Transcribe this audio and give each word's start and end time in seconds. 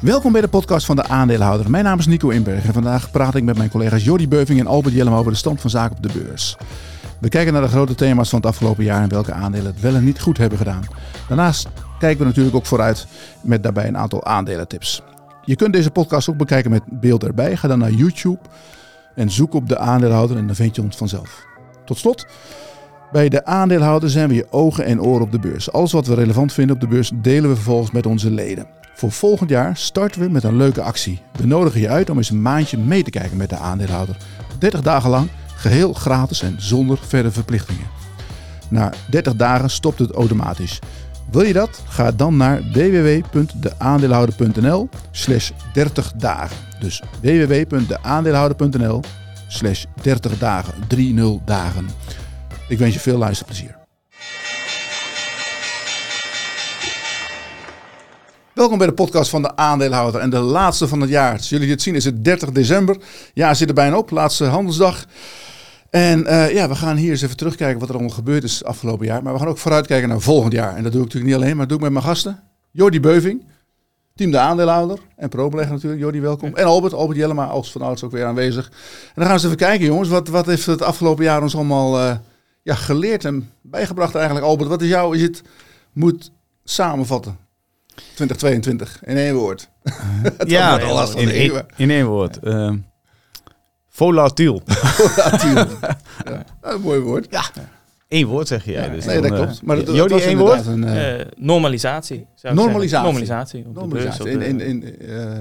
Welkom 0.00 0.32
bij 0.32 0.40
de 0.40 0.48
podcast 0.48 0.86
van 0.86 0.96
de 0.96 1.08
aandeelhouder. 1.08 1.70
Mijn 1.70 1.84
naam 1.84 1.98
is 1.98 2.06
Nico 2.06 2.28
Inberg 2.28 2.66
en 2.66 2.72
vandaag 2.72 3.10
praat 3.10 3.34
ik 3.34 3.42
met 3.42 3.56
mijn 3.56 3.70
collega's 3.70 4.04
Jordi 4.04 4.28
Beuving 4.28 4.60
en 4.60 4.66
Albert 4.66 4.94
Jellem 4.94 5.12
over 5.12 5.32
de 5.32 5.38
stand 5.38 5.60
van 5.60 5.70
zaken 5.70 5.96
op 5.96 6.02
de 6.02 6.18
beurs. 6.18 6.56
We 7.18 7.28
kijken 7.28 7.52
naar 7.52 7.62
de 7.62 7.68
grote 7.68 7.94
thema's 7.94 8.28
van 8.28 8.38
het 8.38 8.48
afgelopen 8.48 8.84
jaar 8.84 9.02
en 9.02 9.08
welke 9.08 9.32
aandelen 9.32 9.72
het 9.72 9.80
wel 9.80 9.94
en 9.94 10.04
niet 10.04 10.20
goed 10.20 10.38
hebben 10.38 10.58
gedaan. 10.58 10.82
Daarnaast 11.28 11.68
kijken 11.98 12.18
we 12.18 12.24
natuurlijk 12.24 12.56
ook 12.56 12.66
vooruit 12.66 13.06
met 13.40 13.62
daarbij 13.62 13.88
een 13.88 13.98
aantal 13.98 14.24
aandelentips. 14.24 15.02
Je 15.44 15.56
kunt 15.56 15.72
deze 15.72 15.90
podcast 15.90 16.28
ook 16.28 16.36
bekijken 16.36 16.70
met 16.70 16.82
beeld 16.86 17.24
erbij. 17.24 17.56
Ga 17.56 17.68
dan 17.68 17.78
naar 17.78 17.92
YouTube 17.92 18.40
en 19.14 19.30
zoek 19.30 19.54
op 19.54 19.68
de 19.68 19.78
aandeelhouder 19.78 20.36
en 20.36 20.46
dan 20.46 20.56
vind 20.56 20.76
je 20.76 20.82
ons 20.82 20.96
vanzelf. 20.96 21.44
Tot 21.84 21.98
slot, 21.98 22.26
bij 23.12 23.28
de 23.28 23.44
aandeelhouder 23.44 24.10
zijn 24.10 24.28
we 24.28 24.34
je 24.34 24.46
ogen 24.50 24.84
en 24.84 25.02
oren 25.02 25.22
op 25.22 25.32
de 25.32 25.38
beurs. 25.38 25.72
Alles 25.72 25.92
wat 25.92 26.06
we 26.06 26.14
relevant 26.14 26.52
vinden 26.52 26.74
op 26.74 26.80
de 26.80 26.88
beurs 26.88 27.10
delen 27.14 27.48
we 27.48 27.54
vervolgens 27.54 27.90
met 27.90 28.06
onze 28.06 28.30
leden. 28.30 28.66
Voor 28.94 29.12
volgend 29.12 29.50
jaar 29.50 29.76
starten 29.76 30.20
we 30.20 30.28
met 30.28 30.44
een 30.44 30.56
leuke 30.56 30.82
actie. 30.82 31.20
We 31.32 31.46
nodigen 31.46 31.80
je 31.80 31.88
uit 31.88 32.10
om 32.10 32.16
eens 32.16 32.30
een 32.30 32.42
maandje 32.42 32.78
mee 32.78 33.02
te 33.02 33.10
kijken 33.10 33.36
met 33.36 33.48
de 33.48 33.56
aandeelhouder. 33.56 34.16
30 34.58 34.82
dagen 34.82 35.10
lang, 35.10 35.28
geheel 35.54 35.92
gratis 35.92 36.42
en 36.42 36.54
zonder 36.58 36.98
verdere 36.98 37.34
verplichtingen. 37.34 37.86
Na 38.68 38.92
30 39.10 39.36
dagen 39.36 39.70
stopt 39.70 39.98
het 39.98 40.10
automatisch. 40.10 40.78
Wil 41.30 41.42
je 41.42 41.52
dat? 41.52 41.82
Ga 41.88 42.12
dan 42.12 42.36
naar 42.36 42.62
www.deaandeelhouder.nl 42.72 44.88
slash 45.10 45.50
30 45.72 46.12
dagen. 46.12 46.56
Dus 46.80 47.02
www.deaandeelhouder.nl 47.20 49.00
slash 49.48 49.84
30 50.02 50.38
dagen. 50.38 50.74
30 50.88 51.38
dagen. 51.44 51.88
Ik 52.70 52.78
wens 52.78 52.94
je 52.94 53.00
veel 53.00 53.18
luisterplezier. 53.18 53.76
Welkom 58.52 58.78
bij 58.78 58.86
de 58.86 58.92
podcast 58.92 59.30
van 59.30 59.42
de 59.42 59.56
aandeelhouder 59.56 60.20
en 60.20 60.30
de 60.30 60.38
laatste 60.38 60.88
van 60.88 61.00
het 61.00 61.10
jaar. 61.10 61.32
Als 61.32 61.48
jullie 61.48 61.68
dit 61.68 61.82
zien 61.82 61.94
is 61.94 62.04
het 62.04 62.24
30 62.24 62.50
december. 62.50 62.96
Ja, 63.34 63.54
zit 63.54 63.68
er 63.68 63.74
bijna 63.74 63.96
op. 63.96 64.10
Laatste 64.10 64.44
handelsdag. 64.44 65.06
En 65.90 66.20
uh, 66.20 66.52
ja, 66.52 66.68
we 66.68 66.74
gaan 66.74 66.96
hier 66.96 67.10
eens 67.10 67.22
even 67.22 67.36
terugkijken 67.36 67.80
wat 67.80 67.88
er 67.88 67.94
allemaal 67.94 68.14
gebeurd 68.14 68.44
is 68.44 68.64
afgelopen 68.64 69.06
jaar. 69.06 69.22
Maar 69.22 69.32
we 69.32 69.38
gaan 69.38 69.48
ook 69.48 69.58
vooruitkijken 69.58 70.08
naar 70.08 70.20
volgend 70.20 70.52
jaar. 70.52 70.76
En 70.76 70.82
dat 70.82 70.92
doe 70.92 71.00
ik 71.00 71.06
natuurlijk 71.06 71.32
niet 71.34 71.42
alleen, 71.42 71.56
maar 71.56 71.66
dat 71.66 71.78
doe 71.78 71.88
ik 71.88 71.92
met 71.92 72.02
mijn 72.02 72.14
gasten. 72.14 72.42
Jordi 72.70 73.00
Beuving, 73.00 73.44
team 74.14 74.30
de 74.30 74.38
aandeelhouder 74.38 74.98
en 75.16 75.28
pro-belegger 75.28 75.74
natuurlijk. 75.74 76.02
Jordi, 76.02 76.20
welkom. 76.20 76.56
En 76.56 76.64
Albert, 76.64 76.92
Albert 76.92 77.18
Jellema 77.18 77.46
als 77.46 77.72
van 77.72 77.82
ouds 77.82 78.04
ook 78.04 78.12
weer 78.12 78.24
aanwezig. 78.24 78.64
En 78.66 78.72
dan 79.14 79.24
gaan 79.24 79.26
we 79.26 79.32
eens 79.32 79.44
even 79.44 79.56
kijken 79.56 79.86
jongens. 79.86 80.08
Wat, 80.08 80.28
wat 80.28 80.46
heeft 80.46 80.66
het 80.66 80.82
afgelopen 80.82 81.24
jaar 81.24 81.42
ons 81.42 81.54
allemaal 81.54 82.00
uh, 82.00 82.16
ja, 82.70 82.76
geleerd 82.76 83.24
en 83.24 83.50
bijgebracht 83.60 84.14
eigenlijk. 84.14 84.46
Albert, 84.46 84.68
wat 84.68 84.82
is 84.82 84.88
jou, 84.88 85.16
je 85.16 85.24
het 85.24 85.42
moet 85.92 86.32
samenvatten? 86.64 87.38
2022 87.94 89.00
in 89.10 89.16
één 89.16 89.34
woord. 89.34 89.68
ja, 90.46 90.80
in, 90.80 91.28
in, 91.28 91.64
in, 91.76 91.90
één 91.90 92.06
woord. 92.06 92.38
Uh, 92.42 92.72
volatiel. 93.88 94.62
volatiel. 94.66 95.54
ja, 96.24 96.44
een 96.60 96.80
mooi 96.80 97.00
woord. 97.00 97.26
Ja. 97.30 97.44
Eén 98.08 98.26
woord 98.26 98.48
zeg 98.48 98.64
jij. 98.64 98.84
Ja, 98.84 98.88
dus 98.88 99.04
nee, 99.04 99.20
dat 99.20 99.32
klopt. 99.32 99.62
Maar 99.62 99.76
dat, 99.76 99.94
Jody, 99.94 100.14
één 100.14 100.38
woord? 100.38 100.66
Een, 100.66 100.82
uh, 100.82 101.26
normalisatie. 101.36 102.26
Normalisatie. 102.42 103.04
Normalisatie. 103.04 103.64
Op 103.66 103.74
normalisatie. 103.74 104.24
De 104.24 104.38
beurs, 104.38 104.48
in, 104.48 104.60
in, 104.60 104.82
in, 104.82 104.94
uh, 105.00 105.38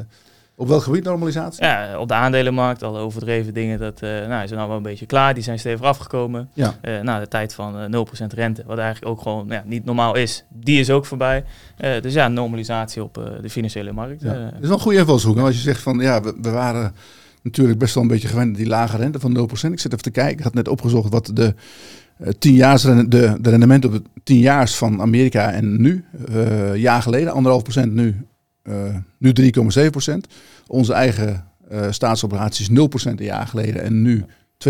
op 0.59 0.67
welk 0.67 0.83
gebied 0.83 1.03
normalisatie? 1.03 1.63
Ja, 1.63 1.99
op 1.99 2.07
de 2.07 2.13
aandelenmarkt, 2.13 2.83
alle 2.83 2.99
overdreven 2.99 3.53
dingen, 3.53 3.79
dat 3.79 4.02
uh, 4.03 4.09
nou, 4.09 4.43
is 4.43 4.52
nou 4.52 4.67
wel 4.67 4.77
een 4.77 4.83
beetje 4.83 5.05
klaar. 5.05 5.33
Die 5.33 5.43
zijn 5.43 5.59
stevig 5.59 5.85
afgekomen. 5.85 6.49
Ja. 6.53 6.75
Uh, 6.81 7.02
nou, 7.02 7.19
de 7.19 7.27
tijd 7.27 7.53
van 7.53 7.93
uh, 7.93 8.05
0% 8.23 8.25
rente, 8.35 8.63
wat 8.65 8.77
eigenlijk 8.77 9.11
ook 9.11 9.21
gewoon 9.21 9.45
ja, 9.49 9.63
niet 9.65 9.85
normaal 9.85 10.15
is, 10.15 10.45
die 10.49 10.80
is 10.80 10.89
ook 10.89 11.05
voorbij. 11.05 11.43
dus 12.02 12.13
ja, 12.13 12.27
normalisatie 12.27 13.03
op 13.03 13.13
de 13.41 13.49
financiële 13.49 13.91
markt. 13.91 14.21
Ja. 14.21 14.33
Dat 14.33 14.53
is 14.61 14.67
wel 14.67 14.71
een 14.71 14.80
goede 14.80 14.97
invalshoek. 14.97 15.37
Als 15.37 15.55
je 15.55 15.61
zegt 15.61 15.81
van, 15.81 15.99
ja, 15.99 16.21
we, 16.21 16.35
we, 16.41 16.49
waren 16.49 16.93
natuurlijk 17.41 17.80
best 17.80 17.93
wel 17.93 18.03
een 18.03 18.09
beetje 18.09 18.27
gewend 18.27 18.55
die 18.55 18.67
lage 18.67 18.97
rente 18.97 19.19
van 19.19 19.37
0%. 19.37 19.71
Ik 19.71 19.80
zit 19.80 19.91
even 19.91 20.03
te 20.03 20.11
kijken, 20.11 20.37
ik 20.37 20.43
had 20.43 20.53
net 20.53 20.67
opgezocht 20.67 21.09
wat 21.09 21.31
de... 21.33 21.53
Tienjaars, 22.39 22.81
de, 22.81 23.08
de 23.08 23.49
rendement 23.49 23.86
op 23.86 23.92
de 23.92 24.02
tienjaars 24.23 24.75
van 24.75 25.02
Amerika 25.02 25.52
en 25.52 25.81
nu, 25.81 26.05
jaar 26.73 27.02
geleden, 27.02 27.33
anderhalf 27.33 27.64
procent 27.64 27.93
nu, 27.93 28.25
uh, 28.64 28.95
nu 29.17 29.33
3,7 29.42 29.89
procent. 29.89 30.27
Onze 30.67 30.93
eigen 30.93 31.45
uh, 31.71 31.92
staatsobligaties 31.92 32.70
0% 32.70 32.73
een 33.03 33.23
jaar 33.23 33.47
geleden 33.47 33.83
en 33.83 34.02
nu 34.02 34.25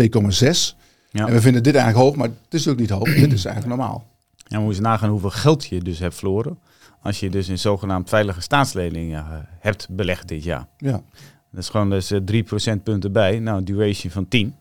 Ja. 1.10 1.26
En 1.26 1.32
we 1.32 1.40
vinden 1.40 1.62
dit 1.62 1.74
eigenlijk 1.74 2.04
hoog, 2.04 2.16
maar 2.16 2.28
het 2.28 2.54
is 2.54 2.68
ook 2.68 2.78
niet 2.78 2.90
hoog. 2.90 3.14
dit 3.14 3.32
is 3.32 3.44
eigenlijk 3.44 3.76
normaal. 3.76 4.06
Ja, 4.36 4.58
we 4.58 4.64
moeten 4.64 4.82
nagaan 4.82 5.10
hoeveel 5.10 5.30
geld 5.30 5.66
je 5.66 5.80
dus 5.80 5.98
hebt 5.98 6.14
verloren. 6.14 6.58
Als 7.02 7.20
je 7.20 7.30
dus 7.30 7.48
in 7.48 7.58
zogenaamd 7.58 8.08
veilige 8.08 8.40
staatsleningen 8.40 9.24
uh, 9.24 9.38
hebt 9.58 9.88
belegd 9.90 10.28
dit 10.28 10.44
jaar. 10.44 10.66
Ja. 10.76 11.02
Dat 11.50 11.60
is 11.60 11.68
gewoon 11.68 11.90
dus 11.90 12.12
uh, 12.12 12.20
3 12.24 12.42
procentpunten 12.42 13.12
bij. 13.12 13.38
Nou, 13.38 13.62
duration 13.62 14.12
van 14.12 14.28
10. 14.28 14.54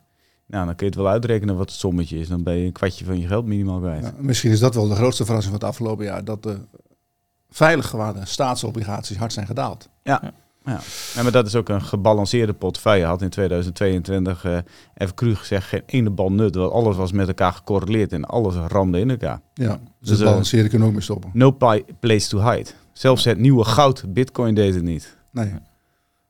Nou, 0.45 0.66
dan 0.66 0.75
kun 0.75 0.85
je 0.85 0.91
het 0.91 1.01
wel 1.01 1.12
uitrekenen 1.12 1.57
wat 1.57 1.69
het 1.69 1.79
sommetje 1.79 2.19
is. 2.19 2.28
Dan 2.28 2.44
ben 2.44 2.56
je 2.56 2.66
een 2.66 2.72
kwartje 2.72 3.06
van 3.06 3.19
je 3.19 3.28
geld 3.28 3.45
minimaal 3.45 3.79
kwijt. 3.79 4.03
Ja, 4.03 4.13
misschien 4.18 4.51
is 4.51 4.59
dat 4.59 4.75
wel 4.75 4.88
de 4.88 4.95
grootste 4.95 5.25
verrassing 5.25 5.53
van 5.53 5.68
het 5.68 5.75
afgelopen 5.75 6.06
jaar. 6.06 6.23
Dat 6.23 6.44
de 6.44 6.57
veilig 7.50 7.88
gewaarde 7.88 8.26
staatsobligaties 8.26 9.18
hard 9.18 9.34
zijn 9.34 9.46
gedaald. 9.46 9.90
Ja. 10.04 10.22
ja. 10.66 10.80
Maar 11.22 11.32
dat 11.32 11.48
is 11.48 11.56
ook 11.56 11.70
een 11.70 11.82
gebalanceerde 11.82 12.54
portefeuille. 12.54 13.06
Had 13.06 13.22
in 13.22 13.30
2022, 13.30 14.46
uh, 14.46 14.58
even 14.94 15.16
cru 15.16 15.36
gezegd, 15.36 15.68
geen 15.68 15.84
ene 15.86 16.10
bal 16.10 16.32
nut. 16.32 16.56
Want 16.56 16.72
alles 16.72 16.96
was 16.96 17.12
met 17.12 17.28
elkaar 17.28 17.54
gecorreleerd 17.54 18.14
en 18.14 18.26
alles 18.26 18.56
ramde 18.56 19.00
in 19.00 19.10
elkaar. 19.10 19.42
Ja, 19.54 19.68
dus, 19.68 19.80
dus 20.00 20.10
het 20.10 20.28
balanceren 20.28 20.70
kunnen 20.70 20.88
ook 20.88 20.94
mee 20.94 21.04
stoppen. 21.04 21.30
No 21.34 21.58
place 22.00 22.28
to 22.28 22.52
hide. 22.52 22.70
Zelfs 22.94 23.24
het 23.24 23.38
nieuwe 23.38 23.64
goud, 23.64 24.04
bitcoin, 24.08 24.56
deed 24.56 24.74
het 24.74 24.84
niet. 24.84 25.18
Nee. 25.31 25.54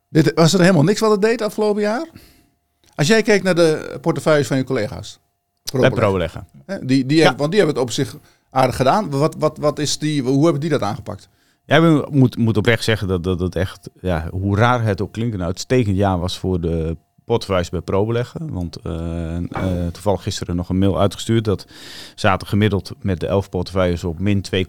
Dit, 0.10 0.32
was 0.36 0.54
er 0.54 0.60
helemaal 0.60 0.84
niks 0.84 1.00
wat 1.00 1.12
het 1.12 1.22
deed 1.22 1.42
afgelopen 1.42 1.82
jaar? 1.82 2.10
Als 2.96 3.08
jij 3.08 3.22
kijkt 3.22 3.44
naar 3.44 3.56
de 3.56 3.98
portefeuilles 4.02 4.48
van 4.48 4.58
je 4.58 4.64
collega's. 4.64 5.20
Bij 5.72 5.90
pro-beleggen. 5.90 6.48
Die, 6.82 7.06
die 7.06 7.18
ja. 7.18 7.36
want 7.36 7.52
die 7.52 7.60
hebben 7.60 7.76
het 7.76 7.84
op 7.84 7.92
zich 7.92 8.18
aardig 8.50 8.76
gedaan. 8.76 9.10
Wat, 9.10 9.36
wat, 9.40 9.58
wat 9.58 9.80
is 9.80 9.98
die, 9.98 10.22
hoe 10.22 10.44
hebben 10.44 10.62
die 10.62 10.70
dat 10.70 10.82
aangepakt? 10.82 11.30
Ja, 11.66 11.76
ik 11.76 12.10
moet, 12.12 12.38
moet 12.38 12.58
oprecht 12.58 12.84
zeggen 12.84 13.08
dat, 13.08 13.24
dat 13.24 13.40
het 13.40 13.56
echt, 13.56 13.90
ja, 14.02 14.28
hoe 14.32 14.56
raar 14.56 14.84
het 14.84 15.02
ook 15.02 15.12
klinkt, 15.12 15.34
een 15.34 15.44
uitstekend 15.44 15.96
jaar 15.96 16.20
was 16.20 16.38
voor 16.38 16.62
de 16.62 16.98
portefeuilles 17.30 17.70
bij 17.70 17.82
ProBeleggen. 17.82 18.52
Want 18.52 18.78
uh, 18.84 18.94
uh, 18.94 19.88
toevallig 19.92 20.24
gisteren 20.24 20.56
nog 20.56 20.70
een 20.70 20.78
mail 20.78 21.00
uitgestuurd 21.00 21.46
dat 21.46 21.68
zaten 22.16 22.48
gemiddeld 22.48 22.92
met 23.02 23.20
de 23.20 23.28
11 23.28 23.50
portefeuilles 23.50 24.04
op 24.04 24.20
min 24.20 24.46
2,7% 24.56 24.62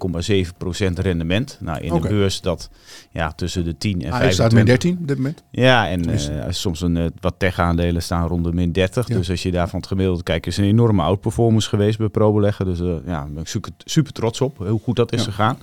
rendement. 0.95 1.59
Nou, 1.61 1.81
in 1.81 1.93
okay. 1.93 2.09
de 2.09 2.17
beurs 2.17 2.41
dat 2.41 2.71
ja, 3.11 3.33
tussen 3.33 3.65
de 3.65 3.79
10 3.79 3.93
en 3.93 4.13
ah, 4.13 4.19
25. 4.19 4.35
staat 4.35 4.53
min 4.53 4.65
13 4.65 4.99
op 5.01 5.09
dit 5.09 5.17
moment. 5.17 5.43
Ja, 5.51 5.89
en 5.89 6.11
uh, 6.11 6.17
soms 6.49 6.81
een, 6.81 7.13
wat 7.21 7.35
tech-aandelen 7.39 8.03
staan 8.03 8.29
rond 8.29 8.45
de 8.45 8.53
min 8.53 8.73
30. 8.73 9.09
Ja. 9.09 9.17
Dus 9.17 9.31
als 9.31 9.43
je 9.43 9.51
daarvan 9.51 9.79
het 9.79 9.89
gemiddelde 9.89 10.23
kijkt, 10.23 10.47
is 10.47 10.57
een 10.57 10.65
enorme 10.65 11.03
outperformance 11.03 11.69
geweest 11.69 11.99
bij 11.99 12.09
ProBeleggen. 12.09 12.65
Dus 12.65 12.79
ja, 13.07 13.27
ben 13.27 13.43
ik 13.43 13.49
super, 13.49 13.73
super 13.85 14.13
trots 14.13 14.41
op 14.41 14.59
hoe 14.59 14.81
goed 14.83 14.97
dat 14.97 15.13
is 15.13 15.25
ja. 15.25 15.31
gegaan. 15.31 15.59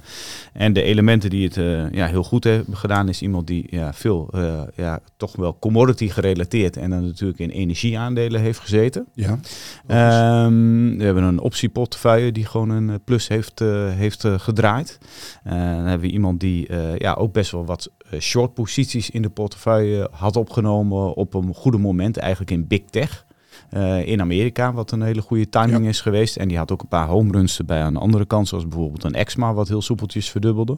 En 0.53 0.73
de 0.73 0.81
elementen 0.81 1.29
die 1.29 1.43
het 1.43 1.55
ja, 1.93 2.07
heel 2.07 2.23
goed 2.23 2.43
hebben 2.43 2.77
gedaan, 2.77 3.09
is 3.09 3.21
iemand 3.21 3.47
die 3.47 3.67
ja, 3.69 3.93
veel 3.93 4.29
ja, 4.75 4.99
toch 5.17 5.35
wel 5.35 5.57
commodity 5.59 6.09
gerelateerd 6.09 6.77
en 6.77 6.86
dan 6.89 7.05
natuurlijk 7.05 7.39
in 7.39 7.49
energieaandelen 7.49 8.41
heeft 8.41 8.59
gezeten. 8.59 9.07
Ja. 9.13 9.31
Um, 10.45 10.97
we 10.97 11.03
hebben 11.03 11.23
een 11.23 11.39
optieportefeuille 11.39 12.31
die 12.31 12.45
gewoon 12.45 12.69
een 12.69 13.03
plus 13.03 13.27
heeft, 13.27 13.61
uh, 13.61 13.89
heeft 13.89 14.23
uh, 14.23 14.39
gedraaid. 14.39 14.97
Uh, 15.47 15.53
dan 15.53 15.61
hebben 15.61 16.07
we 16.07 16.13
iemand 16.13 16.39
die 16.39 16.67
ja, 16.97 17.13
ook 17.13 17.33
best 17.33 17.51
wel 17.51 17.65
wat 17.65 17.91
short 18.19 18.53
posities 18.53 19.09
in 19.09 19.21
de 19.21 19.29
portefeuille 19.29 20.09
had 20.11 20.35
opgenomen 20.35 21.13
op 21.13 21.33
een 21.33 21.53
goede 21.53 21.77
moment, 21.77 22.17
eigenlijk 22.17 22.51
in 22.51 22.67
big 22.67 22.81
tech. 22.89 23.25
Uh, 23.73 24.07
in 24.07 24.21
Amerika, 24.21 24.73
wat 24.73 24.91
een 24.91 25.01
hele 25.01 25.21
goede 25.21 25.49
timing 25.49 25.83
ja. 25.83 25.89
is 25.89 26.01
geweest. 26.01 26.37
En 26.37 26.47
die 26.47 26.57
had 26.57 26.71
ook 26.71 26.81
een 26.81 26.87
paar 26.87 27.07
home 27.07 27.31
runs 27.31 27.57
erbij 27.57 27.81
aan 27.81 27.93
de 27.93 27.99
andere 27.99 28.25
kant, 28.25 28.47
zoals 28.47 28.67
bijvoorbeeld 28.67 29.03
een 29.03 29.13
Exma, 29.13 29.53
wat 29.53 29.67
heel 29.67 29.81
soepeltjes 29.81 30.29
verdubbelde. 30.29 30.77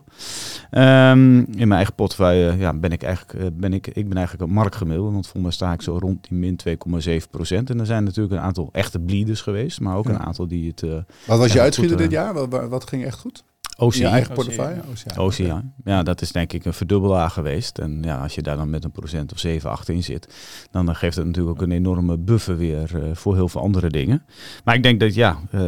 Um, 0.72 1.38
in 1.38 1.68
mijn 1.68 1.72
eigen 1.72 1.94
portefeuille 1.94 2.58
ja, 2.58 2.74
ben 2.74 2.92
ik 2.92 3.04
eigenlijk, 3.04 3.44
uh, 3.44 3.50
ben 3.54 3.74
ik, 3.74 3.88
ik 3.88 4.08
ben 4.08 4.18
eigenlijk 4.18 4.50
een 4.50 4.56
marktgemiddelde, 4.56 5.12
want 5.12 5.24
volgens 5.24 5.44
mij 5.44 5.52
sta 5.52 5.74
ik 5.74 5.82
zo 5.82 5.98
rond 5.98 6.28
die 6.30 6.38
min 6.38 6.60
2,7 7.22 7.30
procent. 7.30 7.70
En 7.70 7.80
er 7.80 7.86
zijn 7.86 8.04
natuurlijk 8.04 8.36
een 8.36 8.42
aantal 8.42 8.70
echte 8.72 9.00
bleeders 9.00 9.42
geweest, 9.42 9.80
maar 9.80 9.96
ook 9.96 10.08
ja. 10.08 10.12
een 10.12 10.20
aantal 10.20 10.48
die 10.48 10.68
het... 10.70 10.82
Uh, 10.82 10.94
wat 11.28 11.38
was 11.38 11.54
je 11.54 11.62
uitschieter 11.62 11.98
dit 11.98 12.12
jaar? 12.12 12.34
Wat, 12.34 12.68
wat 12.70 12.88
ging 12.88 13.06
echt 13.06 13.20
goed? 13.20 13.44
OCI. 13.80 14.00
Je 14.00 14.08
eigen 14.08 14.34
portefeuille? 14.34 14.82
OCI. 14.92 15.20
OCI. 15.20 15.54
Ja, 15.84 16.04
dat 16.04 16.22
is 16.22 16.32
denk 16.32 16.54
ik 16.54 16.66
een 16.66 16.74
verdubbelaar 16.74 17.30
geweest. 17.30 17.78
En 17.78 18.00
ja, 18.02 18.22
als 18.22 18.36
je 18.36 18.42
daar 18.42 18.58
dan 18.58 18.70
met 18.70 18.84
een 18.84 18.92
procent 18.92 19.32
of 19.32 19.40
7, 19.40 19.70
8 19.70 19.90
in 19.90 20.04
zit, 20.04 20.34
dan 20.72 20.96
geeft 20.96 21.16
het 21.16 21.26
natuurlijk 21.26 21.56
ook 21.56 21.66
een 21.66 21.72
enorme 21.72 22.18
buffer 22.18 22.58
weer 22.58 22.92
uh, 22.96 23.04
voor 23.14 23.36
heel 23.36 23.50
veel 23.50 23.62
andere 23.62 23.90
dingen. 23.90 24.24
Maar 24.64 24.76
ik 24.76 24.84
denk 24.84 25.00
dat 25.00 25.14
ja, 25.14 25.40
uh, 25.46 25.60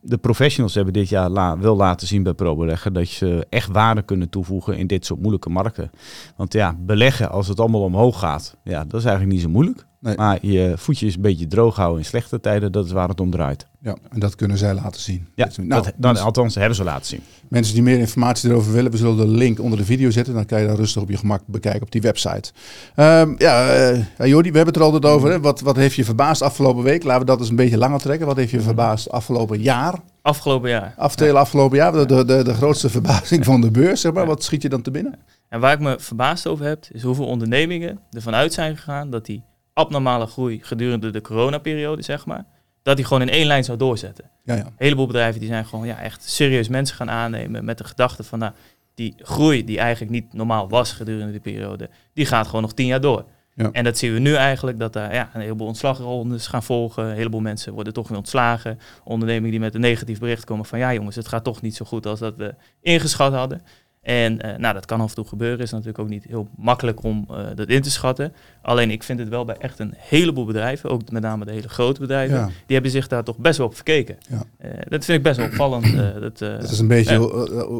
de 0.00 0.18
professionals 0.20 0.74
hebben 0.74 0.92
dit 0.92 1.08
jaar 1.08 1.28
la 1.28 1.58
wel 1.58 1.76
laten 1.76 2.06
zien 2.06 2.22
bij 2.22 2.34
ProBeleggen 2.34 2.92
dat 2.92 3.06
ze 3.06 3.46
echt 3.48 3.68
waarde 3.68 4.02
kunnen 4.02 4.28
toevoegen 4.28 4.78
in 4.78 4.86
dit 4.86 5.06
soort 5.06 5.20
moeilijke 5.20 5.50
markten. 5.50 5.90
Want 6.36 6.52
ja, 6.52 6.76
beleggen 6.78 7.30
als 7.30 7.48
het 7.48 7.60
allemaal 7.60 7.82
omhoog 7.82 8.18
gaat, 8.18 8.56
ja, 8.64 8.84
dat 8.84 9.00
is 9.00 9.06
eigenlijk 9.06 9.34
niet 9.34 9.42
zo 9.42 9.48
moeilijk. 9.48 9.86
Maar 10.02 10.38
je 10.40 10.72
voetjes 10.76 11.14
een 11.14 11.20
beetje 11.20 11.46
droog 11.46 11.76
houden 11.76 11.98
in 11.98 12.04
slechte 12.04 12.40
tijden, 12.40 12.72
dat 12.72 12.84
is 12.84 12.92
waar 12.92 13.08
het 13.08 13.20
om 13.20 13.30
draait. 13.30 13.66
Ja, 13.80 13.96
en 14.10 14.20
dat 14.20 14.34
kunnen 14.34 14.58
zij 14.58 14.74
laten 14.74 15.00
zien. 15.00 15.28
Ja, 15.34 15.48
nou, 15.60 15.84
dat, 15.96 16.20
althans 16.20 16.54
hebben 16.54 16.74
ze 16.74 16.84
laten 16.84 17.06
zien. 17.06 17.22
Mensen 17.48 17.74
die 17.74 17.82
meer 17.82 17.98
informatie 17.98 18.50
erover 18.50 18.72
willen, 18.72 18.90
we 18.90 18.96
zullen 18.96 19.16
de 19.16 19.26
link 19.26 19.60
onder 19.60 19.78
de 19.78 19.84
video 19.84 20.10
zetten. 20.10 20.34
Dan 20.34 20.46
kan 20.46 20.60
je 20.60 20.66
dat 20.66 20.76
rustig 20.76 21.02
op 21.02 21.10
je 21.10 21.16
gemak 21.16 21.42
bekijken 21.46 21.82
op 21.82 21.90
die 21.90 22.00
website. 22.00 22.52
Um, 22.96 23.34
ja, 23.38 23.90
uh, 23.90 23.98
Jordi, 24.16 24.50
we 24.50 24.56
hebben 24.56 24.74
het 24.74 24.76
er 24.76 24.82
altijd 24.82 25.04
over. 25.04 25.30
Hè? 25.30 25.40
Wat, 25.40 25.60
wat 25.60 25.76
heeft 25.76 25.94
je 25.94 26.04
verbaasd 26.04 26.42
afgelopen 26.42 26.82
week? 26.82 27.04
Laten 27.04 27.20
we 27.20 27.26
dat 27.26 27.40
eens 27.40 27.48
een 27.48 27.56
beetje 27.56 27.78
langer 27.78 28.00
trekken. 28.00 28.26
Wat 28.26 28.36
heeft 28.36 28.50
je 28.50 28.60
verbaasd 28.60 29.10
afgelopen 29.10 29.60
jaar? 29.60 29.94
Afgelopen 30.22 30.70
jaar. 30.70 30.94
Aftelen 30.96 31.36
afgelopen 31.36 31.76
jaar. 31.76 31.92
De, 31.92 32.24
de, 32.24 32.42
de, 32.42 32.54
grootste 32.54 32.90
verbazing 32.90 33.44
van 33.44 33.60
de 33.60 33.70
beurs, 33.70 34.00
zeg 34.00 34.12
maar. 34.12 34.26
Wat 34.26 34.42
schiet 34.42 34.62
je 34.62 34.68
dan 34.68 34.82
te 34.82 34.90
binnen? 34.90 35.18
En 35.48 35.60
waar 35.60 35.72
ik 35.72 35.80
me 35.80 35.96
verbaasd 35.98 36.46
over 36.46 36.64
heb, 36.64 36.84
is 36.92 37.02
hoeveel 37.02 37.26
ondernemingen 37.26 38.00
ervan 38.10 38.34
uit 38.34 38.52
zijn 38.52 38.76
gegaan 38.76 39.10
dat 39.10 39.26
die 39.26 39.42
abnormale 39.72 40.26
groei 40.26 40.60
gedurende 40.62 41.10
de 41.10 41.20
coronaperiode, 41.20 42.02
zeg 42.02 42.26
maar, 42.26 42.44
dat 42.82 42.96
die 42.96 43.04
gewoon 43.04 43.22
in 43.22 43.30
één 43.30 43.46
lijn 43.46 43.64
zou 43.64 43.78
doorzetten. 43.78 44.30
Ja, 44.44 44.54
ja. 44.54 44.64
Een 44.64 44.72
heleboel 44.76 45.06
bedrijven 45.06 45.40
die 45.40 45.48
zijn 45.48 45.66
gewoon 45.66 45.86
ja, 45.86 45.98
echt 45.98 46.30
serieus 46.30 46.68
mensen 46.68 46.96
gaan 46.96 47.10
aannemen 47.10 47.64
met 47.64 47.78
de 47.78 47.84
gedachte 47.84 48.22
van 48.22 48.38
nou, 48.38 48.52
die 48.94 49.14
groei 49.18 49.64
die 49.64 49.78
eigenlijk 49.78 50.12
niet 50.12 50.32
normaal 50.32 50.68
was 50.68 50.92
gedurende 50.92 51.32
die 51.32 51.40
periode, 51.40 51.90
die 52.14 52.26
gaat 52.26 52.46
gewoon 52.46 52.62
nog 52.62 52.74
tien 52.74 52.86
jaar 52.86 53.00
door. 53.00 53.24
Ja. 53.54 53.68
En 53.72 53.84
dat 53.84 53.98
zien 53.98 54.12
we 54.12 54.18
nu 54.18 54.34
eigenlijk, 54.34 54.78
dat 54.78 54.92
daar 54.92 55.14
ja, 55.14 55.30
een 55.34 55.40
heleboel 55.40 55.66
ontslagrondes 55.66 56.46
gaan 56.46 56.62
volgen. 56.62 57.04
Een 57.04 57.16
heleboel 57.16 57.40
mensen 57.40 57.72
worden 57.72 57.92
toch 57.92 58.08
weer 58.08 58.18
ontslagen. 58.18 58.78
Ondernemingen 59.04 59.50
die 59.50 59.60
met 59.60 59.74
een 59.74 59.80
negatief 59.80 60.18
bericht 60.18 60.44
komen 60.44 60.64
van 60.64 60.78
ja 60.78 60.92
jongens, 60.94 61.16
het 61.16 61.28
gaat 61.28 61.44
toch 61.44 61.62
niet 61.62 61.76
zo 61.76 61.84
goed 61.84 62.06
als 62.06 62.18
dat 62.18 62.36
we 62.36 62.54
ingeschat 62.80 63.32
hadden. 63.32 63.62
En 64.02 64.46
uh, 64.46 64.56
nou, 64.56 64.74
dat 64.74 64.86
kan 64.86 65.00
af 65.00 65.08
en 65.08 65.14
toe 65.14 65.24
gebeuren. 65.24 65.58
Is 65.58 65.70
natuurlijk 65.70 65.98
ook 65.98 66.08
niet 66.08 66.24
heel 66.24 66.48
makkelijk 66.56 67.02
om 67.02 67.26
uh, 67.30 67.36
dat 67.54 67.68
in 67.68 67.82
te 67.82 67.90
schatten. 67.90 68.32
Alleen 68.62 68.90
ik 68.90 69.02
vind 69.02 69.18
het 69.18 69.28
wel 69.28 69.44
bij 69.44 69.56
echt 69.56 69.78
een 69.78 69.94
heleboel 69.96 70.44
bedrijven, 70.44 70.90
ook 70.90 71.10
met 71.10 71.22
name 71.22 71.44
de 71.44 71.50
hele 71.50 71.68
grote 71.68 72.00
bedrijven, 72.00 72.46
die 72.46 72.74
hebben 72.74 72.90
zich 72.90 73.08
daar 73.08 73.24
toch 73.24 73.38
best 73.38 73.58
wel 73.58 73.66
op 73.66 73.74
verkeken. 73.74 74.16
Ja. 74.28 74.42
Uh, 74.64 74.70
dat 74.88 75.04
vind 75.04 75.18
ik 75.18 75.22
best 75.22 75.36
wel 75.36 75.46
opvallend. 75.46 75.96
dat, 76.20 76.38
dat, 76.38 76.70
is 76.70 76.78
een 76.78 76.88
beetje 76.88 77.14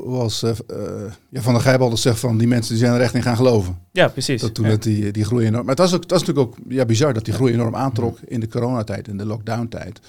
zoals 0.05 0.41
ja, 1.29 1.41
Van 1.41 1.53
der 1.53 1.63
Gijp 1.63 1.81
altijd 1.81 2.01
zegt 2.01 2.21
van 2.21 2.39
die 2.39 2.49
mensen 2.49 2.75
die 2.75 2.85
zijn 2.85 2.95
er 2.95 3.01
echt 3.01 3.15
in 3.15 3.23
gaan 3.23 3.37
geloven. 3.37 3.79
Ja, 3.93 4.09
precies. 4.09 4.41
Dat 4.41 4.55
toen 4.55 4.65
het 4.65 4.83
die, 4.83 5.11
die 5.11 5.25
groei 5.25 5.47
enorm... 5.47 5.65
Maar 5.65 5.75
het 5.75 5.85
was, 5.85 5.95
ook, 5.95 6.03
het 6.03 6.11
was 6.11 6.21
natuurlijk 6.21 6.49
ook 6.49 6.57
ja, 6.69 6.85
bizar 6.85 7.15
dat 7.15 7.25
die 7.25 7.35
groei 7.35 7.53
enorm 7.53 7.77
aantrok 7.77 8.19
in 8.25 8.41
de 8.41 8.49
coronatijd, 8.49 9.09
in 9.09 9.17
de 9.17 9.27
lockdown-tijd. 9.27 10.01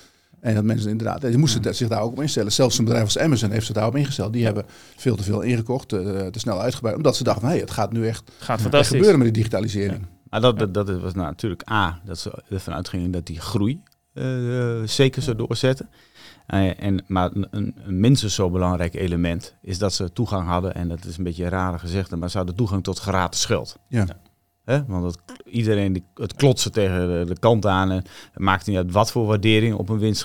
En 0.44 0.56
dat 0.56 0.64
mensen 0.64 0.90
inderdaad, 0.90 1.22
die 1.22 1.38
moesten 1.38 1.76
zich 1.76 1.88
daar 1.88 2.02
ook 2.02 2.12
op 2.12 2.22
instellen. 2.22 2.52
Zelfs 2.52 2.78
een 2.78 2.84
bedrijf 2.84 3.06
als 3.06 3.18
Amazon 3.18 3.52
heeft 3.52 3.66
zich 3.66 3.76
daarop 3.76 3.96
ingesteld. 3.96 4.34
Die 4.34 4.46
hebben 4.46 4.66
veel 4.96 5.16
te 5.16 5.24
veel 5.24 5.42
ingekocht, 5.42 5.94
uh, 5.94 6.26
te 6.26 6.40
snel 6.40 6.60
uitgebreid. 6.60 6.96
Omdat 6.96 7.16
ze 7.16 7.24
dachten, 7.24 7.42
van, 7.42 7.52
hey, 7.52 7.60
het 7.60 7.72
gaat 7.72 7.92
nu 7.92 8.08
echt 8.08 8.32
gaat 8.40 8.62
fantastisch. 8.62 8.96
gebeuren 8.96 9.18
met 9.20 9.28
de 9.28 9.34
digitalisering. 9.34 10.02
Ja. 10.02 10.08
Maar 10.30 10.42
dat, 10.42 10.60
dat, 10.60 10.74
dat 10.74 11.02
was 11.02 11.14
nou, 11.14 11.28
natuurlijk 11.28 11.70
A, 11.72 12.00
dat 12.06 12.20
ze 12.20 12.44
ervan 12.50 12.74
uitgingen 12.74 13.12
dat 13.12 13.26
die 13.26 13.40
groei 13.40 13.82
uh, 14.14 14.82
zeker 14.86 15.22
zou 15.22 15.38
doorzetten. 15.38 15.90
Uh, 16.48 16.84
en, 16.84 17.04
maar 17.08 17.30
een, 17.34 17.48
een, 17.52 18.00
minstens 18.00 18.36
zo 18.36 18.50
belangrijk 18.50 18.94
element 18.94 19.56
is 19.62 19.78
dat 19.78 19.94
ze 19.94 20.14
toegang 20.14 20.48
hadden, 20.48 20.76
en 20.76 20.88
dat 20.88 21.06
is 21.06 21.18
een 21.18 21.24
beetje 21.24 21.44
een 21.44 21.50
rare 21.50 21.80
gezegde, 21.80 22.16
maar 22.16 22.30
ze 22.30 22.38
hadden 22.38 22.56
toegang 22.56 22.84
tot 22.84 23.00
gratis 23.00 23.46
geld. 23.46 23.78
Ja. 23.88 24.06
Hè? 24.66 24.86
Want 24.86 25.06
het, 25.06 25.18
iedereen 25.46 25.94
die, 25.94 26.04
het 26.16 26.36
klotsen 26.36 26.72
tegen 26.72 27.08
de, 27.08 27.34
de 27.34 27.40
kant 27.40 27.66
aan. 27.66 27.92
En 27.92 28.04
maakt 28.36 28.68
niet 28.68 28.78
uit 28.78 28.92
wat 28.92 29.12
voor 29.12 29.26
waardering 29.26 29.76
op 29.76 29.90
een 29.90 30.16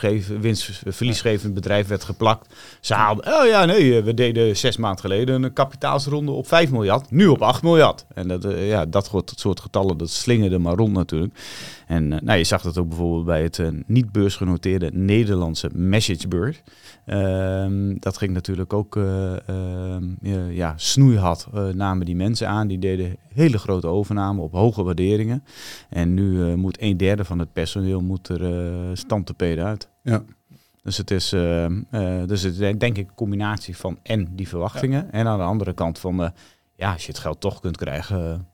winstverliesgevend 0.40 1.54
bedrijf 1.54 1.88
werd 1.88 2.04
geplakt. 2.04 2.54
Ze 2.80 2.94
haalden, 2.94 3.26
oh 3.26 3.46
ja, 3.46 3.64
nee, 3.64 4.02
we 4.02 4.14
deden 4.14 4.56
zes 4.56 4.76
maanden 4.76 5.00
geleden 5.00 5.42
een 5.42 5.52
kapitaalsronde 5.52 6.32
op 6.32 6.46
5 6.46 6.70
miljard. 6.70 7.10
Nu 7.10 7.26
op 7.26 7.42
8 7.42 7.62
miljard. 7.62 8.06
En 8.14 8.28
dat, 8.28 8.44
uh, 8.44 8.68
ja, 8.68 8.86
dat 8.86 9.10
soort 9.24 9.60
getallen, 9.60 9.96
dat 9.96 10.10
slingerde 10.10 10.58
maar 10.58 10.74
rond 10.74 10.92
natuurlijk. 10.92 11.38
En 11.86 12.12
uh, 12.12 12.18
nou, 12.20 12.38
je 12.38 12.44
zag 12.44 12.62
dat 12.62 12.78
ook 12.78 12.88
bijvoorbeeld 12.88 13.24
bij 13.24 13.42
het 13.42 13.58
uh, 13.58 13.68
niet 13.86 14.12
beursgenoteerde 14.12 14.90
Nederlandse 14.92 15.70
MessageBird. 15.72 16.62
Ehm, 17.04 17.94
dat 17.98 18.18
ging 18.18 18.32
natuurlijk 18.32 18.72
ook 18.72 18.96
uh, 18.96 19.32
ja, 20.50 20.74
snoeihard 20.76 21.46
uh, 21.54 21.68
namen 21.68 22.06
die 22.06 22.16
mensen 22.16 22.48
aan. 22.48 22.68
Die 22.68 22.78
deden 22.78 23.16
hele 23.34 23.58
grote 23.58 23.86
op 24.36 24.52
hoge 24.52 24.82
waarderingen. 24.82 25.44
En 25.88 26.14
nu 26.14 26.56
moet 26.56 26.82
een 26.82 26.96
derde 26.96 27.24
van 27.24 27.38
het 27.38 27.52
personeel 27.52 28.00
moet 28.00 28.28
er 28.28 28.96
stand 28.96 29.26
te 29.26 29.34
peden 29.34 29.64
uit. 29.64 29.88
Ja. 30.02 30.22
Dus 30.82 30.96
het 30.96 31.10
is, 31.10 31.28
dus 32.26 32.42
het 32.42 32.58
is 32.58 32.58
denk 32.58 32.96
ik 32.96 33.08
een 33.08 33.14
combinatie 33.14 33.76
van 33.76 33.98
en 34.02 34.28
die 34.36 34.48
verwachtingen. 34.48 35.12
En 35.12 35.26
aan 35.26 35.38
de 35.38 35.44
andere 35.44 35.72
kant 35.72 35.98
van, 35.98 36.32
ja, 36.76 36.92
als 36.92 37.02
je 37.02 37.12
het 37.12 37.20
geld 37.20 37.40
toch 37.40 37.60
kunt 37.60 37.76
krijgen, 37.76 38.46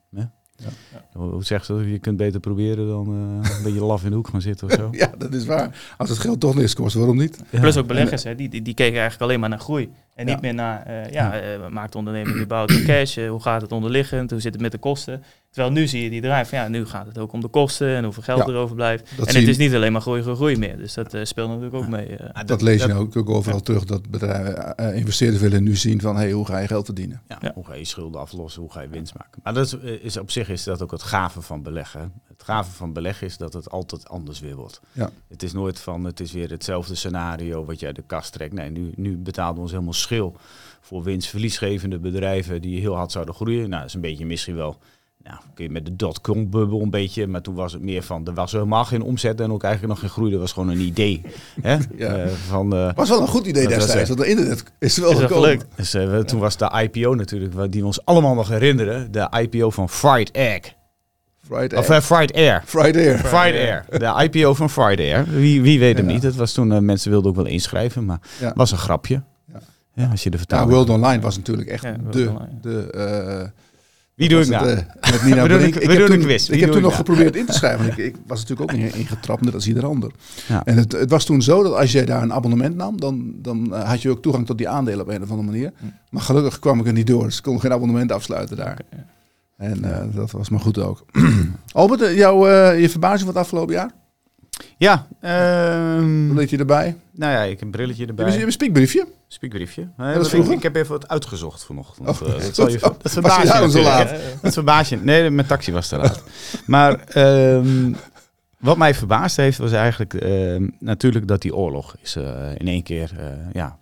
ja. 0.57 0.71
Hoe 1.13 1.45
zegt 1.45 1.67
ze? 1.67 1.75
Je 1.75 1.99
kunt 1.99 2.17
beter 2.17 2.41
proberen 2.41 2.89
dan 2.89 3.09
uh, 3.09 3.51
een 3.57 3.63
beetje 3.63 3.85
laf 3.85 4.05
in 4.05 4.11
de 4.11 4.17
hoek 4.17 4.29
gaan 4.29 4.41
zitten 4.41 4.67
of 4.67 4.73
zo. 4.73 4.89
ja, 5.03 5.11
dat 5.19 5.35
is 5.35 5.47
waar. 5.47 5.95
Als 5.97 6.09
het 6.09 6.19
geld 6.19 6.41
toch 6.41 6.55
niks 6.55 6.75
kost, 6.75 6.95
waarom 6.95 7.17
niet? 7.17 7.43
Plus 7.51 7.77
ook 7.77 7.87
beleggers, 7.87 8.25
hè, 8.25 8.35
die, 8.35 8.49
die, 8.49 8.63
die, 8.63 8.75
keken 8.75 9.01
eigenlijk 9.01 9.23
alleen 9.23 9.41
maar 9.41 9.49
naar 9.49 9.59
groei. 9.59 9.93
En 10.15 10.27
niet 10.27 10.41
meer 10.41 10.55
naar, 10.55 10.87
uh, 10.89 11.11
ja, 11.11 11.43
uh, 11.43 11.69
maakt 11.69 11.93
de 11.93 11.99
onderneming 11.99 12.41
überhaupt 12.41 12.85
cash? 12.85 13.19
hoe 13.29 13.43
gaat 13.43 13.63
het 13.63 13.73
onderliggend? 13.73 14.31
Hoe 14.31 14.41
zit 14.41 14.53
het 14.53 14.63
met 14.63 14.73
de 14.73 14.79
kosten? 14.79 15.23
Terwijl 15.55 15.75
nu 15.75 15.87
zie 15.87 16.03
je 16.03 16.11
die 16.11 16.21
draai 16.21 16.45
van 16.45 16.59
ja, 16.59 16.69
nu 16.69 16.87
gaat 16.87 17.07
het 17.07 17.19
ook 17.19 17.33
om 17.33 17.41
de 17.41 17.49
kosten 17.49 17.97
en 17.97 18.05
hoeveel 18.05 18.23
geld 18.23 18.49
er 18.49 18.55
over 18.55 18.75
blijft. 18.77 19.11
En 19.19 19.37
het 19.37 19.49
is 19.49 19.57
niet 19.57 19.75
alleen 19.75 19.93
maar 19.93 20.01
groei, 20.01 20.23
groei, 20.23 20.37
groei 20.37 20.57
meer. 20.57 20.77
Dus 20.77 20.95
dat 20.95 21.15
uh, 21.15 21.25
speelt 21.25 21.49
natuurlijk 21.49 21.75
ook 21.75 21.89
mee. 21.89 22.11
Uh. 22.11 22.17
dat, 22.47 22.63
lees 22.63 22.85
je 22.85 22.95
ook, 22.95 23.17
ook 23.17 23.31
overal 23.31 23.61
terug, 23.61 23.85
dat 23.85 24.11
bedrijven, 24.11 24.75
uh, 24.81 24.97
investeerders 24.97 25.43
willen 25.43 25.63
nu 25.63 25.77
zien 25.77 26.01
van 26.01 26.17
hey, 26.17 26.33
hoe 26.33 26.47
ga 26.47 26.59
je 26.59 26.67
geld 26.67 26.85
verdienen. 26.85 27.23
Ja, 27.29 27.53
Hoe 27.55 27.67
ga 27.67 27.75
je 27.75 27.85
schulden 27.85 28.21
aflossen, 28.21 28.63
hoe 28.63 28.73
ga 28.73 28.81
je 28.81 28.89
winst 28.89 29.15
maken. 29.17 29.41
Maar 29.43 29.55
dat 29.55 29.67
is, 29.67 30.01
is, 30.01 30.17
op 30.17 30.31
zich 30.31 30.49
is 30.49 30.65
dat 30.65 30.83
ook 30.83 30.91
het 30.91 31.03
gave 31.03 31.43
van 31.43 31.63
beleggen. 31.63 32.13
Het 32.29 32.43
gave 32.43 32.71
van 32.71 32.93
beleggen 32.93 33.27
is 33.27 33.37
dat 33.37 33.53
het 33.53 33.71
altijd 33.71 34.09
anders 34.09 34.41
weer 34.41 34.57
wordt. 34.57 34.81
Ja. 34.93 35.11
Het 35.29 35.43
is 35.43 35.53
nooit 35.53 35.81
van 35.81 36.05
het 36.05 36.21
is 36.21 36.33
weer 36.33 36.51
hetzelfde 36.51 36.95
scenario 36.95 37.65
wat 37.65 37.81
je 37.81 37.87
uit 37.87 37.97
de 37.97 38.05
kast 38.07 38.33
trekt. 38.33 38.53
Nee, 38.53 38.71
nu, 38.71 38.93
nu 38.97 39.17
betalen 39.17 39.55
we 39.55 39.61
ons 39.61 39.71
helemaal 39.71 39.93
schil 39.93 40.37
voor 40.81 41.03
winstverliesgevende 41.03 41.99
bedrijven 41.99 42.63
die 42.63 42.81
heel 42.81 42.95
hard 42.95 43.13
zouden 43.13 43.35
groeien. 43.35 43.69
Nou, 43.69 43.81
dat 43.81 43.89
is 43.89 43.95
een 43.95 44.01
beetje 44.01 44.27
misschien 44.27 44.57
wel 44.57 44.79
nou, 45.25 45.37
kun 45.55 45.65
je 45.65 45.71
met 45.71 45.87
de 45.87 45.97
dotcom-bubbel 45.97 46.81
een 46.81 46.91
beetje, 46.91 47.27
maar 47.27 47.41
toen 47.41 47.55
was 47.55 47.73
het 47.73 47.83
meer 47.83 48.03
van, 48.03 48.27
er 48.27 48.35
was 48.35 48.53
helemaal 48.53 48.85
geen 48.85 49.03
omzet 49.03 49.41
en 49.41 49.53
ook 49.53 49.63
eigenlijk 49.63 49.93
nog 49.93 50.03
geen 50.03 50.13
groei, 50.13 50.31
dat 50.31 50.41
was 50.41 50.53
gewoon 50.53 50.69
een 50.69 50.81
idee. 50.81 51.23
Hè? 51.63 51.77
ja. 51.97 52.25
Uh, 52.25 52.31
van, 52.49 52.75
uh, 52.75 52.93
was 52.95 53.09
wel 53.09 53.21
een 53.21 53.29
goed 53.29 53.47
idee 53.47 53.69
destijds, 53.69 54.09
want 54.09 54.21
de 54.21 54.27
internet 54.27 54.65
is 54.79 54.97
wel 54.97 55.15
gekomen. 55.15 55.61
Dus, 55.77 55.95
uh, 55.95 56.19
toen 56.19 56.41
was 56.41 56.57
de 56.57 56.71
IPO 56.83 57.15
natuurlijk, 57.15 57.73
die 57.73 57.81
we 57.81 57.87
ons 57.87 58.05
allemaal 58.05 58.35
nog 58.35 58.49
herinneren, 58.49 59.13
de 59.13 59.29
IPO 59.41 59.71
van 59.71 59.89
Fried 59.89 60.31
Egg. 60.31 60.75
Fried 61.47 61.73
Air. 61.73 61.99
Of 61.99 62.05
Fried 62.05 62.33
Air. 62.33 62.63
Fried 62.67 62.97
Air. 62.97 63.19
Fried 63.19 63.55
Air. 63.55 63.85
De 63.89 64.29
IPO 64.31 64.55
van 64.55 64.71
Fried 64.71 64.99
Air. 64.99 65.25
Wie, 65.31 65.63
wie 65.63 65.79
weet 65.79 65.97
hem 65.97 66.07
niet. 66.07 66.23
Het 66.23 66.37
was 66.37 66.53
toen, 66.53 66.85
mensen 66.85 67.11
wilden 67.11 67.31
ook 67.31 67.37
wel 67.37 67.47
inschrijven, 67.47 68.05
maar 68.05 68.19
het 68.39 68.57
was 68.57 68.71
een 68.71 68.79
grapje. 68.79 69.23
Ja. 69.95 70.09
als 70.11 70.23
je 70.23 70.31
de 70.31 70.39
vertaling... 70.39 70.71
World 70.71 70.91
Online 70.91 71.23
was 71.23 71.37
natuurlijk 71.37 71.69
echt 71.69 71.83
de, 72.13 72.31
de 72.61 73.53
wie 74.15 74.29
doe 74.29 74.41
ik 74.41 74.49
nou? 74.49 74.69
Uh, 74.69 74.77
met 75.11 75.23
Nina 75.25 75.43
we 75.47 75.49
doen, 75.49 75.61
ik, 75.61 75.75
we 75.75 75.97
doen 75.97 76.07
toen, 76.07 76.17
een 76.17 76.21
quiz. 76.21 76.49
ik 76.49 76.61
heb 76.61 76.73
toen 76.73 76.83
nog 76.83 76.97
geprobeerd 76.97 77.37
in 77.37 77.47
te 77.47 77.53
schrijven. 77.53 77.87
ik, 77.87 77.97
ik, 77.97 78.17
was 78.27 78.41
natuurlijk 78.41 78.71
ook 78.73 78.77
niet 78.77 78.95
ingetrapt, 78.95 79.43
net 79.43 79.55
als 79.55 79.67
ieder 79.67 79.87
ander. 79.87 80.11
Ja. 80.47 80.65
En 80.65 80.77
het, 80.77 80.93
het, 80.93 81.11
was 81.11 81.25
toen 81.25 81.43
zo 81.43 81.63
dat 81.63 81.75
als 81.75 81.93
jij 81.93 82.05
daar 82.05 82.23
een 82.23 82.33
abonnement 82.33 82.77
nam, 82.77 83.01
dan, 83.01 83.35
dan 83.37 83.67
uh, 83.71 83.89
had 83.89 84.03
je 84.03 84.11
ook 84.11 84.23
toegang 84.23 84.47
tot 84.47 84.59
die 84.59 84.69
aandelen 84.69 85.01
op 85.01 85.09
een 85.09 85.23
of 85.23 85.31
andere 85.31 85.51
manier. 85.51 85.73
Hm. 85.79 85.85
Maar 86.11 86.23
gelukkig 86.23 86.59
kwam 86.59 86.81
ik 86.81 86.87
er 86.87 86.93
niet 86.93 87.07
door, 87.07 87.25
dus 87.25 87.37
ik 87.37 87.43
kon 87.43 87.61
geen 87.61 87.73
abonnement 87.73 88.13
afsluiten 88.13 88.57
daar. 88.57 88.79
Okay. 88.87 89.05
En 89.57 89.79
uh, 89.85 89.99
dat 90.15 90.31
was 90.31 90.49
maar 90.49 90.61
goed 90.61 90.79
ook. 90.79 91.05
Albert, 91.73 92.17
jouw, 92.17 92.49
je 92.77 92.91
verbazing 92.91 93.21
van 93.21 93.29
het 93.29 93.37
afgelopen 93.37 93.75
jaar? 93.75 93.91
Ja. 94.77 95.07
Um, 95.99 96.29
brilletje 96.29 96.59
erbij? 96.59 96.97
Nou 97.11 97.33
ja, 97.33 97.43
ik 97.43 97.51
heb 97.51 97.63
een 97.63 97.71
brilletje 97.71 98.07
erbij. 98.07 98.25
Je 98.25 98.33
hebt 98.33 98.45
een 98.45 98.53
spiekbriefje? 98.53 99.07
Spiekbriefje. 99.35 99.89
ik, 100.33 100.47
ik, 100.49 100.63
heb 100.63 100.77
even 100.77 100.91
wat 100.91 101.09
uitgezocht 101.09 101.65
vanochtend. 101.65 102.09
Oh, 102.09 102.29
uh, 102.29 102.41
dat, 102.41 102.55
zal 102.55 102.69
je, 102.69 102.79
dat 103.03 103.13
verbaas 103.13 103.73
je. 103.73 103.83
laat. 103.83 104.11
Dat 104.43 104.53
verbaas 104.53 104.89
je. 104.89 104.97
Nee, 104.97 105.31
mijn 105.31 105.47
taxi 105.47 105.73
was 105.73 105.89
te 105.89 105.97
laat. 105.97 106.23
maar 106.67 107.17
um, 107.17 107.97
wat 108.65 108.77
mij 108.77 108.95
verbaasd 108.95 109.37
heeft, 109.37 109.59
was 109.59 109.73
eigenlijk 109.73 110.15
uh, 110.15 110.69
natuurlijk 110.79 111.29
dat 111.29 111.43
die 111.43 111.57
oorlog 111.57 111.97
is, 112.01 112.17
uh, 112.17 112.25
in 112.57 112.69
één 112.69 112.83
keer 112.83 113.11
uh, 113.19 113.27
ja, 113.53 113.79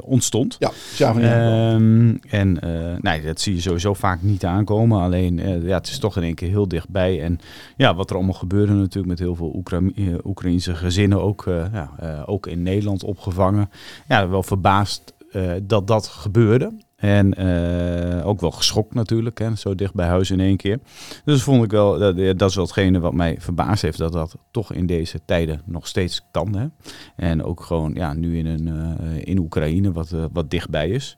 ontstond. 0.00 0.56
Ja, 0.58 0.70
ja 0.96 1.72
um, 1.72 2.20
En 2.28 2.58
nee, 3.00 3.22
dat 3.22 3.40
zie 3.40 3.54
je 3.54 3.60
sowieso 3.60 3.94
vaak 3.94 4.22
niet 4.22 4.44
aankomen. 4.44 5.00
Alleen, 5.00 5.62
ja, 5.62 5.76
het 5.76 5.86
is 5.88 5.98
toch 5.98 6.16
in 6.16 6.22
één 6.22 6.34
keer 6.34 6.48
heel 6.48 6.68
dichtbij. 6.68 7.22
En 7.22 7.38
ja, 7.76 7.94
wat 7.94 8.10
er 8.10 8.16
allemaal 8.16 8.34
gebeurde 8.34 8.72
natuurlijk 8.72 9.06
met 9.06 9.18
heel 9.18 9.34
veel 9.34 9.52
Oekra 9.54 9.80
Oekraïnse 10.24 10.74
gezinnen, 10.74 11.22
ook, 11.22 11.44
ja, 11.72 11.90
ook 12.26 12.46
in 12.46 12.62
Nederland 12.62 13.04
opgevangen. 13.04 13.70
Ja, 14.08 14.28
wel 14.28 14.42
verbaasd 14.42 15.14
dat 15.62 15.86
dat 15.86 16.06
gebeurde. 16.06 16.72
En 16.98 17.36
ook 18.24 18.40
wel 18.40 18.50
geschokt 18.50 18.94
natuurlijk, 18.94 19.38
hè, 19.38 19.56
zo 19.56 19.74
dicht 19.74 19.94
bij 19.94 20.06
huis 20.06 20.30
in 20.30 20.40
één 20.40 20.56
keer. 20.56 20.78
Dus 21.24 21.42
vond 21.42 21.64
ik 21.64 21.70
wel, 21.70 21.98
dat, 21.98 22.38
dat 22.38 22.48
is 22.48 22.54
wel 22.54 22.64
hetgene 22.64 23.00
wat 23.00 23.14
mij 23.14 23.36
verbaasd 23.38 23.82
heeft, 23.82 23.98
dat 23.98 24.12
dat 24.12 24.36
toch 24.50 24.72
in 24.72 24.86
deze 24.86 25.20
tijden 25.24 25.62
nog 25.64 25.86
steeds 25.86 26.22
kan. 26.30 26.56
Hè. 26.56 26.66
En 27.16 27.44
ook 27.44 27.62
gewoon 27.62 27.94
ja, 27.94 28.12
nu 28.12 28.38
in, 28.38 28.46
een, 28.46 28.98
in 29.24 29.38
Oekraïne, 29.38 29.92
wat, 29.92 30.14
wat 30.32 30.50
dichtbij 30.50 30.88
is. 30.88 31.16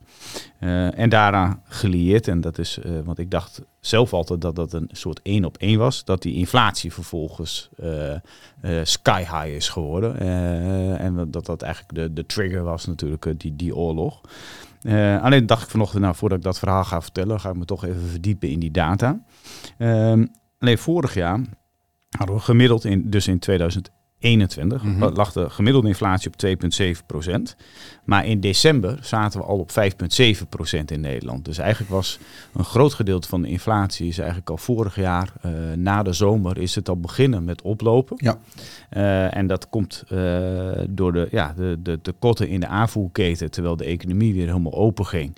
en 0.95 1.09
daaraan 1.09 1.63
gelieerd, 1.65 2.29
en 2.29 2.41
dat 2.41 2.59
is, 2.59 2.79
want 3.05 3.19
ik 3.19 3.31
dacht 3.31 3.63
zelf 3.81 4.13
altijd 4.13 4.41
dat 4.41 4.57
dat 4.57 4.73
een 4.73 4.89
soort 4.93 5.21
één 5.23 5.45
op 5.45 5.57
één 5.57 5.79
was, 5.79 6.05
dat 6.05 6.23
die 6.23 6.35
inflatie 6.35 6.93
vervolgens 6.93 7.71
sky 8.83 9.21
high 9.21 9.47
is 9.47 9.69
geworden. 9.69 10.19
en 10.99 11.31
dat 11.31 11.47
dat 11.47 11.63
eigenlijk 11.63 11.95
de, 11.95 12.13
de 12.13 12.27
trigger 12.27 12.63
was 12.63 12.87
natuurlijk, 12.87 13.41
die, 13.41 13.57
die 13.57 13.77
oorlog. 13.77 14.21
Uh, 14.83 15.23
alleen 15.23 15.47
dacht 15.47 15.63
ik 15.63 15.71
vanochtend, 15.71 16.03
nou, 16.03 16.15
voordat 16.15 16.39
ik 16.39 16.45
dat 16.45 16.59
verhaal 16.59 16.85
ga 16.85 17.03
vertellen, 17.03 17.41
ga 17.41 17.49
ik 17.49 17.57
me 17.57 17.65
toch 17.65 17.85
even 17.85 18.09
verdiepen 18.09 18.49
in 18.49 18.59
die 18.59 18.71
data. 18.71 19.21
Uh, 19.79 20.13
alleen 20.59 20.79
vorig 20.79 21.15
jaar 21.15 21.41
hadden 22.17 22.37
we 22.37 22.43
gemiddeld 22.43 22.85
in, 22.85 23.11
dus 23.11 23.29
in 23.29 23.39
2021, 23.39 24.83
mm 24.83 25.01
-hmm. 25.01 25.15
lag 25.15 25.33
de 25.33 25.51
gemiddelde 25.51 25.89
inflatie 25.89 26.31
op 26.33 26.63
2,7 27.01 27.07
procent. 27.07 27.57
Maar 28.11 28.27
in 28.27 28.41
december 28.41 28.99
zaten 29.01 29.41
we 29.41 29.47
al 29.47 29.59
op 29.59 29.71
5,7% 29.71 30.85
in 30.87 31.01
Nederland. 31.01 31.45
Dus 31.45 31.59
eigenlijk 31.59 31.91
was 31.91 32.19
een 32.55 32.65
groot 32.65 32.95
gedeelte 32.95 33.29
van 33.29 33.43
de 33.43 33.49
inflatie 33.49 34.09
is 34.09 34.19
eigenlijk 34.19 34.51
al 34.51 34.57
vorig 34.57 34.97
jaar 34.97 35.33
uh, 35.45 35.53
na 35.77 36.03
de 36.03 36.13
zomer 36.13 36.59
is 36.59 36.75
het 36.75 36.89
al 36.89 37.01
beginnen 37.01 37.45
met 37.45 37.63
oplopen. 37.63 38.17
Ja. 38.21 38.39
Uh, 38.91 39.37
en 39.37 39.47
dat 39.47 39.69
komt 39.69 40.05
uh, 40.13 40.19
door 40.89 41.13
de, 41.13 41.29
ja, 41.31 41.55
de, 41.57 41.79
de 41.83 42.01
tekorten 42.03 42.49
in 42.49 42.61
de 42.61 42.67
aanvoerketen, 42.67 43.51
terwijl 43.51 43.77
de 43.77 43.85
economie 43.85 44.35
weer 44.35 44.47
helemaal 44.47 44.75
open 44.75 45.07
ging. 45.07 45.37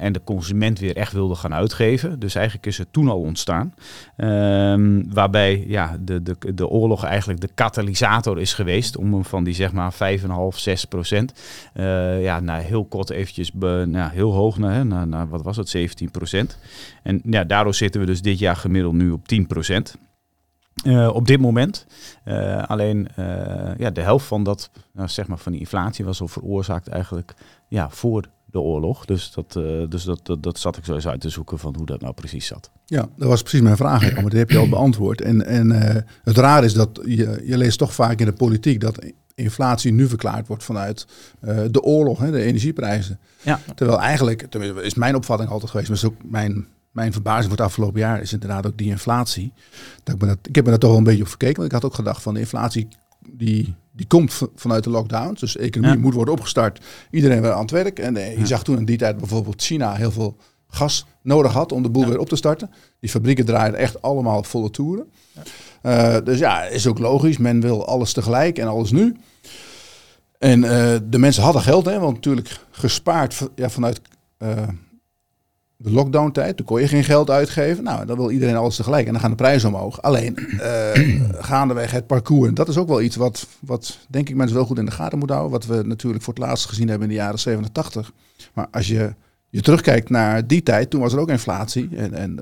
en 0.00 0.12
de 0.12 0.20
consument 0.24 0.78
weer 0.78 0.96
echt 0.96 1.12
wilde 1.12 1.34
gaan 1.34 1.54
uitgeven. 1.54 2.18
Dus 2.18 2.34
eigenlijk 2.34 2.66
is 2.66 2.78
het 2.78 2.92
toen 2.92 3.08
al 3.08 3.20
ontstaan. 3.20 3.74
Ehm, 4.16 5.02
waarbij 5.08 5.64
ja, 5.66 5.96
de, 6.00 6.22
de, 6.22 6.54
de 6.54 6.68
oorlog 6.68 7.04
eigenlijk 7.04 7.40
de 7.40 7.50
katalysator 7.54 8.40
is 8.40 8.54
geweest 8.54 8.96
om 8.96 9.12
hem 9.12 9.24
van 9.24 9.44
die 9.44 9.54
zeg 9.54 9.72
maar 9.72 9.92
5,5, 9.92 10.56
6 10.56 10.84
procent 10.84 11.32
uh, 11.74 12.22
ja, 12.22 12.40
nou, 12.40 12.62
heel 12.62 12.84
kort 12.84 13.10
eventjes 13.10 13.52
be, 13.52 13.84
nou, 13.88 14.12
heel 14.12 14.32
hoog 14.32 14.58
naar, 14.58 14.86
naar, 14.86 15.06
naar, 15.06 15.28
wat 15.28 15.42
was 15.42 15.56
het, 15.56 15.76
17% 15.76 16.56
En 17.02 17.20
ja, 17.24 17.44
daardoor 17.44 17.74
zitten 17.74 18.00
we 18.00 18.06
dus 18.06 18.22
dit 18.22 18.38
jaar 18.38 18.56
gemiddeld 18.56 18.94
nu 18.94 19.10
op 19.10 19.26
10% 19.34 19.98
uh, 20.84 21.14
op 21.14 21.26
dit 21.26 21.40
moment. 21.40 21.86
Uh, 22.24 22.62
alleen 22.62 23.08
ja, 23.78 23.90
de 23.90 24.00
helft 24.00 24.26
van, 24.26 24.42
dat, 24.42 24.70
nou, 24.92 25.08
zeg 25.08 25.26
maar 25.26 25.38
van 25.38 25.52
die 25.52 25.60
inflatie 25.60 26.04
was 26.04 26.20
al 26.20 26.28
veroorzaakt 26.28 26.88
eigenlijk 26.88 27.34
ja, 27.68 27.90
voor 27.90 28.24
de 28.46 28.60
oorlog. 28.60 29.04
Dus, 29.04 29.32
dat, 29.32 29.52
dus 29.90 30.04
dat, 30.04 30.36
dat, 30.40 30.58
zat 30.58 30.76
ik 30.76 30.84
zo 30.84 30.94
eens 30.94 31.08
uit 31.08 31.20
te 31.20 31.28
zoeken 31.28 31.58
van 31.58 31.74
hoe 31.76 31.86
dat 31.86 32.00
nou 32.00 32.14
precies 32.14 32.46
zat. 32.46 32.70
Ja, 32.84 33.08
dat 33.16 33.28
was 33.28 33.40
precies 33.42 33.60
mijn 33.60 33.76
vraag. 33.76 34.14
Maar 34.14 34.22
dat 34.22 34.32
heb 34.32 34.50
je 34.50 34.58
al 34.58 34.68
beantwoord. 34.68 35.20
En, 35.20 35.46
en 35.46 35.70
het 36.22 36.36
raar 36.36 36.64
is 36.64 36.74
dat 36.74 37.00
je, 37.04 37.42
je 37.44 37.56
leest 37.56 37.78
toch 37.78 37.94
vaak 37.94 38.20
in 38.20 38.26
de 38.26 38.32
politiek 38.32 38.80
dat 38.80 38.98
inflatie 39.42 39.92
nu 39.92 40.08
verklaard 40.08 40.46
wordt 40.46 40.64
vanuit 40.64 41.06
uh, 41.44 41.60
de 41.70 41.82
oorlog, 41.82 42.18
hè, 42.18 42.30
de 42.30 42.42
energieprijzen. 42.42 43.18
Ja. 43.42 43.60
Terwijl 43.74 44.00
eigenlijk, 44.00 44.46
tenminste 44.50 44.82
is 44.82 44.94
mijn 44.94 45.14
opvatting 45.14 45.50
altijd 45.50 45.70
geweest, 45.70 45.88
maar 45.88 45.98
is 45.98 46.04
ook 46.04 46.30
mijn, 46.30 46.66
mijn 46.90 47.12
verbazing 47.12 47.48
voor 47.48 47.56
het 47.56 47.66
afgelopen 47.66 48.00
jaar, 48.00 48.20
is 48.20 48.32
inderdaad 48.32 48.66
ook 48.66 48.78
die 48.78 48.90
inflatie. 48.90 49.52
Dat 50.02 50.14
ik, 50.14 50.20
dat, 50.20 50.38
ik 50.42 50.54
heb 50.54 50.64
me 50.64 50.70
daar 50.70 50.80
toch 50.80 50.90
wel 50.90 50.98
een 50.98 51.04
beetje 51.04 51.22
op 51.22 51.28
verkeken, 51.28 51.56
want 51.56 51.66
ik 51.66 51.74
had 51.74 51.84
ook 51.84 51.94
gedacht 51.94 52.22
van 52.22 52.34
de 52.34 52.40
inflatie 52.40 52.88
die, 53.28 53.74
die 53.92 54.06
komt 54.06 54.40
vanuit 54.54 54.84
de 54.84 54.90
lockdown. 54.90 55.36
Dus 55.38 55.52
de 55.52 55.58
economie 55.58 55.98
moet 55.98 56.14
worden 56.14 56.34
opgestart. 56.34 56.84
Iedereen 57.10 57.42
weer 57.42 57.52
aan 57.52 57.60
het 57.60 57.70
werk. 57.70 57.98
En 57.98 58.16
eh, 58.16 58.38
je 58.38 58.46
zag 58.46 58.62
toen 58.62 58.78
in 58.78 58.84
die 58.84 58.98
tijd 58.98 59.16
bijvoorbeeld 59.16 59.62
China 59.62 59.94
heel 59.94 60.10
veel 60.10 60.36
gas 60.68 61.06
nodig 61.22 61.52
had 61.52 61.72
om 61.72 61.82
de 61.82 61.90
boel 61.90 62.06
weer 62.06 62.18
op 62.18 62.28
te 62.28 62.36
starten. 62.36 62.70
Die 63.00 63.10
fabrieken 63.10 63.44
draaiden 63.44 63.80
echt 63.80 64.02
allemaal 64.02 64.42
volle 64.42 64.70
toeren. 64.70 65.10
Uh, 65.82 66.16
dus 66.24 66.38
ja, 66.38 66.62
is 66.62 66.86
ook 66.86 66.98
logisch. 66.98 67.38
Men 67.38 67.60
wil 67.60 67.86
alles 67.86 68.12
tegelijk 68.12 68.58
en 68.58 68.68
alles 68.68 68.90
nu. 68.90 69.16
En 70.40 70.62
uh, 70.62 70.94
de 71.08 71.18
mensen 71.18 71.42
hadden 71.42 71.62
geld, 71.62 71.84
hè, 71.84 71.98
want 71.98 72.14
natuurlijk 72.14 72.60
gespaard 72.70 73.48
ja, 73.54 73.70
vanuit 73.70 74.00
uh, 74.38 74.68
de 75.76 75.90
lockdown-tijd. 75.90 76.56
Toen 76.56 76.66
kon 76.66 76.80
je 76.80 76.88
geen 76.88 77.04
geld 77.04 77.30
uitgeven. 77.30 77.84
Nou, 77.84 78.06
dan 78.06 78.16
wil 78.16 78.30
iedereen 78.30 78.56
alles 78.56 78.76
tegelijk 78.76 79.06
en 79.06 79.12
dan 79.12 79.20
gaan 79.20 79.30
de 79.30 79.36
prijzen 79.36 79.68
omhoog. 79.68 80.02
Alleen 80.02 80.38
uh, 80.38 81.30
gaandeweg 81.50 81.90
het 81.90 82.06
parcours. 82.06 82.48
En 82.48 82.54
dat 82.54 82.68
is 82.68 82.76
ook 82.76 82.88
wel 82.88 83.02
iets 83.02 83.16
wat, 83.16 83.46
wat 83.60 83.98
denk 84.08 84.28
ik 84.28 84.34
mensen 84.34 84.56
wel 84.56 84.66
goed 84.66 84.78
in 84.78 84.84
de 84.84 84.90
gaten 84.90 85.18
moeten 85.18 85.36
houden. 85.36 85.58
Wat 85.58 85.68
we 85.68 85.82
natuurlijk 85.82 86.24
voor 86.24 86.34
het 86.34 86.42
laatst 86.42 86.66
gezien 86.66 86.88
hebben 86.88 87.08
in 87.08 87.14
de 87.14 87.20
jaren 87.20 87.38
87. 87.38 88.12
Maar 88.54 88.66
als 88.70 88.88
je 88.88 89.14
je 89.48 89.60
terugkijkt 89.60 90.10
naar 90.10 90.46
die 90.46 90.62
tijd, 90.62 90.90
toen 90.90 91.00
was 91.00 91.12
er 91.12 91.20
ook 91.20 91.30
inflatie. 91.30 91.88
En, 91.96 92.14
en 92.14 92.38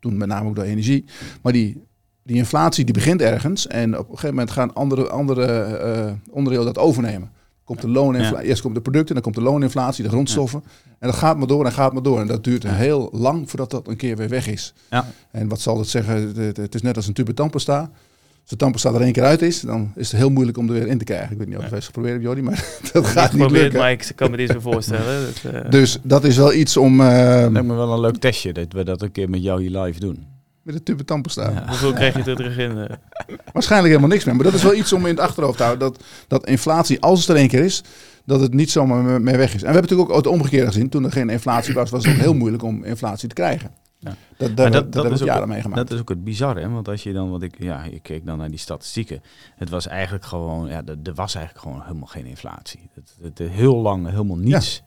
toen 0.00 0.16
met 0.16 0.28
name 0.28 0.48
ook 0.48 0.56
door 0.56 0.64
energie. 0.64 1.04
Maar 1.42 1.52
die 1.52 1.86
die 2.28 2.36
inflatie 2.36 2.84
die 2.84 2.94
begint 2.94 3.22
ergens 3.22 3.66
en 3.66 3.98
op 3.98 4.04
een 4.04 4.14
gegeven 4.14 4.34
moment 4.34 4.50
gaan 4.50 4.74
andere, 4.74 5.08
andere 5.08 5.80
uh, 5.96 6.12
onderdelen 6.30 6.66
dat 6.66 6.78
overnemen. 6.78 7.30
Komt 7.68 7.80
de 7.80 7.88
looninflatie, 7.88 8.44
ja. 8.44 8.50
eerst 8.50 8.62
komt 8.62 8.74
de 8.74 8.80
producten, 8.80 9.14
dan 9.14 9.22
komt 9.22 9.34
de 9.34 9.40
looninflatie, 9.40 10.04
de 10.04 10.10
grondstoffen. 10.10 10.62
En 10.98 11.08
dat 11.08 11.16
gaat 11.16 11.36
maar 11.38 11.46
door 11.46 11.64
en 11.64 11.72
gaat 11.72 11.92
maar 11.92 12.02
door. 12.02 12.20
En 12.20 12.26
dat 12.26 12.44
duurt 12.44 12.66
heel 12.66 13.08
lang 13.12 13.48
voordat 13.48 13.70
dat 13.70 13.88
een 13.88 13.96
keer 13.96 14.16
weer 14.16 14.28
weg 14.28 14.46
is. 14.46 14.74
Ja. 14.90 15.06
En 15.30 15.48
wat 15.48 15.60
zal 15.60 15.78
het 15.78 15.88
zeggen? 15.88 16.36
Het 16.36 16.74
is 16.74 16.82
net 16.82 16.96
als 16.96 17.06
een 17.06 17.12
tube 17.12 17.34
tandpasta. 17.34 17.78
Als 17.80 18.48
de 18.50 18.56
tandpasta 18.56 18.92
er 18.92 19.00
één 19.00 19.12
keer 19.12 19.24
uit 19.24 19.42
is, 19.42 19.60
dan 19.60 19.92
is 19.94 20.10
het 20.10 20.20
heel 20.20 20.30
moeilijk 20.30 20.58
om 20.58 20.66
er 20.66 20.72
weer 20.72 20.86
in 20.86 20.98
te 20.98 21.04
krijgen. 21.04 21.32
Ik 21.32 21.38
weet 21.38 21.48
niet 21.48 21.56
of 21.56 21.68
je 21.68 21.74
het 21.74 21.84
geprobeerd 21.84 22.12
hebt, 22.12 22.24
Jordi, 22.24 22.42
maar 22.42 22.64
dat 22.92 23.06
gaat 23.06 23.32
niet 23.32 23.50
lukken. 23.50 23.78
maar 23.78 23.90
ik 23.90 24.12
kan 24.14 24.30
me 24.30 24.36
dit 24.36 24.50
zo 24.50 24.60
voorstellen. 24.60 25.26
dat, 25.42 25.52
uh... 25.52 25.70
Dus 25.80 25.98
dat 26.02 26.24
is 26.24 26.36
wel 26.36 26.52
iets 26.52 26.76
om... 26.76 27.00
Uh... 27.00 27.06
Lijkt 27.50 27.66
me 27.66 27.74
wel 27.74 27.92
een 27.92 28.00
leuk 28.00 28.16
testje 28.16 28.52
dat 28.52 28.72
we 28.72 28.84
dat 28.84 29.02
een 29.02 29.12
keer 29.12 29.30
met 29.30 29.42
jou 29.42 29.60
hier 29.62 29.80
live 29.80 30.00
doen. 30.00 30.37
Met 30.68 30.76
de 30.76 30.82
tube 30.82 31.04
tandpasta. 31.04 31.50
Ja. 31.50 31.64
Hoeveel 31.66 31.92
krijg 31.92 32.14
je 32.14 32.30
er 32.30 32.36
terug 32.36 32.58
in? 32.58 32.78
Eh? 32.78 32.96
Waarschijnlijk 33.52 33.90
helemaal 33.90 34.10
niks 34.10 34.24
meer. 34.24 34.34
Maar 34.34 34.44
dat 34.44 34.54
is 34.54 34.62
wel 34.62 34.74
iets 34.74 34.92
om 34.92 35.06
in 35.06 35.14
het 35.14 35.20
achterhoofd 35.20 35.56
te 35.56 35.62
houden. 35.62 35.88
Dat, 35.88 36.04
dat 36.26 36.46
inflatie, 36.46 37.00
als 37.00 37.20
het 37.20 37.28
er 37.28 37.36
één 37.36 37.48
keer 37.48 37.64
is, 37.64 37.82
dat 38.24 38.40
het 38.40 38.54
niet 38.54 38.70
zomaar 38.70 39.20
meer 39.20 39.36
weg 39.36 39.54
is. 39.54 39.54
En 39.54 39.58
we 39.58 39.64
hebben 39.64 39.82
natuurlijk 39.82 40.10
ook 40.10 40.16
het 40.16 40.26
omgekeerde 40.26 40.66
gezien. 40.66 40.88
Toen 40.88 41.04
er 41.04 41.12
geen 41.12 41.30
inflatie 41.30 41.74
was, 41.74 41.90
was 41.90 42.04
het 42.04 42.14
ook 42.14 42.20
heel 42.20 42.34
moeilijk 42.34 42.62
om 42.62 42.84
inflatie 42.84 43.28
te 43.28 43.34
krijgen. 43.34 43.70
Ja. 43.98 44.16
Dat, 44.36 44.56
dat, 44.56 44.72
dat, 44.72 44.92
dat, 44.92 45.10
is 45.10 45.20
jaren 45.20 45.48
meegemaakt. 45.48 45.80
Dat 45.80 45.90
is 45.90 46.00
ook 46.00 46.08
het 46.08 46.24
bizarre, 46.24 46.60
hè? 46.60 46.68
want 46.68 46.88
als 46.88 47.02
je 47.02 47.12
dan, 47.12 47.30
wat 47.30 47.42
ik, 47.42 47.54
ja, 47.58 47.84
je 47.84 48.00
keek 48.00 48.26
dan 48.26 48.38
naar 48.38 48.50
die 48.50 48.58
statistieken. 48.58 49.22
Het 49.56 49.70
was 49.70 49.86
eigenlijk 49.86 50.24
gewoon, 50.24 50.68
ja, 50.68 50.82
er 50.86 51.14
was 51.14 51.34
eigenlijk 51.34 51.64
gewoon 51.66 51.82
helemaal 51.82 52.06
geen 52.06 52.26
inflatie. 52.26 52.90
Het, 52.94 53.16
het, 53.22 53.50
heel 53.50 53.76
lang 53.76 54.10
helemaal 54.10 54.36
niets. 54.36 54.82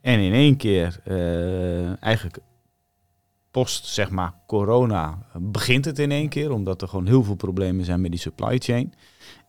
En 0.00 0.18
in 0.18 0.32
één 0.32 0.56
keer, 0.56 1.00
uh, 1.04 2.02
eigenlijk 2.02 2.38
post 3.54 3.86
zeg 3.86 4.10
maar 4.10 4.34
corona 4.46 5.18
begint 5.38 5.84
het 5.84 5.98
in 5.98 6.10
één 6.10 6.28
keer, 6.28 6.50
omdat 6.50 6.82
er 6.82 6.88
gewoon 6.88 7.06
heel 7.06 7.24
veel 7.24 7.34
problemen 7.34 7.84
zijn 7.84 8.00
met 8.00 8.10
die 8.10 8.20
supply 8.20 8.58
chain. 8.58 8.92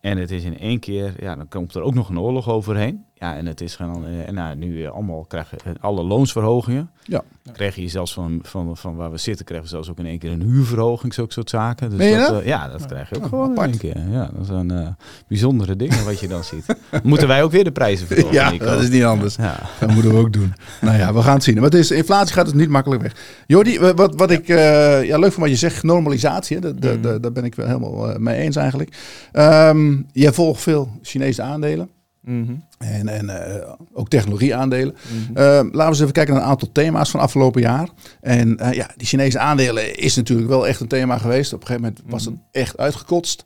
En 0.02 0.18
het 0.18 0.32
is 0.32 0.44
in 0.44 0.58
één 0.58 0.80
keer, 0.80 1.24
ja, 1.24 1.36
dan 1.36 1.48
komt 1.48 1.76
er 1.76 1.82
ook 1.82 1.94
nog 1.94 2.10
een 2.10 2.20
oorlog 2.20 2.50
overheen. 2.50 3.06
Ja, 3.17 3.36
en 3.36 3.45
het 3.45 3.62
is 3.62 3.75
gewoon, 3.75 4.05
en 4.05 4.34
nou, 4.34 4.55
nu 4.55 4.88
allemaal 4.88 5.25
krijgen 5.27 5.57
alle 5.79 6.03
loonsverhogingen. 6.03 6.89
Ja. 7.03 7.24
Dan 7.43 7.53
krijg 7.53 7.75
je 7.75 7.88
zelfs 7.88 8.13
van, 8.13 8.39
van, 8.41 8.77
van 8.77 8.95
waar 8.95 9.12
we 9.12 9.17
zitten, 9.17 9.45
krijgen 9.45 9.67
we 9.67 9.74
zelfs 9.74 9.89
ook 9.89 10.00
in 10.00 10.05
één 10.05 10.19
keer 10.19 10.31
een 10.31 10.41
huurverhoging, 10.41 11.13
zulke 11.13 11.34
soort 11.34 11.50
zaken. 11.50 11.89
Dus 11.89 12.17
dat, 12.17 12.29
dat? 12.29 12.43
Ja, 12.43 12.67
dat 12.67 12.86
krijg 12.86 13.10
je 13.10 13.15
ook 13.15 13.25
gewoon 13.25 13.55
in 13.55 13.62
één 13.62 13.77
keer. 13.77 14.10
Ja, 14.12 14.29
dat 14.38 14.45
zijn 14.45 14.72
uh, 14.72 14.88
bijzondere 15.27 15.75
dingen 15.75 16.05
wat 16.05 16.19
je 16.19 16.27
dan 16.27 16.43
ziet. 16.43 16.65
Moeten 17.03 17.27
wij 17.27 17.43
ook 17.43 17.51
weer 17.51 17.63
de 17.63 17.72
prijzen 17.72 18.07
verhogen? 18.07 18.34
Ja, 18.34 18.51
dat 18.57 18.81
is 18.81 18.89
niet 18.89 19.03
anders. 19.03 19.36
Ja. 19.36 19.60
Dat 19.79 19.91
moeten 19.91 20.12
we 20.12 20.17
ook 20.17 20.34
doen. 20.34 20.53
nou 20.81 20.98
ja, 20.98 21.13
we 21.13 21.22
gaan 21.22 21.34
het 21.34 21.43
zien. 21.43 21.55
Maar 21.55 21.63
het 21.63 21.74
is, 21.74 21.91
inflatie 21.91 22.34
gaat 22.34 22.45
dus 22.45 22.53
niet 22.53 22.69
makkelijk 22.69 23.01
weg. 23.01 23.15
Jordi, 23.48 23.79
wat, 23.79 24.15
wat 24.15 24.31
ik, 24.31 24.48
uh, 24.48 25.03
ja, 25.03 25.17
leuk 25.17 25.31
van 25.31 25.41
wat 25.41 25.51
je 25.51 25.57
zegt, 25.57 25.84
normalisatie. 25.84 26.57
Mm. 26.57 27.01
Daar 27.01 27.31
ben 27.31 27.43
ik 27.43 27.55
wel 27.55 27.67
helemaal 27.67 28.19
mee 28.19 28.38
eens 28.38 28.55
eigenlijk. 28.55 28.98
Um, 29.34 30.05
jij 30.12 30.34
volgt 30.34 30.62
veel 30.62 30.89
Chinese 31.01 31.41
aandelen. 31.41 31.89
Mm 32.25 32.46
-hmm. 32.46 32.63
En, 32.77 33.08
en 33.08 33.25
uh, 33.25 33.74
ook 33.94 34.10
technologieaandelen. 34.10 34.96
Mm 35.12 35.25
-hmm. 35.25 35.38
uh, 35.38 35.44
laten 35.44 35.72
we 35.72 35.86
eens 35.86 36.00
even 36.00 36.13
kijken 36.13 36.34
naar 36.34 36.44
een 36.44 36.50
aantal 36.50 36.72
thema's 36.72 37.10
van 37.10 37.20
afgelopen 37.20 37.62
jaar. 37.62 37.89
En 38.22 38.58
uh, 38.62 38.74
ja, 38.74 38.89
die 38.96 39.08
Chinese 39.08 39.39
aandelen 39.39 39.98
is 39.98 40.15
natuurlijk 40.15 40.48
wel 40.48 40.67
echt 40.67 40.79
een 40.79 40.88
thema 40.88 41.17
geweest. 41.17 41.53
Op 41.53 41.62
een 41.62 41.67
gegeven 41.67 41.88
moment 41.88 42.12
was 42.12 42.25
het 42.25 42.34
mhm. 42.34 42.44
echt 42.51 42.77
uitgekotst. 42.77 43.44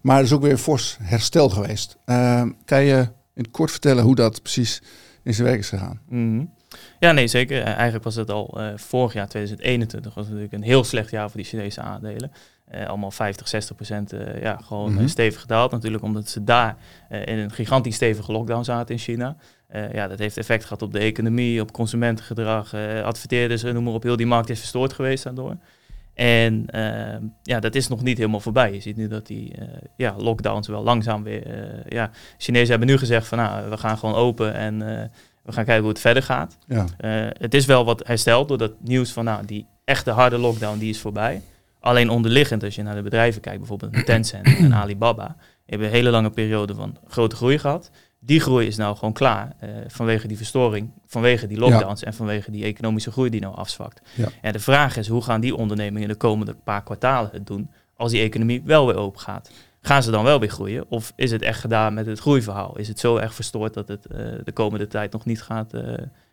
Maar 0.00 0.18
er 0.18 0.24
is 0.24 0.32
ook 0.32 0.42
weer 0.42 0.58
fors 0.58 0.96
herstel 1.02 1.48
geweest. 1.48 1.96
kan 2.64 2.84
je 2.84 3.08
in 3.34 3.42
het 3.42 3.50
kort 3.50 3.70
vertellen 3.70 4.04
hoe 4.04 4.14
dat 4.14 4.42
precies 4.42 4.82
in 5.22 5.34
zijn 5.34 5.46
werk 5.46 5.60
is 5.60 5.68
gegaan? 5.68 6.00
Ja, 7.00 7.12
nee, 7.12 7.26
zeker. 7.26 7.62
Eigenlijk 7.62 8.04
was 8.04 8.14
het 8.14 8.30
al 8.30 8.60
vorig 8.76 9.12
jaar, 9.12 9.28
2021, 9.28 10.14
was 10.14 10.24
natuurlijk 10.24 10.52
een 10.52 10.62
heel 10.62 10.84
slecht 10.84 11.10
jaar 11.10 11.30
voor 11.30 11.40
die 11.40 11.48
Chinese 11.50 11.80
aandelen. 11.80 12.30
Uh, 12.74 12.86
allemaal 12.86 13.10
50, 13.10 13.48
60 13.48 13.76
procent 13.76 14.12
uh, 14.12 14.42
ja, 14.42 14.58
gewoon 14.64 14.90
mm 14.90 14.96
-hmm. 14.96 15.08
stevig 15.08 15.40
gedaald. 15.40 15.70
Natuurlijk 15.70 16.02
omdat 16.02 16.28
ze 16.28 16.44
daar 16.44 16.76
uh, 17.10 17.26
in 17.26 17.38
een 17.38 17.50
gigantisch 17.50 17.94
stevige 17.94 18.32
lockdown 18.32 18.62
zaten 18.62 18.94
in 18.94 19.00
China. 19.00 19.36
ja, 19.92 20.08
dat 20.08 20.18
heeft 20.18 20.36
effect 20.36 20.62
gehad 20.62 20.82
op 20.82 20.92
de 20.92 20.98
economie, 20.98 21.60
op 21.60 21.72
consumentengedrag. 21.72 22.74
adverteerders, 23.04 23.62
noem 23.62 23.84
maar 23.84 23.92
op, 23.92 24.02
heel 24.02 24.16
die 24.16 24.26
markt 24.26 24.50
is 24.50 24.58
verstoord 24.58 24.92
geweest 24.92 25.24
daardoor. 25.24 25.56
En 26.14 26.64
ehm, 26.66 27.22
ja, 27.42 27.60
dat 27.60 27.74
is 27.74 27.88
nog 27.88 28.02
niet 28.02 28.18
helemaal 28.18 28.40
voorbij. 28.40 28.72
Je 28.72 28.80
ziet 28.80 28.96
nu 28.96 29.08
dat 29.08 29.26
die 29.26 29.54
ja, 29.96 30.14
lockdowns 30.18 30.68
wel 30.68 30.82
langzaam 30.82 31.22
weer... 31.22 31.46
ja, 31.88 32.10
Chinezen 32.38 32.70
hebben 32.70 32.88
nu 32.88 32.98
gezegd 32.98 33.26
van 33.26 33.38
nou, 33.38 33.70
we 33.70 33.76
gaan 33.76 33.98
gewoon 33.98 34.14
open 34.14 34.54
en 34.54 34.78
We 35.42 35.52
gaan 35.52 35.64
kijken 35.64 35.82
hoe 35.82 35.92
het 35.92 36.00
verder 36.00 36.22
gaat. 36.22 36.56
Ja. 36.66 36.86
het 37.38 37.54
is 37.54 37.66
wel 37.66 37.84
wat 37.84 38.06
hersteld 38.06 38.48
door 38.48 38.58
dat 38.58 38.72
nieuws 38.80 39.12
van 39.12 39.24
nou, 39.24 39.46
die 39.46 39.66
echte 39.84 40.10
harde 40.10 40.38
lockdown 40.38 40.78
die 40.78 40.90
is 40.90 41.00
voorbij. 41.00 41.42
Alleen 41.86 42.10
onderliggend, 42.10 42.64
als 42.64 42.74
je 42.74 42.82
naar 42.82 42.94
de 42.94 43.02
bedrijven 43.02 43.40
kijkt, 43.40 43.58
bijvoorbeeld 43.58 44.04
Tencent 44.06 44.46
en 44.46 44.74
Alibaba, 44.74 45.36
hebben 45.66 45.86
een 45.86 45.92
hele 45.92 46.10
lange 46.10 46.30
periode 46.30 46.74
van 46.74 46.96
grote 47.06 47.36
groei 47.36 47.58
gehad. 47.58 47.90
Die 48.18 48.40
groei 48.40 48.66
is 48.66 48.76
nou 48.76 48.96
gewoon 48.96 49.12
klaar 49.12 49.56
uh, 49.62 49.70
vanwege 49.86 50.28
die 50.28 50.36
verstoring, 50.36 50.90
vanwege 51.06 51.46
die 51.46 51.58
lockdowns 51.58 52.02
en 52.02 52.14
vanwege 52.14 52.50
die 52.50 52.64
economische 52.64 53.10
groei 53.10 53.30
die 53.30 53.40
nou 53.40 53.54
afzwakt. 53.54 54.00
Ja. 54.14 54.28
En 54.40 54.52
de 54.52 54.58
vraag 54.58 54.96
is, 54.96 55.08
hoe 55.08 55.22
gaan 55.22 55.40
die 55.40 55.56
ondernemingen 55.56 56.08
de 56.08 56.14
komende 56.14 56.54
paar 56.64 56.82
kwartalen 56.82 57.30
het 57.32 57.46
doen 57.46 57.70
als 57.96 58.10
die 58.10 58.22
economie 58.22 58.62
wel 58.64 58.86
weer 58.86 58.96
open 58.96 59.20
gaat? 59.20 59.50
Gaan 59.80 60.02
ze 60.02 60.10
dan 60.10 60.24
wel 60.24 60.40
weer 60.40 60.50
groeien? 60.50 60.84
Of 60.88 61.12
is 61.16 61.30
het 61.30 61.42
echt 61.42 61.60
gedaan 61.60 61.94
met 61.94 62.06
het 62.06 62.18
groeiverhaal? 62.18 62.78
Is 62.78 62.88
het 62.88 62.98
zo 62.98 63.16
erg 63.16 63.34
verstoord 63.34 63.74
dat 63.74 63.88
het 63.88 64.06
uh, 64.12 64.18
de 64.44 64.52
komende 64.52 64.86
tijd 64.86 65.12
nog 65.12 65.24
niet 65.24 65.42
gaat, 65.42 65.74
uh, 65.74 65.82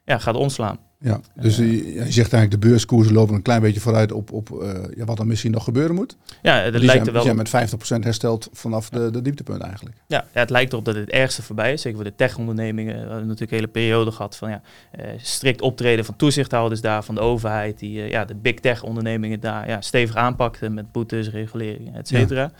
ja, 0.05 0.17
gaat 0.17 0.35
omslaan? 0.35 0.79
Ja, 1.03 1.19
dus 1.35 1.55
je, 1.55 1.93
je, 1.93 2.11
zegt 2.11 2.33
eigenlijk 2.33 2.51
de 2.51 2.67
beurskoersen 2.67 3.13
lopen 3.13 3.35
een 3.35 3.41
klein 3.41 3.61
beetje 3.61 3.79
vooruit 3.79 4.11
op, 4.11 4.31
op 4.31 4.49
uh, 4.49 4.69
ja, 4.95 5.05
wat 5.05 5.19
er 5.19 5.27
misschien 5.27 5.51
nog 5.51 5.63
gebeuren 5.63 5.95
moet. 5.95 6.17
Ja, 6.41 6.55
het 6.55 6.73
lijkt 6.73 6.91
zijn, 6.91 7.05
er 7.05 7.11
wel. 7.13 7.35
Die 7.35 7.45
zijn 7.49 7.67
met 7.69 8.01
50% 8.01 8.03
hersteld 8.03 8.49
vanaf 8.51 8.89
de, 8.89 9.11
de 9.11 9.21
dieptepunt 9.21 9.61
eigenlijk. 9.61 9.95
Ja, 10.07 10.25
ja, 10.33 10.39
het 10.39 10.49
lijkt 10.49 10.71
erop 10.71 10.85
dat 10.85 10.95
het 10.95 11.09
ergste 11.09 11.41
voorbij 11.41 11.73
is. 11.73 11.81
Zeker 11.81 11.97
voor 11.97 12.09
de 12.09 12.15
tech-ondernemingen. 12.15 12.93
We 12.93 12.99
hebben 12.99 13.17
natuurlijk 13.19 13.51
een 13.51 13.57
hele 13.57 13.67
periode 13.67 14.11
gehad 14.11 14.35
van 14.35 14.49
ja, 14.49 14.61
uh, 14.99 15.05
strikt 15.17 15.61
optreden 15.61 16.05
van 16.05 16.15
toezichthouders 16.15 16.81
daar, 16.81 17.03
van 17.03 17.15
de 17.15 17.21
overheid. 17.21 17.79
Die 17.79 17.97
uh, 17.97 18.09
ja, 18.09 18.25
de 18.25 18.35
big 18.35 18.59
tech-ondernemingen 18.59 19.39
daar 19.39 19.67
ja, 19.67 19.81
stevig 19.81 20.15
aanpakten 20.15 20.73
met 20.73 20.91
boetes, 20.91 21.29
reguleringen, 21.29 21.95
et 21.95 22.07
cetera. 22.07 22.41
Ja. 22.41 22.51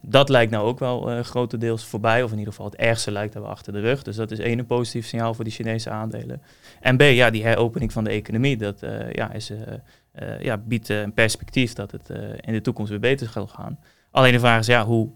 Dat 0.00 0.28
lijkt 0.28 0.52
nou 0.52 0.66
ook 0.66 0.78
wel 0.78 1.12
uh, 1.12 1.20
grotendeels 1.20 1.84
voorbij, 1.84 2.22
of 2.22 2.32
in 2.32 2.38
ieder 2.38 2.52
geval 2.52 2.70
het 2.70 2.80
ergste 2.80 3.10
lijkt 3.10 3.34
er 3.34 3.40
wel 3.40 3.50
achter 3.50 3.72
de 3.72 3.80
rug. 3.80 4.02
Dus 4.02 4.16
dat 4.16 4.30
is 4.30 4.38
één 4.38 4.58
een 4.58 4.66
positief 4.66 5.06
signaal 5.06 5.34
voor 5.34 5.44
die 5.44 5.52
Chinese 5.52 5.90
aandelen. 5.90 6.42
En 6.80 6.96
B, 6.96 7.00
ja, 7.00 7.30
die 7.30 7.44
heropening 7.44 7.92
van 7.92 8.04
de 8.04 8.10
economie, 8.10 8.56
dat 8.56 8.82
uh, 8.82 9.12
ja, 9.12 9.32
is, 9.32 9.50
uh, 9.50 10.40
ja, 10.40 10.56
biedt 10.56 10.88
een 10.88 11.12
perspectief 11.12 11.72
dat 11.72 11.90
het 11.90 12.08
in 12.40 12.52
de 12.52 12.60
toekomst 12.60 12.90
weer 12.90 13.00
beter 13.00 13.28
zal 13.28 13.46
gaan. 13.46 13.78
Alleen 14.10 14.32
de 14.32 14.38
vraag 14.38 14.60
is, 14.60 14.66
ja, 14.66 14.84
hoe 14.84 15.10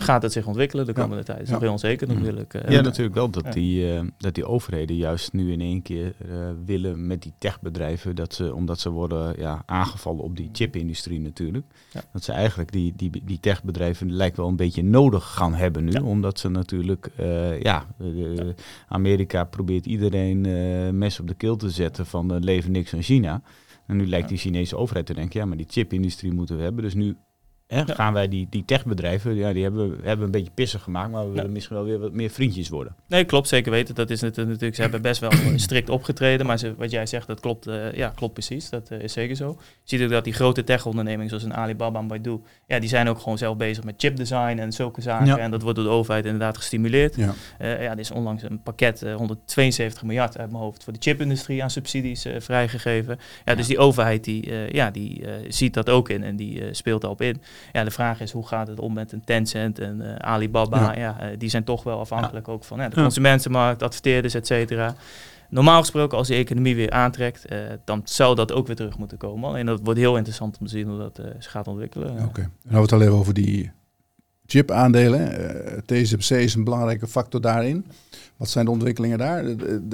gaat 0.00 0.22
het 0.22 0.32
zich 0.32 0.46
ontwikkelen 0.46 0.86
de 0.86 0.92
komende 0.92 1.22
tijd. 1.22 1.38
Dat 1.38 1.46
is 1.46 1.52
ja. 1.52 1.58
heel 1.58 1.70
onzeker 1.70 2.08
mm. 2.08 2.14
natuurlijk. 2.14 2.54
Uh, 2.54 2.68
ja, 2.68 2.80
natuurlijk 2.80 3.14
wel 3.14 3.30
dat, 3.30 3.52
die, 3.52 3.92
uh, 3.92 4.00
dat 4.16 4.34
die 4.34 4.46
overheden 4.46 4.96
juist 4.96 5.32
nu 5.32 5.52
in 5.52 5.60
één 5.60 5.82
keer 5.82 6.14
uh, 6.28 6.50
willen 6.64 7.06
met 7.06 7.22
die 7.22 7.32
techbedrijven, 7.38 8.16
dat 8.16 8.34
ze, 8.34 8.54
omdat 8.54 8.80
ze 8.80 8.90
worden 8.90 9.34
ja, 9.38 9.62
aangevallen 9.66 10.22
op 10.22 10.36
die 10.36 10.48
chipindustrie 10.52 11.20
natuurlijk, 11.20 11.66
ja. 11.92 12.00
dat 12.12 12.24
ze 12.24 12.32
eigenlijk 12.32 12.72
die, 12.72 12.92
die, 12.96 13.22
die 13.24 13.40
techbedrijven 13.40 14.12
lijkt 14.12 14.36
wel 14.36 14.48
een 14.48 14.56
beetje 14.56 14.82
nodig 14.82 15.24
gaan 15.24 15.54
hebben 15.54 15.84
nu, 15.84 15.92
omdat 15.92 16.38
ze 16.38 16.48
natuurlijk, 16.48 17.10
ja, 17.62 17.86
Amerika 18.88 19.44
probeert 19.44 19.86
iedereen 19.86 20.40
mes 20.98 21.20
op 21.20 21.28
de 21.28 21.34
keel 21.34 21.56
te 21.56 21.70
zetten 21.70 22.06
van 22.06 22.38
leven 22.38 22.72
niks 22.72 22.94
aan 22.94 23.02
China. 23.02 23.42
En 23.86 23.96
nu 23.96 24.06
lijkt 24.06 24.28
die 24.28 24.38
Chinese 24.38 24.76
overheid 24.76 25.06
te 25.06 25.14
denken, 25.14 25.40
ja, 25.40 25.46
maar 25.46 25.56
die 25.56 25.66
chipindustrie 25.68 26.32
moeten 26.32 26.56
we 26.56 26.62
hebben, 26.62 26.82
dus 26.82 26.94
nu 26.94 27.16
Hè, 27.68 27.82
gaan 27.86 28.12
wij 28.12 28.28
die, 28.28 28.46
die 28.50 28.64
techbedrijven, 28.64 29.34
ja, 29.34 29.52
die 29.52 29.62
hebben, 29.62 29.98
hebben 30.02 30.26
een 30.26 30.30
beetje 30.30 30.50
pissig 30.54 30.82
gemaakt, 30.82 31.10
maar 31.10 31.26
we 31.26 31.32
willen 31.32 31.52
misschien 31.52 31.76
wel 31.76 31.84
weer 31.84 31.98
wat 31.98 32.12
meer 32.12 32.30
vriendjes 32.30 32.68
worden. 32.68 32.94
Nee, 33.06 33.24
klopt, 33.24 33.48
zeker 33.48 33.70
weten. 33.70 33.94
Dat 33.94 34.10
is 34.10 34.20
natuurlijk, 34.20 34.74
ze 34.74 34.80
hebben 34.80 35.02
best 35.02 35.20
wel 35.20 35.30
strikt 35.56 35.88
opgetreden, 35.88 36.46
maar 36.46 36.58
ze, 36.58 36.74
wat 36.76 36.90
jij 36.90 37.06
zegt, 37.06 37.26
dat 37.26 37.40
klopt, 37.40 37.66
uh, 37.66 37.92
ja, 37.92 38.12
klopt 38.14 38.32
precies. 38.32 38.70
Dat 38.70 38.90
uh, 38.92 39.00
is 39.00 39.12
zeker 39.12 39.36
zo. 39.36 39.56
Je 39.58 39.96
ziet 39.96 40.02
ook 40.02 40.10
dat 40.10 40.24
die 40.24 40.32
grote 40.32 40.64
tech-ondernemingen 40.64 41.28
zoals 41.28 41.44
een 41.44 41.54
Alibaba 41.54 41.98
en 41.98 42.06
Baidu, 42.06 42.40
ja, 42.66 42.78
die 42.78 42.88
zijn 42.88 43.08
ook 43.08 43.18
gewoon 43.18 43.38
zelf 43.38 43.56
bezig 43.56 43.84
met 43.84 43.94
chipdesign 43.96 44.58
en 44.58 44.72
zulke 44.72 45.00
zaken. 45.00 45.38
En 45.38 45.50
dat 45.50 45.62
wordt 45.62 45.76
door 45.76 45.86
de 45.86 45.92
overheid 45.92 46.24
inderdaad 46.24 46.56
gestimuleerd. 46.56 47.16
Ja, 47.16 47.34
uh, 47.60 47.82
ja 47.82 47.90
er 47.90 47.98
is 47.98 48.10
onlangs 48.10 48.42
een 48.42 48.62
pakket, 48.62 49.00
172 49.00 50.02
miljard 50.02 50.38
uit 50.38 50.50
mijn 50.50 50.62
hoofd, 50.62 50.84
voor 50.84 50.92
de 50.92 50.98
chipindustrie 51.02 51.62
aan 51.62 51.70
subsidies 51.70 52.26
vrijgegeven. 52.38 53.18
Ja, 53.44 53.54
dus 53.54 53.66
die 53.66 53.78
overheid 53.78 54.24
die, 54.24 54.72
ja, 54.74 54.90
die 54.90 55.24
ziet 55.48 55.74
dat 55.74 55.88
ook 55.88 56.08
in 56.08 56.22
en 56.22 56.36
die 56.36 56.62
speelt 56.74 57.00
daarop 57.00 57.22
in. 57.22 57.42
Ja, 57.72 57.84
de 57.84 57.90
vraag 57.90 58.20
is 58.20 58.32
hoe 58.32 58.46
gaat 58.46 58.68
het 58.68 58.80
om 58.80 58.92
met 58.92 59.12
een 59.12 59.24
Tencent 59.24 59.78
en 59.78 60.00
uh, 60.00 60.14
Alibaba? 60.14 60.92
Ja. 60.92 60.98
ja 60.98 61.30
uh, 61.30 61.38
die 61.38 61.48
zijn 61.48 61.64
toch 61.64 61.82
wel 61.82 61.98
afhankelijk 61.98 62.48
ook 62.48 62.64
van 62.64 62.78
de 62.78 62.90
consumentenmarkt, 62.90 63.82
adverteerders, 63.82 64.34
et 64.34 64.46
cetera. 64.46 64.94
Normaal 65.50 65.80
gesproken, 65.80 66.18
als 66.18 66.28
de 66.28 66.34
economie 66.34 66.76
weer 66.76 66.90
aantrekt, 66.90 67.52
uh, 67.52 67.58
dan 67.84 68.00
zou 68.04 68.34
dat 68.34 68.52
ook 68.52 68.66
weer 68.66 68.76
terug 68.76 68.98
moeten 68.98 69.18
komen. 69.18 69.56
En 69.56 69.66
dat 69.66 69.80
wordt 69.82 69.98
heel 69.98 70.16
interessant 70.16 70.58
om 70.60 70.66
te 70.66 70.72
zien 70.72 70.88
hoe 70.88 70.98
dat 70.98 71.20
zich 71.38 71.50
gaat 71.50 71.68
ontwikkelen. 71.68 72.10
Oké, 72.10 72.22
okay. 72.22 72.42
dan 72.42 72.52
hebben 72.62 72.74
we 72.76 72.80
het 72.80 72.92
al 72.92 73.02
even 73.02 73.14
over 73.14 73.34
die 73.34 73.70
chip-aandelen. 74.46 75.32
TSMC 75.86 76.30
is 76.30 76.54
een 76.54 76.64
belangrijke 76.64 77.06
factor 77.06 77.40
daarin. 77.40 77.86
Wat 78.36 78.48
zijn 78.48 78.64
de 78.64 78.70
ontwikkelingen 78.70 79.18
daar? 79.18 79.44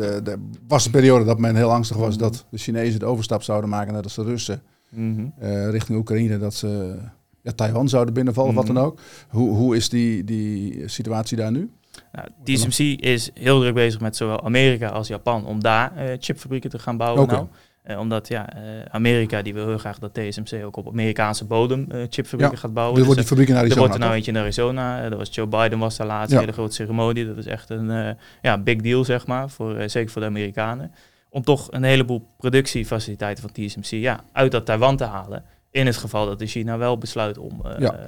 Er 0.00 0.38
was 0.68 0.84
een 0.84 0.90
periode 0.90 1.24
dat 1.24 1.38
men 1.38 1.56
heel 1.56 1.72
angstig 1.72 1.96
was 1.96 2.18
dat 2.18 2.46
de 2.50 2.58
Chinezen 2.58 3.00
de 3.00 3.06
overstap 3.06 3.42
zouden 3.42 3.70
maken, 3.70 3.92
net 3.92 4.04
als 4.04 4.14
de 4.14 4.22
Russen, 4.22 4.62
mm 4.88 5.32
-hmm. 5.38 5.70
richting 5.70 5.98
Oekraïne. 5.98 6.38
Dat 6.38 6.54
ze 6.54 6.96
ja, 7.44 7.52
Taiwan 7.52 7.88
zouden 7.88 8.14
binnenvallen, 8.14 8.54
wat 8.54 8.66
dan 8.66 8.74
mhm. 8.74 8.84
ook. 8.84 9.00
Hoe, 9.28 9.50
hoe 9.50 9.76
is 9.76 9.88
die, 9.88 10.24
die 10.24 10.88
situatie 10.88 11.36
daar 11.36 11.52
nu? 11.52 11.70
Nou, 12.12 12.28
TSMC 12.44 13.00
is 13.00 13.30
heel 13.34 13.60
druk 13.60 13.74
bezig 13.74 14.00
met 14.00 14.16
zowel 14.16 14.44
Amerika 14.44 14.88
als 14.88 15.08
Japan 15.08 15.46
om 15.46 15.62
daar 15.62 15.92
uh, 15.96 16.16
chipfabrieken 16.18 16.70
te 16.70 16.78
gaan 16.78 16.96
bouwen. 16.96 17.26
Nou. 17.26 17.46
Uh, 17.84 17.98
omdat 17.98 18.28
ja, 18.28 18.56
uh, 18.56 18.62
Amerika 18.90 19.42
die 19.42 19.54
wil 19.54 19.66
heel 19.66 19.78
graag 19.78 19.98
dat 19.98 20.14
TSMC 20.14 20.64
ook 20.64 20.76
op 20.76 20.88
Amerikaanse 20.88 21.44
bodem 21.44 21.86
chipfabrieken 22.08 22.58
gaat 22.58 22.74
bouwen. 22.74 22.98
Er 22.98 23.04
wordt 23.04 23.20
die 23.20 23.28
fabriek 23.28 23.48
in 23.48 23.56
Arizona. 23.56 23.74
Er 23.74 23.80
wordt 23.80 23.94
er 23.94 24.00
nou 24.00 24.14
eentje 24.14 24.32
in 24.32 24.38
Arizona. 24.38 25.08
dat 25.08 25.18
was 25.18 25.34
Joe 25.34 25.46
Biden 25.46 25.78
was 25.78 25.96
daar 25.96 26.06
laatst, 26.06 26.32
ja. 26.32 26.40
hele 26.40 26.52
grote 26.52 26.74
ceremonie. 26.74 27.26
Dat 27.26 27.36
is 27.36 27.46
echt 27.46 27.70
een 27.70 28.16
ja, 28.42 28.58
big 28.58 28.80
deal, 28.80 29.04
zeg 29.04 29.26
maar, 29.26 29.50
voor, 29.50 29.90
zeker 29.90 30.10
voor 30.10 30.20
de 30.20 30.28
Amerikanen. 30.28 30.92
Om 31.28 31.42
toch 31.42 31.68
een 31.70 31.82
heleboel 31.82 32.26
productiefaciliteiten 32.36 33.42
van 33.42 33.66
TSMC 33.66 33.90
ja, 33.90 34.24
uit 34.32 34.52
dat 34.52 34.66
Taiwan 34.66 34.96
te 34.96 35.04
halen. 35.04 35.44
In 35.74 35.86
het 35.86 35.96
geval 35.96 36.26
dat 36.26 36.38
de 36.38 36.46
China 36.46 36.78
wel 36.78 36.98
besluit 36.98 37.38
om 37.38 37.62
uh, 37.64 37.72
ja. 37.78 37.98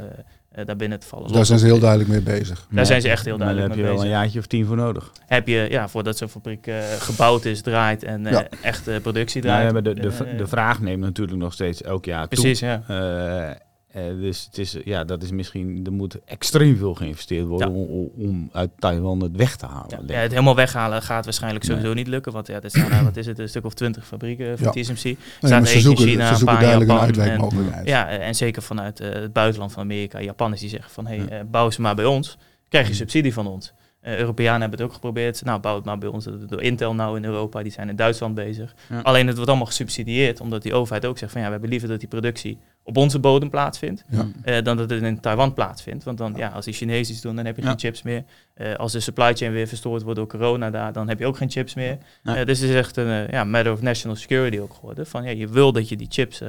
uh, 0.58 0.64
daar 0.64 0.76
binnen 0.76 1.00
te 1.00 1.06
vallen. 1.06 1.32
daar 1.32 1.46
zijn 1.46 1.58
ze 1.58 1.66
heel 1.66 1.78
duidelijk 1.78 2.10
mee 2.10 2.20
bezig. 2.20 2.66
Daar 2.70 2.86
zijn 2.86 3.00
ze 3.00 3.08
echt 3.08 3.24
heel 3.24 3.38
duidelijk 3.38 3.68
mee 3.68 3.76
bezig. 3.76 3.94
Daar 3.94 3.96
heb 3.96 4.04
je 4.04 4.10
wel 4.10 4.16
een 4.16 4.22
jaartje 4.22 4.38
of 4.38 4.46
tien 4.46 4.66
voor 4.66 4.76
nodig. 4.76 5.12
Heb 5.26 5.48
je, 5.48 5.66
ja, 5.70 5.88
voordat 5.88 6.16
zo'n 6.16 6.28
fabriek 6.28 6.70
gebouwd 6.98 7.44
is, 7.44 7.62
draait 7.62 8.02
en 8.02 8.24
ja. 8.24 8.46
echt 8.62 9.02
productie 9.02 9.40
draait. 9.40 9.56
Nou, 9.56 9.66
ja, 9.66 9.72
maar 9.72 9.94
de, 9.94 10.00
de, 10.00 10.36
de, 10.36 10.46
vraag 10.46 10.80
neemt 10.80 11.00
natuurlijk 11.00 11.38
nog 11.38 11.52
steeds 11.52 11.82
elk 11.82 12.04
jaar 12.04 12.28
Precies, 12.28 12.58
toe. 12.58 12.68
ja. 12.68 13.64
Uh, 13.96 14.02
dus 14.20 14.44
het 14.44 14.58
is, 14.58 14.76
ja, 14.84 15.04
dat 15.04 15.22
is 15.22 15.30
misschien, 15.30 15.80
er 15.84 15.92
moet 15.92 16.18
extreem 16.24 16.76
veel 16.76 16.94
geïnvesteerd 16.94 17.46
worden 17.46 17.72
ja. 17.72 17.74
om, 17.74 18.10
om, 18.16 18.48
uit 18.52 18.70
Taiwan 18.78 19.22
het 19.22 19.36
weg 19.36 19.56
te 19.56 19.66
halen. 19.66 20.06
Ja, 20.06 20.14
het 20.14 20.30
helemaal 20.30 20.54
weghalen 20.54 21.02
gaat 21.02 21.24
waarschijnlijk 21.24 21.64
sowieso 21.64 21.94
niet 21.94 22.06
lukken. 22.06 22.32
Want 22.32 22.46
ja, 22.46 22.60
er 22.60 22.70
staan, 22.70 23.04
wat 23.04 23.16
is 23.16 23.26
het, 23.26 23.38
een 23.38 23.48
stuk 23.48 23.64
of 23.64 23.74
twintig 23.74 24.06
fabrieken 24.06 24.58
van 24.58 24.72
TSMC. 24.72 25.04
Er 25.04 25.16
staat 25.38 25.62
nee, 25.62 25.80
ze 25.80 25.90
in 25.90 25.96
China, 25.96 26.28
ze 26.28 26.36
zoeken 26.36 26.58
duidelijk 26.60 26.90
Japan, 26.90 27.08
een 27.08 27.16
uitwijkmogelijkheid. 27.16 27.86
Ja, 27.86 28.08
en 28.08 28.34
zeker 28.34 28.62
vanuit 28.62 29.00
uh, 29.00 29.12
het 29.12 29.32
buitenland 29.32 29.72
van 29.72 29.82
Amerika, 29.82 30.20
Japanners 30.20 30.60
die 30.60 30.70
zeggen 30.70 30.90
van, 30.90 31.06
hé, 31.06 31.16
hey, 31.16 31.40
uh, 31.40 31.50
bouw 31.50 31.70
ze 31.70 31.80
maar 31.80 31.94
bij 31.94 32.04
ons, 32.04 32.38
krijg 32.68 32.88
je 32.88 32.94
subsidie 32.94 33.32
van 33.32 33.46
ons. 33.46 33.72
Europeanen 34.00 34.60
hebben 34.60 34.78
het 34.78 34.88
ook 34.88 34.94
geprobeerd. 34.94 35.44
Nou, 35.44 35.60
bouw 35.60 35.74
het 35.74 35.84
maar 35.84 35.98
bij 35.98 36.08
ons. 36.08 36.28
Door 36.46 36.62
Intel 36.62 36.94
nou 36.94 37.16
in 37.16 37.24
Europa, 37.24 37.62
die 37.62 37.72
zijn 37.72 37.88
in 37.88 37.96
Duitsland 37.96 38.34
bezig. 38.34 38.74
Ja. 38.88 39.00
Alleen 39.00 39.26
het 39.26 39.34
wordt 39.34 39.50
allemaal 39.50 39.66
gesubsidieerd, 39.66 40.40
omdat 40.40 40.62
die 40.62 40.74
overheid 40.74 41.06
ook 41.06 41.18
zegt 41.18 41.32
van 41.32 41.40
ja, 41.40 41.46
we 41.46 41.52
hebben 41.52 41.70
liever 41.70 41.88
dat 41.88 42.00
die 42.00 42.08
productie 42.08 42.58
op 42.86 42.96
onze 42.96 43.18
bodem 43.18 43.50
plaatsvindt, 43.50 44.04
ja. 44.10 44.26
uh, 44.44 44.64
dan 44.64 44.76
dat 44.76 44.90
het 44.90 45.02
in 45.02 45.20
Taiwan 45.20 45.54
plaatsvindt. 45.54 46.04
Want 46.04 46.18
dan, 46.18 46.34
ja, 46.36 46.48
als 46.48 46.64
die 46.64 46.74
Chinezen 46.74 47.12
iets 47.12 47.22
doen, 47.22 47.36
dan 47.36 47.44
heb 47.44 47.56
je 47.56 47.62
geen 47.62 47.78
chips 47.78 48.02
meer. 48.02 48.24
Uh, 48.56 48.74
als 48.74 48.92
de 48.92 49.00
supply 49.00 49.34
chain 49.34 49.52
weer 49.52 49.66
verstoord 49.66 50.02
wordt 50.02 50.18
door 50.18 50.28
corona 50.28 50.70
daar, 50.70 50.92
dan 50.92 51.08
heb 51.08 51.18
je 51.18 51.26
ook 51.26 51.36
geen 51.36 51.50
chips 51.50 51.74
meer. 51.74 51.98
dus 52.22 52.36
het 52.60 52.68
is 52.68 52.74
echt 52.74 52.96
een 52.96 53.26
ja, 53.30 53.44
matter 53.44 53.72
of 53.72 53.80
national 53.80 54.16
security 54.16 54.58
ook 54.58 54.74
geworden. 54.74 55.06
Van 55.06 55.24
ja, 55.24 55.30
je 55.30 55.48
wil 55.48 55.72
dat 55.72 55.88
je 55.88 55.96
die 55.96 56.06
chips 56.10 56.42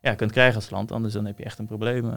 ja, 0.00 0.14
kunt 0.14 0.32
krijgen 0.32 0.54
als 0.54 0.70
land, 0.70 0.92
anders 0.92 1.14
dan 1.14 1.24
heb 1.24 1.38
je 1.38 1.44
echt 1.44 1.58
een 1.58 1.66
probleem. 1.66 2.12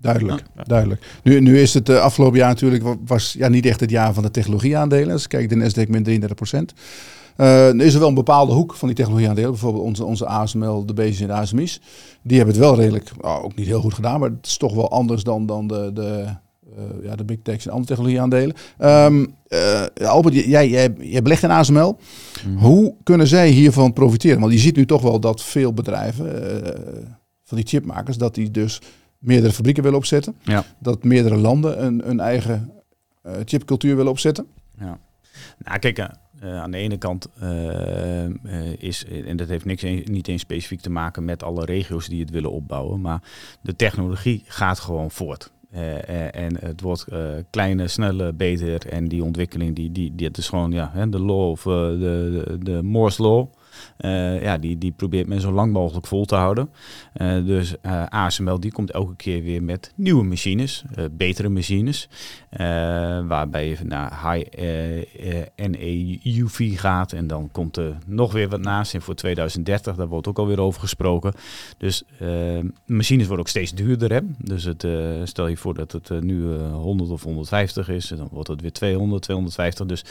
Duidelijk, 0.00 0.42
ja. 0.56 0.62
duidelijk. 0.62 1.06
Nu, 1.22 1.40
nu 1.40 1.60
is 1.60 1.74
het 1.74 1.88
uh, 1.88 2.00
afgelopen 2.00 2.38
jaar 2.38 2.48
natuurlijk 2.48 2.84
was 3.04 3.32
ja, 3.32 3.48
niet 3.48 3.66
echt 3.66 3.80
het 3.80 3.90
jaar 3.90 4.14
van 4.14 4.22
de 4.22 4.30
technologieaandelen. 4.30 5.12
Als 5.12 5.26
kijk, 5.26 5.48
de 5.48 5.54
Nasdaq 5.54 5.88
min 5.88 6.02
33 6.02 6.34
procent. 6.34 6.72
Er 7.38 7.80
is 7.80 7.94
er 7.94 8.00
wel 8.00 8.08
een 8.08 8.14
bepaalde 8.14 8.52
hoek 8.52 8.74
van 8.74 8.88
die 8.88 8.96
technologieaandelen. 8.96 9.50
Bijvoorbeeld 9.50 9.84
onze, 9.84 10.04
onze 10.04 10.26
ASML, 10.26 10.86
de 10.86 10.92
B's 10.92 11.20
en 11.20 11.26
de 11.26 11.32
ASMI's. 11.32 11.80
Die 12.22 12.36
hebben 12.36 12.54
het 12.54 12.64
wel 12.64 12.76
redelijk, 12.76 13.10
oh, 13.20 13.44
ook 13.44 13.54
niet 13.54 13.66
heel 13.66 13.80
goed 13.80 13.94
gedaan. 13.94 14.20
Maar 14.20 14.30
het 14.30 14.46
is 14.46 14.56
toch 14.56 14.74
wel 14.74 14.90
anders 14.90 15.22
dan, 15.22 15.46
dan 15.46 15.66
de, 15.66 15.90
de, 15.94 16.24
uh, 16.78 17.04
ja, 17.04 17.16
de 17.16 17.24
big 17.24 17.38
techs 17.42 17.66
en 17.66 17.72
andere 17.72 17.88
technologieaandelen. 17.88 18.56
Um, 18.78 19.34
Albert, 20.06 20.34
jij, 20.34 20.68
jij, 20.68 20.94
jij 20.98 21.22
belegt 21.22 21.42
in 21.42 21.50
ASML. 21.50 21.98
Mm. 22.46 22.56
Hoe 22.56 22.94
kunnen 23.02 23.26
zij 23.26 23.48
hiervan 23.48 23.92
profiteren? 23.92 24.40
Want 24.40 24.52
je 24.52 24.58
ziet 24.58 24.76
nu 24.76 24.86
toch 24.86 25.02
wel 25.02 25.20
dat 25.20 25.42
veel 25.42 25.72
bedrijven, 25.72 26.26
van 27.44 27.56
die 27.56 27.66
chipmakers, 27.66 28.16
dat 28.16 28.34
die 28.34 28.50
dus 28.50 28.80
meerdere 29.18 29.52
fabrieken 29.52 29.82
willen 29.82 29.98
opzetten. 29.98 30.36
Ja. 30.42 30.64
Dat 30.78 31.04
meerdere 31.04 31.36
landen 31.36 31.84
een, 31.84 32.10
een 32.10 32.20
eigen 32.20 32.70
uh, 33.26 33.32
chipcultuur 33.44 33.96
willen 33.96 34.10
opzetten. 34.10 34.46
Ja. 34.78 34.98
Nou, 35.58 35.78
kijk, 35.78 36.08
uh, 36.44 36.60
aan 36.60 36.70
de 36.70 36.76
ene 36.76 36.96
kant 36.96 37.28
uh, 37.42 38.24
is, 38.78 39.04
en 39.04 39.36
dat 39.36 39.48
heeft 39.48 39.64
niks, 39.64 39.82
niet 40.04 40.28
eens 40.28 40.40
specifiek 40.40 40.80
te 40.80 40.90
maken 40.90 41.24
met 41.24 41.42
alle 41.42 41.64
regio's 41.64 42.08
die 42.08 42.20
het 42.20 42.30
willen 42.30 42.52
opbouwen, 42.52 43.00
maar 43.00 43.22
de 43.60 43.76
technologie 43.76 44.42
gaat 44.46 44.80
gewoon 44.80 45.10
voort. 45.10 45.50
en 45.70 46.56
het 46.60 46.80
wordt 46.80 47.04
kleiner, 47.50 47.88
sneller, 47.88 48.36
beter. 48.36 48.86
En 48.86 49.08
die 49.08 49.24
ontwikkeling, 49.24 49.76
die, 49.76 49.92
die, 49.92 50.12
het 50.26 50.38
is 50.38 50.48
gewoon 50.48 50.72
ja, 50.72 51.06
de 51.06 51.20
law 51.20 51.50
of 51.50 51.62
de, 51.62 51.96
de, 52.46 52.58
de 52.58 52.82
Moore's 52.82 53.18
Law. 53.18 53.46
Uh, 53.98 54.42
ja, 54.42 54.58
die, 54.58 54.78
die 54.78 54.92
probeert 54.92 55.26
men 55.26 55.40
zo 55.40 55.52
lang 55.52 55.72
mogelijk 55.72 56.06
vol 56.06 56.24
te 56.24 56.34
houden. 56.34 56.70
Uh, 57.16 57.46
dus 57.46 57.74
uh, 57.82 58.04
ASML 58.08 58.60
die 58.60 58.72
komt 58.72 58.90
elke 58.90 59.16
keer 59.16 59.42
weer 59.42 59.62
met 59.62 59.92
nieuwe 59.94 60.24
machines, 60.24 60.84
betere 61.10 61.48
machines. 61.48 62.08
waarbij 63.26 63.68
je 63.68 63.76
naar 63.84 64.32
high 64.32 64.48
NEUV 65.56 66.78
gaat 66.78 67.12
en 67.12 67.26
dan 67.26 67.48
komt 67.52 67.76
er 67.76 67.96
nog 68.06 68.32
weer 68.32 68.48
wat 68.48 68.60
naast. 68.60 68.94
En 68.94 69.02
voor 69.02 69.14
2030, 69.14 69.96
daar 69.96 70.08
wordt 70.08 70.26
ook 70.26 70.38
alweer 70.38 70.60
over 70.60 70.80
gesproken. 70.80 71.32
Dus 71.78 72.02
machines 72.86 73.26
worden 73.26 73.44
ook 73.44 73.48
steeds 73.48 73.72
duurder. 73.72 74.12
Hè? 74.12 74.20
Dus 74.38 74.64
het, 74.64 74.86
stel 75.24 75.46
je 75.46 75.56
voor 75.56 75.74
dat 75.74 75.92
het 75.92 76.20
nu 76.20 76.54
100 76.54 77.10
of 77.10 77.22
150 77.22 77.88
is, 77.88 78.08
dan 78.08 78.28
wordt 78.30 78.48
het 78.48 78.60
weer 78.60 78.72
200, 78.72 79.22
250. 79.22 79.86
Dus, 79.86 80.04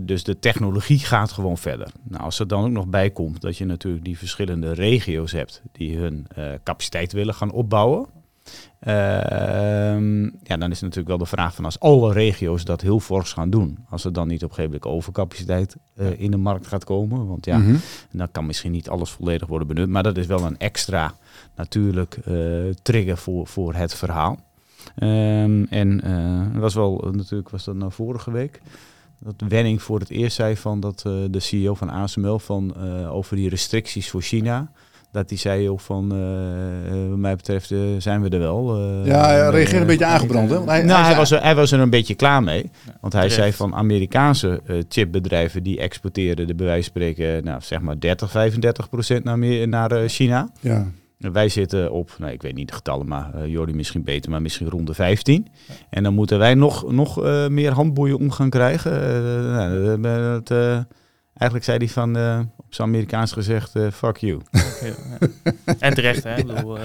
dus 0.00 0.24
de 0.24 0.38
technologie 0.38 0.98
gaat 0.98 1.32
gewoon 1.32 1.58
verder. 1.58 1.88
Nou, 2.02 2.22
als 2.22 2.38
er 2.38 2.48
dan 2.48 2.64
ook 2.64 2.70
nog 2.70 2.86
bij 2.86 3.10
komt 3.10 3.40
dat 3.40 3.56
je 3.56 3.64
natuurlijk 3.64 4.04
die 4.04 4.18
verschillende 4.18 4.72
regio's 4.72 5.32
hebt 5.32 5.62
die 5.72 5.96
hun 5.96 6.26
uh, 6.38 6.44
capaciteit 6.62 7.12
willen 7.12 7.34
gaan 7.34 7.52
opbouwen. 7.52 8.06
Ehm, 8.80 10.22
ja, 10.22 10.56
dan 10.56 10.70
is 10.70 10.80
natuurlijk 10.80 11.08
wel 11.08 11.18
de 11.18 11.26
vraag 11.26 11.54
van 11.54 11.64
als 11.64 11.80
alle 11.80 12.12
regio's 12.12 12.64
dat 12.64 12.80
heel 12.80 13.00
fors 13.00 13.32
gaan 13.32 13.50
doen, 13.50 13.78
als 13.88 14.04
er 14.04 14.12
dan 14.12 14.28
niet 14.28 14.44
op 14.44 14.48
een 14.48 14.54
gegeven 14.54 14.78
moment 14.78 14.96
overcapaciteit 14.96 15.76
uh, 15.96 16.20
in 16.20 16.30
de 16.30 16.36
markt 16.36 16.66
gaat 16.66 16.84
komen, 16.84 17.26
want 17.26 17.44
ja, 17.44 17.58
mm 17.58 17.80
dan 18.10 18.30
kan 18.30 18.46
misschien 18.46 18.72
niet 18.72 18.88
alles 18.88 19.10
volledig 19.10 19.48
worden 19.48 19.68
benut, 19.68 19.88
maar 19.88 20.02
dat 20.02 20.16
is 20.16 20.26
wel 20.26 20.44
een 20.44 20.58
extra 20.58 21.14
natuurlijk 21.54 22.18
trigger 22.82 23.16
voor, 23.16 23.46
voor 23.46 23.74
het 23.74 23.94
verhaal. 23.94 24.38
Um, 25.02 25.64
en 25.64 26.02
was 26.60 26.74
wel 26.74 27.08
natuurlijk 27.12 27.50
was 27.50 27.64
dat 27.64 27.74
nou 27.74 27.92
vorige 27.92 28.30
week 28.30 28.60
dat 29.18 29.34
Wenning 29.48 29.82
voor 29.82 29.98
het 29.98 30.10
eerst 30.10 30.36
zei 30.36 30.56
van 30.56 30.80
dat 30.80 31.04
uh, 31.06 31.12
de 31.30 31.40
CEO 31.40 31.74
van 31.74 31.90
ASML 31.90 32.38
van 32.38 32.74
uh, 32.78 33.14
over 33.14 33.36
die 33.36 33.48
restricties 33.48 34.10
voor 34.10 34.22
China. 34.22 34.70
Dat 35.12 35.28
hij 35.28 35.38
zei 35.38 35.70
ook 35.70 35.80
van, 35.80 36.04
uh, 36.14 37.08
wat 37.08 37.18
mij 37.18 37.36
betreft 37.36 37.72
zijn 37.98 38.22
we 38.22 38.28
er 38.28 38.38
wel. 38.38 38.78
ja, 39.04 39.26
hij 39.26 39.50
reageerde 39.50 39.80
een 39.80 39.86
beetje 39.86 40.04
aangebrand. 40.04 40.50
Hè? 40.50 40.64
Hij, 40.64 40.82
nou, 40.82 41.04
hij, 41.04 41.16
was 41.16 41.30
er, 41.30 41.42
hij 41.42 41.54
was 41.54 41.72
er 41.72 41.80
een 41.80 41.90
beetje 41.90 42.14
klaar 42.14 42.42
mee. 42.42 42.70
Want 43.00 43.12
hij 43.12 43.28
zei 43.28 43.52
van 43.52 43.74
Amerikaanse 43.74 44.62
chipbedrijven 44.88 45.62
die 45.62 45.78
exporteren 45.78 46.46
de 46.46 46.54
bij 46.54 46.82
spreken, 46.82 47.44
nou, 47.44 47.60
zeg 47.62 47.80
maar 47.80 48.00
30, 48.00 48.30
35 48.30 48.88
procent 48.88 49.24
naar, 49.24 49.68
naar 49.68 50.08
China. 50.08 50.48
Ja. 50.60 50.86
Wij 51.18 51.48
zitten 51.48 51.92
op, 51.92 52.14
nou, 52.18 52.32
ik 52.32 52.42
weet 52.42 52.54
niet 52.54 52.68
de 52.68 52.74
getallen, 52.74 53.08
maar 53.08 53.34
uh, 53.34 53.46
Jordi 53.46 53.74
misschien 53.74 54.04
beter, 54.04 54.30
maar 54.30 54.42
misschien 54.42 54.68
rond 54.68 54.86
de 54.86 54.94
15. 54.94 55.48
En 55.90 56.02
dan 56.02 56.14
moeten 56.14 56.38
wij 56.38 56.54
nog, 56.54 56.92
nog 56.92 57.24
uh, 57.24 57.48
meer 57.48 57.72
handboeien 57.72 58.18
om 58.18 58.30
gaan 58.30 58.50
krijgen. 58.50 58.92
Uh, 58.92 59.94
nou, 59.94 60.42
eigenlijk 61.32 61.64
zei 61.64 61.78
hij 61.78 61.88
van, 61.88 62.16
zijn 62.76 62.88
Amerikaans 62.88 63.32
gezegd, 63.32 63.72
fuck 63.92 64.16
you. 64.16 64.40
en 65.78 65.94
terecht, 65.94 66.24
hè. 66.24 66.34
Bedoel, 66.44 66.78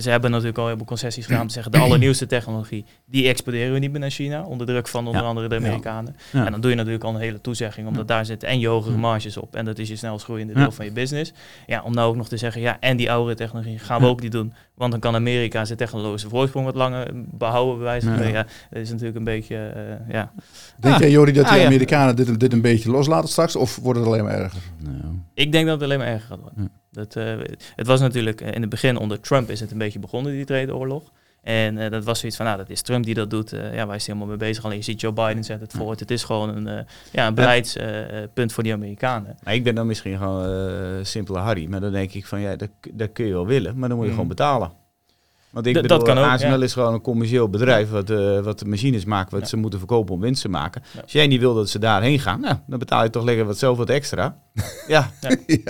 ze 0.00 0.10
hebben 0.10 0.30
natuurlijk 0.30 0.58
al 0.58 0.66
heel 0.66 0.76
veel 0.76 0.84
concessies 0.84 1.26
gedaan 1.26 1.40
om 1.40 1.46
te 1.46 1.52
zeggen, 1.52 1.72
de 1.72 1.78
allernieuwste 1.78 2.26
technologie, 2.26 2.84
die 3.06 3.28
exporteren 3.28 3.72
we 3.72 3.78
niet 3.78 3.90
meer 3.90 4.00
naar 4.00 4.10
China, 4.10 4.42
onder 4.42 4.66
druk 4.66 4.88
van 4.88 5.06
onder 5.06 5.22
andere 5.22 5.48
de 5.48 5.56
Amerikanen. 5.56 6.16
Ja. 6.32 6.44
En 6.44 6.50
dan 6.50 6.60
doe 6.60 6.70
je 6.70 6.76
natuurlijk 6.76 7.04
al 7.04 7.14
een 7.14 7.20
hele 7.20 7.40
toezegging, 7.40 7.86
omdat 7.86 8.08
daar 8.08 8.24
zitten 8.26 8.48
en 8.48 8.58
je 8.58 8.68
hogere 8.68 8.96
marges 8.96 9.36
op. 9.36 9.56
En 9.56 9.64
dat 9.64 9.78
is 9.78 9.88
je 9.88 9.96
snelst 9.96 10.24
groeiende 10.24 10.54
deel 10.54 10.72
van 10.72 10.84
je 10.84 10.92
business. 10.92 11.32
Ja, 11.66 11.82
om 11.82 11.94
nou 11.94 12.08
ook 12.08 12.16
nog 12.16 12.28
te 12.28 12.36
zeggen, 12.36 12.60
ja, 12.60 12.76
en 12.80 12.96
die 12.96 13.10
oudere 13.12 13.36
technologie 13.36 13.78
gaan 13.78 14.00
we 14.00 14.06
ook 14.06 14.20
niet 14.20 14.32
doen. 14.32 14.52
Want 14.74 14.90
dan 14.92 15.00
kan 15.00 15.14
Amerika 15.14 15.64
zijn 15.64 15.78
technologische 15.78 16.28
voorsprong 16.28 16.66
wat 16.66 16.74
langer 16.74 17.10
behouden, 17.14 17.76
bij 17.76 17.84
wijze 17.84 18.06
van. 18.06 18.28
Ja. 18.28 18.46
dat 18.70 18.82
is 18.82 18.90
natuurlijk 18.90 19.16
een 19.16 19.24
beetje, 19.24 19.72
uh, 19.76 20.14
ja. 20.14 20.32
Denk 20.76 20.98
jij, 20.98 21.10
Jori, 21.10 21.32
dat 21.32 21.44
de 21.44 21.50
ah, 21.50 21.64
Amerikanen 21.64 22.16
dit, 22.16 22.40
dit 22.40 22.52
een 22.52 22.60
beetje 22.60 22.90
loslaten 22.90 23.28
straks? 23.28 23.56
Of 23.56 23.76
wordt 23.76 23.98
het 23.98 24.08
alleen 24.08 24.24
maar 24.24 24.38
erger? 24.38 24.60
Nou. 24.78 24.99
Ik 25.34 25.52
denk 25.52 25.66
dat 25.66 25.74
het 25.74 25.82
alleen 25.82 25.98
maar 25.98 26.06
erger 26.06 26.28
gaat 26.28 26.40
worden. 26.40 26.70
Dat, 26.90 27.16
uh, 27.16 27.34
het 27.76 27.86
was 27.86 28.00
natuurlijk, 28.00 28.40
in 28.40 28.60
het 28.60 28.70
begin 28.70 28.96
onder 28.96 29.20
Trump 29.20 29.50
is 29.50 29.60
het 29.60 29.70
een 29.70 29.78
beetje 29.78 29.98
begonnen, 29.98 30.32
die 30.32 30.44
tredeoorlog. 30.44 31.12
En 31.42 31.76
uh, 31.76 31.90
dat 31.90 32.04
was 32.04 32.18
zoiets 32.18 32.36
van, 32.36 32.46
nou, 32.46 32.58
dat 32.58 32.70
is 32.70 32.82
Trump 32.82 33.04
die 33.04 33.14
dat 33.14 33.30
doet. 33.30 33.52
Uh, 33.52 33.74
ja, 33.74 33.86
wij 33.86 33.98
zijn 33.98 34.16
helemaal 34.16 34.26
mee 34.26 34.48
bezig. 34.48 34.64
Alleen 34.64 34.76
je 34.76 34.82
ziet 34.82 35.00
Joe 35.00 35.12
Biden 35.12 35.44
zet 35.44 35.60
het 35.60 35.72
voort. 35.72 36.00
Het 36.00 36.10
is 36.10 36.24
gewoon 36.24 36.56
een, 36.56 36.66
uh, 36.66 36.84
ja, 37.12 37.26
een 37.26 37.34
beleidspunt 37.34 38.52
voor 38.52 38.62
die 38.62 38.72
Amerikanen. 38.72 39.36
Maar 39.42 39.54
ik 39.54 39.64
ben 39.64 39.74
dan 39.74 39.86
misschien 39.86 40.18
gewoon 40.18 41.04
simpele 41.04 41.38
Harry. 41.38 41.66
Maar 41.66 41.80
dan 41.80 41.92
denk 41.92 42.12
ik 42.12 42.26
van, 42.26 42.40
ja, 42.40 42.56
dat, 42.56 42.70
dat 42.92 43.12
kun 43.12 43.26
je 43.26 43.32
wel 43.32 43.46
willen. 43.46 43.78
Maar 43.78 43.88
dan 43.88 43.98
moet 43.98 44.06
je 44.06 44.12
mm. 44.12 44.18
gewoon 44.18 44.36
betalen. 44.36 44.79
Want 45.50 45.66
ik 45.66 45.74
bedoel, 45.74 45.88
dat 45.88 46.02
kan 46.02 46.18
ook, 46.18 46.24
ASML 46.24 46.62
is 46.62 46.72
gewoon 46.72 46.94
een 46.94 47.00
commercieel 47.00 47.48
bedrijf 47.48 47.90
wat, 47.90 48.08
wat 48.44 48.58
de 48.58 48.64
machines 48.64 49.04
maakt, 49.04 49.30
wat 49.30 49.48
ze 49.48 49.56
moeten 49.56 49.78
verkopen 49.78 50.14
om 50.14 50.20
winst 50.20 50.42
te 50.42 50.48
maken. 50.48 50.82
Als 51.02 51.12
jij 51.12 51.26
niet 51.26 51.40
wil 51.40 51.54
dat 51.54 51.68
ze 51.68 51.78
daarheen 51.78 52.18
gaan, 52.18 52.40
nou, 52.40 52.56
dan 52.66 52.78
betaal 52.78 53.02
je 53.02 53.10
toch 53.10 53.24
lekker 53.24 53.44
wat 53.44 53.58
zelf 53.58 53.76
wat 53.76 53.90
extra. 53.90 54.36
ja. 54.86 55.10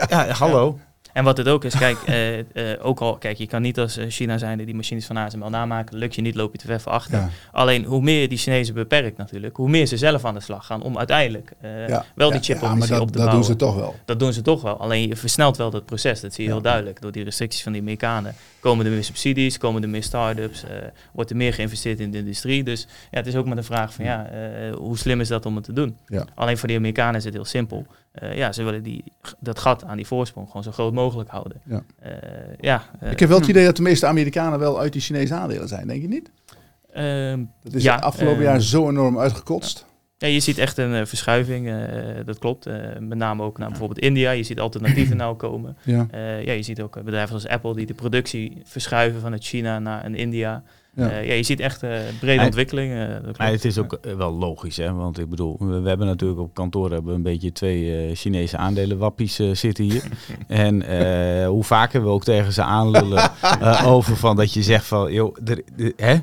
ja. 0.08 0.32
hallo. 0.42 0.78
En 1.12 1.24
wat 1.24 1.36
het 1.36 1.48
ook 1.48 1.64
is, 1.64 1.76
kijk, 1.76 1.98
uh, 2.08 2.38
uh, 2.38 2.44
ook 2.82 3.00
al, 3.00 3.16
kijk, 3.16 3.38
je 3.38 3.46
kan 3.46 3.62
niet 3.62 3.78
als 3.78 3.96
eh, 3.96 4.06
China 4.08 4.38
zijn 4.38 4.64
die 4.64 4.74
machines 4.74 5.06
van 5.06 5.16
ASML 5.16 5.50
namaken, 5.50 5.98
lukt 5.98 6.14
je 6.14 6.22
niet, 6.22 6.34
loop 6.34 6.52
je 6.52 6.58
te 6.58 6.66
ver 6.66 6.80
voor 6.80 6.92
achter. 6.92 7.28
Alleen 7.52 7.84
hoe 7.84 8.02
meer 8.02 8.20
je 8.20 8.28
die 8.28 8.38
Chinezen 8.38 8.74
beperkt 8.74 9.16
natuurlijk, 9.16 9.56
hoe 9.56 9.68
meer 9.68 9.86
ze 9.86 9.96
zelf 9.96 10.24
aan 10.24 10.34
de 10.34 10.40
slag 10.40 10.66
gaan 10.66 10.82
om 10.82 10.98
uiteindelijk 10.98 11.52
wel 12.14 12.30
die 12.30 12.40
chip 12.40 12.62
op 12.62 12.80
te 12.80 12.88
bouwen. 12.88 13.12
Dat 13.12 13.30
doen 13.30 13.44
ze 13.44 13.56
toch 13.56 13.74
wel. 13.74 13.94
Dat 14.04 14.18
doen 14.18 14.32
ze 14.32 14.42
toch 14.42 14.62
wel. 14.62 14.76
Alleen 14.76 15.08
je 15.08 15.16
versnelt 15.16 15.56
wel 15.56 15.70
dat 15.70 15.84
proces, 15.84 16.20
dat 16.20 16.34
zie 16.34 16.44
je 16.44 16.50
heel 16.50 16.62
duidelijk. 16.62 17.00
Door 17.00 17.12
die 17.12 17.24
restricties 17.24 17.62
van 17.62 17.72
die 17.72 17.80
Amerikanen 17.80 18.34
komen 18.60 18.86
er 18.86 18.92
meer 18.92 19.04
subsidies, 19.04 19.58
komen 19.58 19.82
er 19.82 19.88
meer 19.88 20.02
start-ups, 20.02 20.64
wordt 21.12 21.30
er 21.30 21.36
meer 21.36 21.54
geïnvesteerd 21.54 22.00
in 22.00 22.10
de 22.10 22.18
industrie. 22.18 22.64
Dus 22.64 22.86
ja, 23.10 23.18
het 23.18 23.26
is 23.26 23.36
ook 23.36 23.46
maar 23.46 23.56
de 23.56 23.62
vraag 23.62 23.94
van 23.94 24.04
ja, 24.04 24.30
hoe 24.78 24.98
slim 24.98 25.20
is 25.20 25.28
dat 25.28 25.46
om 25.46 25.54
het 25.54 25.64
te 25.64 25.72
doen? 25.72 25.96
Alleen 26.34 26.58
voor 26.58 26.68
die 26.68 26.76
Amerikanen 26.76 27.14
is 27.14 27.24
het 27.24 27.34
heel 27.34 27.44
simpel. 27.44 27.86
Uh, 28.22 28.36
ja, 28.36 28.52
ze 28.52 28.62
willen 28.62 28.82
die, 28.82 29.04
dat 29.38 29.58
gat 29.58 29.84
aan 29.84 29.96
die 29.96 30.06
voorsprong 30.06 30.46
gewoon 30.46 30.62
zo 30.62 30.70
groot 30.70 30.92
mogelijk 30.92 31.30
houden. 31.30 31.60
Ja. 31.64 31.82
Ja 32.60 32.82
ik 33.10 33.20
heb 33.20 33.28
wel 33.28 33.38
het 33.38 33.48
idee 33.48 33.64
dat 33.64 33.76
de 33.76 33.82
meeste 33.82 34.06
Amerikanen 34.06 34.58
wel 34.58 34.80
uit 34.80 34.92
die 34.92 35.02
Chinese 35.02 35.34
aandelen 35.34 35.68
zijn, 35.68 35.86
denk 35.86 36.02
je 36.02 36.08
niet? 36.08 36.30
Ehm, 36.92 37.44
dat 37.62 37.74
is 37.74 37.82
ja, 37.82 37.96
afgelopen 37.96 38.42
jaar 38.42 38.60
zo 38.60 38.88
enorm 38.88 39.18
uitgekotst. 39.18 39.86
Ja, 40.20 40.28
je 40.28 40.40
ziet 40.40 40.58
echt 40.58 40.78
een 40.78 41.06
verschuiving, 41.06 41.72
dat 42.24 42.38
klopt. 42.38 42.66
met 42.98 43.18
name 43.18 43.42
ook 43.42 43.58
naar 43.58 43.68
bijvoorbeeld 43.68 43.98
India. 43.98 44.30
Je 44.30 44.42
ziet 44.42 44.60
alternatieven 44.60 45.16
nou 45.22 45.36
komen. 45.36 45.76
Ja. 45.82 46.06
ja, 46.44 46.52
je 46.52 46.62
ziet 46.62 46.80
ook 46.80 47.02
bedrijven 47.02 47.34
als 47.34 47.46
Apple 47.46 47.74
die 47.74 47.86
de 47.86 47.94
productie 47.94 48.62
verschuiven 48.64 49.20
vanuit 49.20 49.44
China 49.44 49.78
naar 49.78 50.04
een 50.04 50.14
India. 50.14 50.62
Ja. 51.00 51.20
Uh, 51.20 51.26
ja, 51.26 51.34
je 51.34 51.42
ziet 51.42 51.60
echt 51.60 51.82
uh, 51.82 51.90
brede 52.20 52.44
ontwikkeling. 52.44 52.92
Uh, 52.92 53.06
het 53.36 53.64
is 53.64 53.78
ook 53.78 53.98
wel 54.16 54.32
logisch, 54.32 54.76
hè? 54.76 54.92
want 54.92 55.18
ik 55.18 55.28
bedoel, 55.28 55.56
we, 55.58 55.88
hebben 55.88 56.06
natuurlijk 56.06 56.40
op 56.40 56.54
kantoor 56.54 56.90
hebben 56.90 57.10
we 57.10 57.16
een 57.16 57.22
beetje 57.22 57.52
twee 57.52 58.14
Chinese 58.14 58.56
aandelenwappies 58.56 59.40
zitten 59.52 59.84
hier. 59.84 60.02
en 60.48 60.74
hoe 61.46 61.64
vaker 61.64 62.02
we 62.02 62.08
ook 62.08 62.24
tegen 62.24 62.52
ze 62.52 62.62
aanlullen 62.62 63.30
over 63.94 64.16
van 64.16 64.36
dat 64.36 64.52
je 64.52 64.62
zegt 64.62 64.86
van, 64.86 65.12
joh, 65.12 65.36
de, 65.42 65.64
hè? 65.96 66.16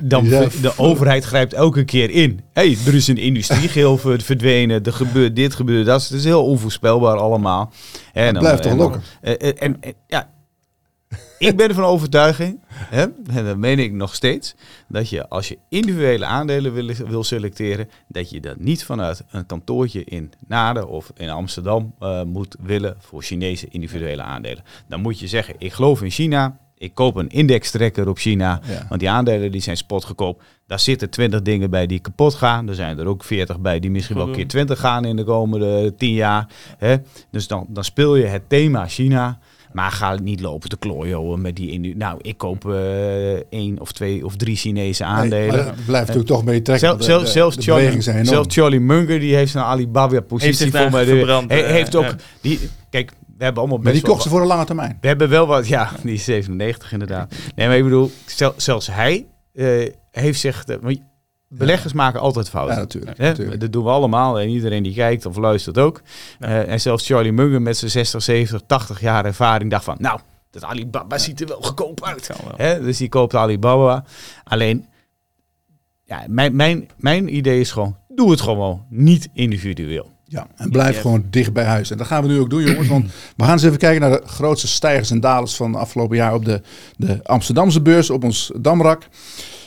dan 0.00 0.24
de 0.24 0.72
overheid 0.76 1.24
grijpt 1.24 1.52
elke 1.52 1.84
keer 1.84 2.10
in. 2.10 2.40
hey, 2.52 2.76
er 2.86 2.94
is 2.94 3.08
een 3.08 3.18
industriegeel 3.18 3.98
verdwenen, 3.98 4.82
er 4.82 4.92
gebeurt 4.92 5.36
dit, 5.36 5.54
gebeurt 5.54 5.86
dat. 5.86 6.02
Het 6.02 6.12
is 6.12 6.24
heel 6.24 6.44
onvoorspelbaar 6.44 7.16
allemaal. 7.16 7.72
En 8.12 8.34
dan, 8.34 8.42
blijft 8.42 8.62
toch 8.62 8.76
lokken. 8.76 9.02
En, 9.20 9.56
en, 9.58 9.94
ja, 10.06 10.28
ik 11.38 11.56
ben 11.56 11.68
ervan 11.68 11.84
overtuiging, 11.84 12.60
hè, 12.68 13.06
en 13.30 13.44
dat 13.44 13.56
meen 13.56 13.78
ik 13.78 13.92
nog 13.92 14.14
steeds, 14.14 14.54
dat 14.88 15.08
je 15.08 15.28
als 15.28 15.48
je 15.48 15.58
individuele 15.68 16.24
aandelen 16.24 16.72
wil, 16.72 16.94
wil 17.06 17.24
selecteren, 17.24 17.88
dat 18.08 18.30
je 18.30 18.40
dat 18.40 18.58
niet 18.58 18.84
vanuit 18.84 19.24
een 19.30 19.46
kantoortje 19.46 20.04
in 20.04 20.32
Naden 20.46 20.88
of 20.88 21.12
in 21.16 21.30
Amsterdam 21.30 21.94
uh, 22.00 22.22
moet 22.22 22.56
willen 22.62 22.96
voor 22.98 23.22
Chinese 23.22 23.68
individuele 23.68 24.22
aandelen. 24.22 24.64
Dan 24.88 25.00
moet 25.00 25.18
je 25.18 25.28
zeggen, 25.28 25.54
ik 25.58 25.72
geloof 25.72 26.02
in 26.02 26.10
China, 26.10 26.58
ik 26.78 26.94
koop 26.94 27.16
een 27.16 27.28
indextrekker 27.28 28.08
op 28.08 28.18
China, 28.18 28.60
want 28.88 29.00
die 29.00 29.10
aandelen 29.10 29.52
die 29.52 29.60
zijn 29.60 29.76
spotgekoop. 29.76 30.42
Daar 30.66 30.80
zitten 30.80 31.10
20 31.10 31.42
dingen 31.42 31.70
bij 31.70 31.86
die 31.86 31.98
kapot 31.98 32.34
gaan. 32.34 32.68
Er 32.68 32.74
zijn 32.74 32.98
er 32.98 33.06
ook 33.06 33.24
40 33.24 33.60
bij 33.60 33.80
die 33.80 33.90
misschien 33.90 34.16
wel 34.16 34.26
een 34.26 34.32
keer 34.32 34.48
20 34.48 34.80
gaan 34.80 35.04
in 35.04 35.16
de 35.16 35.24
komende 35.24 35.94
10 35.96 36.12
jaar. 36.12 36.48
Hè? 36.78 36.96
Dus 37.30 37.46
dan, 37.46 37.66
dan 37.68 37.84
speel 37.84 38.16
je 38.16 38.24
het 38.24 38.48
thema 38.48 38.88
China. 38.88 39.38
Maar 39.74 39.90
ga 39.90 40.14
niet 40.22 40.40
lopen 40.40 40.68
te 40.68 40.76
klooien 40.78 41.40
met 41.40 41.56
die... 41.56 41.70
In, 41.70 41.94
nou, 41.96 42.18
ik 42.22 42.38
koop 42.38 42.64
uh, 42.66 43.32
één 43.32 43.80
of 43.80 43.92
twee 43.92 44.24
of 44.24 44.36
drie 44.36 44.56
Chinese 44.56 45.04
aandelen. 45.04 45.64
Nee, 45.64 45.72
blijft 45.86 46.06
natuurlijk 46.06 46.26
toch 46.26 46.44
mee 46.44 46.62
trekken. 46.62 47.02
Zelf, 47.02 47.22
de, 47.22 47.30
zelfs, 47.30 47.56
Charlie, 47.58 48.24
zelfs 48.24 48.54
Charlie 48.54 48.80
Munger, 48.80 49.20
die 49.20 49.34
heeft 49.34 49.54
een 49.54 49.62
Alibaba-positie 49.62 50.70
voor 50.70 50.90
mij. 50.90 51.04
Verbrand, 51.04 51.50
hij, 51.50 51.72
heeft 51.72 51.96
ook... 51.96 52.14
Die, 52.40 52.60
kijk, 52.90 53.12
we 53.36 53.44
hebben 53.44 53.62
allemaal 53.62 53.80
Maar 53.82 53.92
die 53.92 54.02
kocht 54.02 54.22
ze 54.22 54.28
voor 54.28 54.40
een 54.40 54.46
lange 54.46 54.64
termijn. 54.64 54.98
We 55.00 55.06
hebben 55.06 55.28
wel 55.28 55.46
wat... 55.46 55.68
Ja, 55.68 55.90
die 56.02 56.14
is 56.14 56.24
97 56.24 56.92
inderdaad. 56.92 57.34
Nee, 57.54 57.66
maar 57.66 57.76
ik 57.76 57.84
bedoel, 57.84 58.10
zelfs 58.56 58.86
hij 58.86 59.26
uh, 59.54 59.88
heeft 60.10 60.40
zich... 60.40 60.64
Beleggers 61.56 61.92
maken 61.92 62.20
altijd 62.20 62.48
fouten. 62.48 62.74
Ja, 62.74 62.80
natuurlijk, 62.80 63.18
natuurlijk, 63.18 63.60
Dat 63.60 63.72
doen 63.72 63.84
we 63.84 63.90
allemaal 63.90 64.40
en 64.40 64.48
iedereen 64.48 64.82
die 64.82 64.94
kijkt 64.94 65.26
of 65.26 65.36
luistert 65.36 65.78
ook. 65.78 66.02
Uh, 66.40 66.68
en 66.68 66.80
zelfs 66.80 67.06
Charlie 67.06 67.32
Munger 67.32 67.62
met 67.62 67.76
zijn 67.76 67.90
60, 67.90 68.22
70, 68.22 68.60
80 68.66 69.00
jaar 69.00 69.24
ervaring 69.24 69.70
dacht 69.70 69.84
van, 69.84 69.96
nou, 69.98 70.20
dat 70.50 70.64
Alibaba 70.64 71.18
ziet 71.18 71.40
er 71.40 71.46
wel 71.46 71.60
goedkoop 71.60 72.04
uit. 72.04 72.30
Hè? 72.56 72.80
Dus 72.80 72.96
die 72.96 73.08
koopt 73.08 73.34
Alibaba. 73.34 74.04
Alleen, 74.44 74.86
ja, 76.04 76.24
mijn, 76.28 76.56
mijn, 76.56 76.88
mijn 76.96 77.36
idee 77.36 77.60
is 77.60 77.72
gewoon, 77.72 77.96
doe 78.08 78.30
het 78.30 78.40
gewoon 78.40 78.84
niet 78.88 79.28
individueel. 79.32 80.12
Ja, 80.26 80.46
en 80.56 80.70
blijf 80.70 81.00
gewoon 81.00 81.24
dicht 81.30 81.52
bij 81.52 81.64
huis. 81.64 81.90
En 81.90 81.98
dat 81.98 82.06
gaan 82.06 82.22
we 82.22 82.28
nu 82.28 82.38
ook 82.38 82.50
doen, 82.50 82.62
jongens. 82.62 82.88
Want 82.88 83.10
we 83.36 83.44
gaan 83.44 83.52
eens 83.52 83.62
even 83.62 83.78
kijken 83.78 84.00
naar 84.00 84.20
de 84.20 84.26
grootste 84.26 84.66
stijgers 84.66 85.10
en 85.10 85.20
dalers 85.20 85.56
van 85.56 85.74
afgelopen 85.74 86.16
jaar 86.16 86.34
op 86.34 86.44
de, 86.44 86.60
de 86.96 87.20
Amsterdamse 87.24 87.80
beurs, 87.80 88.10
op 88.10 88.24
ons 88.24 88.50
Damrak. 88.56 89.08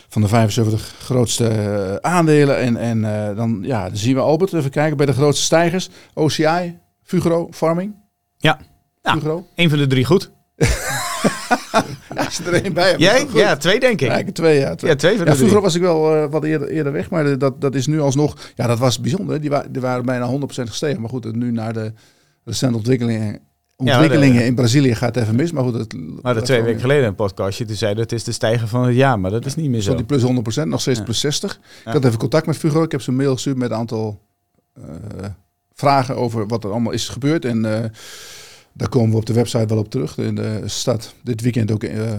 Van 0.10 0.22
de 0.22 0.28
75 0.28 0.96
grootste 1.00 1.50
uh, 1.50 1.96
aandelen. 1.96 2.58
En, 2.58 2.78
en 2.78 2.98
uh, 2.98 3.38
dan, 3.38 3.60
ja, 3.62 3.88
dan 3.88 3.98
zien 3.98 4.16
we 4.16 4.22
Albert, 4.22 4.54
even 4.54 4.72
kijken 4.72 4.98
bij 4.98 5.06
de 5.06 5.14
grootste 5.14 5.44
stijgers. 5.44 5.90
OCI, 6.14 6.80
Fugro, 7.04 7.48
Farming. 7.52 7.96
Ja, 8.38 8.60
Fugro. 9.02 9.46
een 9.56 9.70
van 9.70 9.78
de 9.78 9.88
drie 9.88 10.06
goed. 10.06 10.32
Als 12.16 12.38
je 12.38 12.44
er 12.44 12.64
één 12.64 12.74
bij 12.74 12.90
hebt. 12.90 13.00
Jij? 13.00 13.28
Ja, 13.34 13.58
twee 13.58 13.80
denk 13.80 14.02
ik. 14.02 14.08
Ja, 14.08 14.32
twee, 14.34 14.60
ja. 14.60 14.76
Twee, 14.76 14.92
ja, 14.92 14.98
twee 14.98 15.18
van 15.18 15.26
ja, 15.26 15.36
vroeger 15.36 15.62
was 15.62 15.76
ik 15.76 15.82
wel 15.82 16.16
uh, 16.16 16.30
wat 16.30 16.44
eerder, 16.44 16.68
eerder 16.68 16.92
weg, 16.92 17.10
maar 17.10 17.38
dat, 17.38 17.62
dat 17.62 17.76
is 17.76 17.88
nu 17.88 18.00
alsnog... 18.00 18.38
Ja, 18.56 18.68
dat 18.68 18.80
was 18.80 19.00
bijzonder. 19.00 19.42
Die, 19.42 19.50
wa 19.50 19.66
die 19.70 19.82
waren 19.82 20.06
bijna 20.06 20.32
100% 20.32 20.38
gestegen. 20.46 21.02
Maar 21.02 21.10
goed, 21.10 21.36
nu 21.36 21.52
naar 21.52 21.74
de 21.74 21.94
recente 22.44 22.78
ontwikkelingen... 22.78 23.40
Ontwikkelingen 23.78 24.34
ja, 24.34 24.40
de, 24.40 24.46
in 24.46 24.56
Brazilië 24.56 24.96
gaat 24.96 25.18
even 25.18 25.36
mis, 25.36 25.52
maar 25.52 25.64
goed. 25.64 25.74
Het, 25.74 25.96
maar 26.22 26.34
de 26.34 26.42
twee 26.42 26.62
weken 26.62 26.82
geleden 26.82 27.08
een 27.08 27.16
podcastje, 27.16 27.66
toen 27.66 27.76
zei 27.76 27.94
dat 27.94 28.04
het 28.04 28.12
is 28.12 28.24
de 28.24 28.32
stijger 28.32 28.68
van 28.68 28.84
het 28.86 28.96
jaar, 28.96 29.20
maar 29.20 29.32
dat 29.32 29.46
is 29.46 29.56
niet 29.56 29.70
meer 29.70 29.82
zo. 29.82 29.96
die 29.96 30.06
plus 30.06 30.24
100%, 30.64 30.68
nog 30.68 30.82
steeds 30.82 31.04
plus 31.04 31.20
60. 31.20 31.60
Ik 31.86 31.92
had 31.92 32.06
even 32.06 32.20
contact 32.20 32.46
met 32.46 32.58
Fugro, 32.58 32.84
ik 32.84 32.92
heb 32.92 33.02
ze 33.02 33.10
een 33.10 33.16
mail 33.16 33.34
gestuurd 33.34 33.58
met 33.58 33.72
een 33.72 33.78
aantal 33.78 34.20
uh, 34.78 34.84
vragen 35.74 36.16
over 36.16 36.48
wat 36.48 36.64
er 36.64 36.72
allemaal 36.72 36.92
is 36.92 37.10
gebeurd. 37.10 37.46
En 37.46 37.58
uh, 37.58 37.80
daar 38.74 38.90
komen 38.90 39.12
we 39.12 39.18
op 39.18 39.26
de 39.26 39.34
website 39.34 39.66
wel 39.66 39.78
op 39.78 39.90
terug. 39.90 40.18
In 40.18 40.36
de 40.36 40.62
stad 40.66 41.14
dit 41.24 41.42
weekend 41.42 41.72
ook 41.72 41.84
uh, 41.84 42.14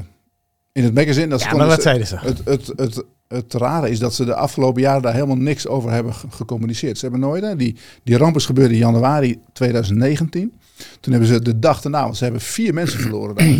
in 0.72 0.84
het 0.84 0.94
magazine. 0.94 1.26
Dat 1.26 1.42
ja, 1.42 1.54
maar 1.54 1.66
wat 1.66 1.82
zeiden 1.82 2.06
ze? 2.06 2.16
Het, 2.16 2.40
het, 2.44 2.72
het, 2.76 3.04
het, 3.28 3.54
rare 3.54 3.90
is 3.90 3.98
dat 3.98 4.14
ze 4.14 4.24
de 4.24 4.34
afgelopen 4.34 4.82
jaren 4.82 5.02
daar 5.02 5.14
helemaal 5.14 5.36
niks 5.36 5.66
over 5.66 5.90
hebben 5.90 6.14
gecommuniceerd. 6.14 6.98
Ze 6.98 7.02
hebben 7.02 7.20
nooit, 7.20 7.42
hè, 7.42 7.56
die, 7.56 7.76
die 8.02 8.16
ramp 8.16 8.36
is 8.36 8.46
gebeurd 8.46 8.70
in 8.70 8.76
januari 8.76 9.40
2019. 9.52 10.52
Toen 11.00 11.12
hebben 11.12 11.30
ze 11.30 11.42
de 11.42 11.58
dag 11.58 11.80
daarna, 11.80 12.02
want 12.02 12.16
ze 12.16 12.24
hebben 12.24 12.42
vier 12.42 12.74
mensen 12.74 13.00
verloren 13.00 13.34
daar. 13.34 13.46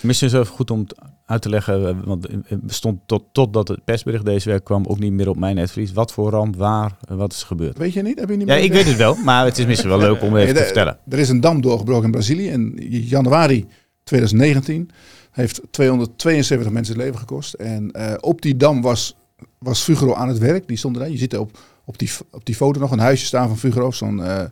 Misschien 0.00 0.26
is 0.26 0.32
het 0.32 0.42
even 0.42 0.54
goed 0.54 0.70
om 0.70 0.86
uit 1.26 1.42
te 1.42 1.48
leggen, 1.48 1.88
eh, 1.88 1.94
want 2.04 2.26
het 2.46 2.62
bestond 2.62 3.00
tot, 3.06 3.24
totdat 3.32 3.68
het 3.68 3.84
persbericht 3.84 4.24
deze 4.24 4.50
week 4.50 4.64
kwam 4.64 4.84
ook 4.86 4.98
niet 4.98 5.12
meer 5.12 5.28
op 5.28 5.38
mijn 5.38 5.54
netvlies. 5.54 5.92
Wat 5.92 6.12
voor 6.12 6.30
ramp, 6.30 6.56
waar, 6.56 6.96
wat 7.08 7.32
is 7.32 7.42
gebeurd? 7.42 7.78
Weet 7.78 7.92
je 7.92 8.02
niet? 8.02 8.18
Heb 8.20 8.28
je 8.28 8.36
niet 8.36 8.48
ja, 8.48 8.54
ik 8.54 8.72
weet 8.72 8.86
het 8.86 8.96
wel, 8.96 9.14
maar 9.14 9.44
het 9.44 9.58
is 9.58 9.66
misschien 9.66 9.88
wel 9.88 9.98
leuk 9.98 10.22
om 10.22 10.36
even 10.36 10.54
te 10.54 10.62
vertellen. 10.62 10.98
Er 11.08 11.18
is 11.18 11.28
een 11.28 11.40
dam 11.40 11.60
doorgebroken 11.60 12.04
in 12.04 12.10
Brazilië 12.10 12.48
in 12.48 12.74
januari 12.88 13.66
2019. 14.04 14.90
Heeft 15.30 15.60
272 15.70 16.72
mensen 16.72 16.94
het 16.94 17.04
leven 17.04 17.18
gekost. 17.18 17.54
En 17.54 17.90
uh, 17.96 18.14
op 18.20 18.42
die 18.42 18.56
dam 18.56 18.82
was, 18.82 19.16
was 19.58 19.80
Fugro 19.80 20.14
aan 20.14 20.28
het 20.28 20.38
werk. 20.38 20.68
Die 20.68 20.76
stond 20.76 20.96
er. 20.96 21.10
Je 21.10 21.18
ziet 21.18 21.36
op, 21.36 21.58
op, 21.84 21.98
die, 21.98 22.10
op 22.30 22.44
die 22.44 22.54
foto 22.54 22.80
nog 22.80 22.90
een 22.90 22.98
huisje 22.98 23.26
staan 23.26 23.48
van 23.48 23.58
Fugro, 23.58 23.90
zo'n 23.90 24.18
uh, 24.18 24.42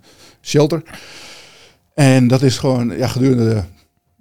shelter. 0.43 0.83
En 1.95 2.29
dat 2.29 2.43
is 2.43 2.59
gewoon 2.59 2.97
ja, 2.97 3.07
gedurende 3.07 3.55
de 3.55 3.63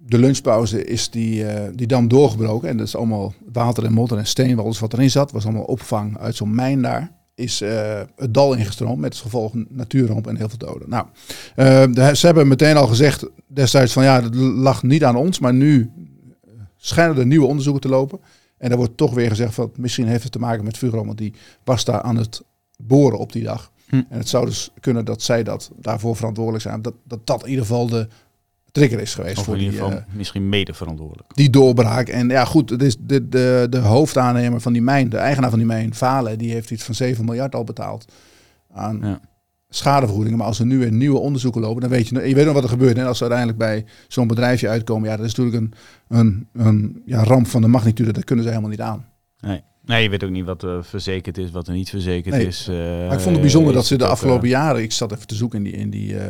de 0.09 0.17
lunchpauze 0.17 0.85
is 0.85 1.09
die, 1.09 1.43
uh, 1.43 1.51
die 1.73 1.87
dam 1.87 2.07
doorgebroken. 2.07 2.69
En 2.69 2.77
dat 2.77 2.87
is 2.87 2.95
allemaal 2.95 3.33
water 3.51 3.85
en 3.85 3.93
modder 3.93 4.17
en 4.17 4.27
steenwal. 4.27 4.65
Dus 4.65 4.79
wat 4.79 4.93
erin 4.93 5.09
zat, 5.09 5.31
was 5.31 5.43
allemaal 5.43 5.63
opvang 5.63 6.17
uit 6.17 6.35
zo'n 6.35 6.55
mijn 6.55 6.81
daar. 6.81 7.17
Is 7.35 7.61
uh, 7.61 8.01
het 8.15 8.33
dal 8.33 8.53
ingestroomd 8.53 8.99
met 8.99 9.09
als 9.09 9.21
gevolg 9.21 9.53
natuurramp 9.69 10.27
en 10.27 10.35
heel 10.35 10.49
veel 10.49 10.57
doden. 10.57 10.89
Nou, 10.89 11.05
uh, 11.55 12.13
ze 12.13 12.25
hebben 12.25 12.47
meteen 12.47 12.75
al 12.75 12.87
gezegd 12.87 13.25
destijds 13.47 13.93
van 13.93 14.03
ja, 14.03 14.21
dat 14.21 14.35
lag 14.35 14.83
niet 14.83 15.03
aan 15.03 15.15
ons. 15.15 15.39
Maar 15.39 15.53
nu 15.53 15.91
schijnen 16.75 17.17
er 17.17 17.25
nieuwe 17.25 17.47
onderzoeken 17.47 17.81
te 17.81 17.89
lopen. 17.89 18.19
En 18.57 18.71
er 18.71 18.77
wordt 18.77 18.97
toch 18.97 19.13
weer 19.13 19.29
gezegd 19.29 19.53
van 19.53 19.71
misschien 19.75 20.07
heeft 20.07 20.23
het 20.23 20.31
te 20.31 20.39
maken 20.39 20.63
met. 20.63 20.79
Want 20.79 21.17
die 21.17 21.33
was 21.63 21.85
daar 21.85 22.01
aan 22.01 22.17
het 22.17 22.41
boren 22.77 23.19
op 23.19 23.31
die 23.31 23.43
dag. 23.43 23.71
Hm. 23.89 23.95
En 23.95 24.17
het 24.17 24.29
zou 24.29 24.45
dus 24.45 24.69
kunnen 24.79 25.05
dat 25.05 25.21
zij 25.21 25.43
dat 25.43 25.71
daarvoor 25.75 26.15
verantwoordelijk 26.15 26.63
zijn. 26.63 26.81
Dat 26.81 26.93
dat, 27.03 27.27
dat 27.27 27.43
in 27.43 27.49
ieder 27.49 27.65
geval 27.65 27.87
de 27.87 28.07
trigger 28.71 28.99
is 28.99 29.15
geweest. 29.15 29.37
Of 29.37 29.43
voor 29.43 29.53
in 29.55 29.59
ieder 29.59 29.79
die, 29.79 29.85
geval 29.87 29.99
uh, 29.99 30.15
misschien 30.15 30.49
mede 30.49 30.73
verantwoordelijk. 30.73 31.35
Die 31.35 31.49
doorbraak. 31.49 32.07
En 32.07 32.29
ja, 32.29 32.45
goed, 32.45 32.69
het 32.69 32.81
is 32.81 32.97
de, 32.99 33.29
de, 33.29 33.67
de 33.69 33.77
hoofdaannemer 33.77 34.61
van 34.61 34.73
die 34.73 34.81
mijn, 34.81 35.09
de 35.09 35.17
eigenaar 35.17 35.49
van 35.49 35.59
die 35.59 35.67
mijn, 35.67 35.93
Valen, 35.93 36.37
die 36.37 36.51
heeft 36.51 36.71
iets 36.71 36.83
van 36.83 36.95
7 36.95 37.25
miljard 37.25 37.55
al 37.55 37.63
betaald 37.63 38.05
aan 38.71 38.99
ja. 39.01 39.19
schadevergoedingen. 39.69 40.37
Maar 40.37 40.47
als 40.47 40.59
er 40.59 40.65
nu 40.65 40.77
weer 40.77 40.91
nieuwe 40.91 41.19
onderzoeken 41.19 41.61
lopen, 41.61 41.81
dan 41.81 41.89
weet 41.89 42.07
je, 42.07 42.27
je 42.27 42.35
weet 42.35 42.45
nog 42.45 42.53
wat 42.53 42.63
er 42.63 42.69
gebeurt. 42.69 42.97
En 42.97 43.05
als 43.05 43.17
ze 43.17 43.23
uiteindelijk 43.23 43.59
bij 43.59 43.85
zo'n 44.07 44.27
bedrijfje 44.27 44.69
uitkomen, 44.69 45.09
ja, 45.09 45.17
dat 45.17 45.25
is 45.25 45.35
natuurlijk 45.35 45.63
een, 45.63 45.73
een, 46.17 46.47
een 46.53 47.01
ja, 47.05 47.23
ramp 47.23 47.47
van 47.47 47.61
de 47.61 47.67
magnitude. 47.67 48.13
Dat 48.13 48.23
kunnen 48.23 48.43
ze 48.43 48.49
helemaal 48.49 48.71
niet 48.71 48.81
aan. 48.81 49.05
Nee. 49.39 49.63
Nee, 49.89 50.03
je 50.03 50.09
weet 50.09 50.23
ook 50.23 50.29
niet 50.29 50.45
wat 50.45 50.63
er 50.63 50.83
verzekerd 50.83 51.37
is, 51.37 51.51
wat 51.51 51.67
er 51.67 51.73
niet 51.73 51.89
verzekerd 51.89 52.35
nee. 52.35 52.47
is. 52.47 52.67
Uh, 52.69 52.75
maar 52.77 53.13
ik 53.13 53.19
vond 53.19 53.31
het 53.31 53.41
bijzonder 53.41 53.73
dat 53.73 53.85
ze 53.85 53.97
de 53.97 54.07
afgelopen 54.07 54.45
uh, 54.45 54.51
jaren, 54.51 54.81
ik 54.81 54.91
zat 54.91 55.11
even 55.11 55.27
te 55.27 55.35
zoeken 55.35 55.57
in 55.57 55.63
die, 55.63 55.73
in 55.73 55.89
die 55.89 56.13
uh, 56.13 56.21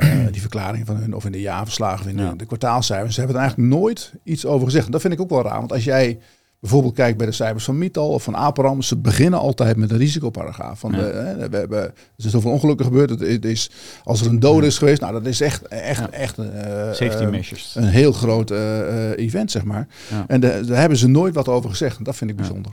uh, 0.00 0.26
die 0.30 0.40
verklaring 0.40 0.86
van 0.86 0.96
hun, 0.96 1.14
of 1.14 1.24
in 1.24 1.32
de 1.32 1.40
jaarverslagen, 1.40 2.04
of 2.04 2.10
in 2.10 2.18
ja. 2.18 2.30
de, 2.30 2.36
de 2.36 2.46
kwartaalcijfers. 2.46 3.14
Ze 3.14 3.20
hebben 3.20 3.36
er 3.36 3.42
eigenlijk 3.42 3.72
nooit 3.72 4.12
iets 4.22 4.46
over 4.46 4.66
gezegd. 4.66 4.86
En 4.86 4.92
dat 4.92 5.00
vind 5.00 5.12
ik 5.12 5.20
ook 5.20 5.30
wel 5.30 5.42
raar, 5.42 5.58
want 5.58 5.72
als 5.72 5.84
jij 5.84 6.18
bijvoorbeeld 6.64 6.94
kijkt 6.94 7.18
bij 7.18 7.26
de 7.26 7.32
cijfers 7.32 7.64
van 7.64 7.78
Mital 7.78 8.08
of 8.08 8.22
van 8.22 8.36
Aperam, 8.36 8.82
ze 8.82 8.96
beginnen 8.96 9.38
altijd 9.38 9.76
met 9.76 9.90
een 9.90 9.98
risicoparagraaf. 9.98 10.78
Van 10.78 10.92
ja. 10.92 10.96
de, 10.96 11.04
hè, 11.04 11.48
we 11.48 11.56
hebben, 11.56 11.80
er 11.80 11.92
zijn 12.16 12.32
zoveel 12.32 12.50
ongelukken 12.50 12.86
gebeurd. 12.86 13.10
Het 13.10 13.44
is, 13.44 13.70
als 14.04 14.20
er 14.20 14.26
een 14.26 14.40
dode 14.40 14.66
is 14.66 14.78
geweest, 14.78 15.00
nou 15.00 15.12
dat 15.12 15.26
is 15.26 15.40
echt, 15.40 15.68
echt, 15.68 16.00
ja. 16.00 16.10
echt 16.10 16.38
uh, 16.38 16.46
Safety 16.92 17.24
measures. 17.24 17.74
een 17.74 17.84
heel 17.84 18.12
groot 18.12 18.50
uh, 18.50 19.10
event, 19.16 19.50
zeg 19.50 19.64
maar. 19.64 19.88
Ja. 20.10 20.24
En 20.26 20.40
de, 20.40 20.60
daar 20.66 20.78
hebben 20.78 20.98
ze 20.98 21.06
nooit 21.06 21.34
wat 21.34 21.48
over 21.48 21.70
gezegd. 21.70 21.98
En 21.98 22.04
dat 22.04 22.16
vind 22.16 22.30
ik 22.30 22.36
bijzonder. 22.36 22.72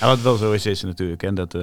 Wat 0.00 0.20
wel 0.20 0.36
zo 0.36 0.52
is, 0.52 0.66
is 0.66 0.82
natuurlijk, 0.82 1.22
en 1.22 1.34
dat 1.34 1.54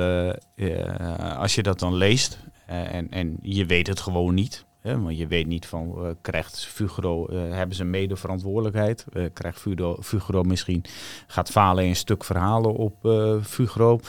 als 1.37 1.55
je 1.55 1.63
dat 1.63 1.79
dan 1.79 1.95
leest, 1.95 2.37
en, 2.65 3.07
en 3.11 3.37
je 3.41 3.65
weet 3.65 3.87
het 3.87 3.99
gewoon 3.99 4.33
niet. 4.33 4.65
Hè, 4.81 5.01
want 5.01 5.17
je 5.17 5.27
weet 5.27 5.47
niet 5.47 5.65
van, 5.65 5.93
uh, 5.97 6.09
krijgt 6.21 6.65
Fugro, 6.65 7.27
uh, 7.29 7.39
hebben 7.51 7.75
ze 7.75 7.83
mede 7.83 8.15
verantwoordelijkheid? 8.15 9.05
krijgt 9.33 9.59
Fugro, 9.59 9.97
Fugro 10.01 10.43
misschien, 10.43 10.83
gaat 11.27 11.49
Fale 11.49 11.83
een 11.83 11.95
stuk 11.95 12.23
verhalen 12.23 12.75
op 12.75 12.95
Fugro? 13.43 13.99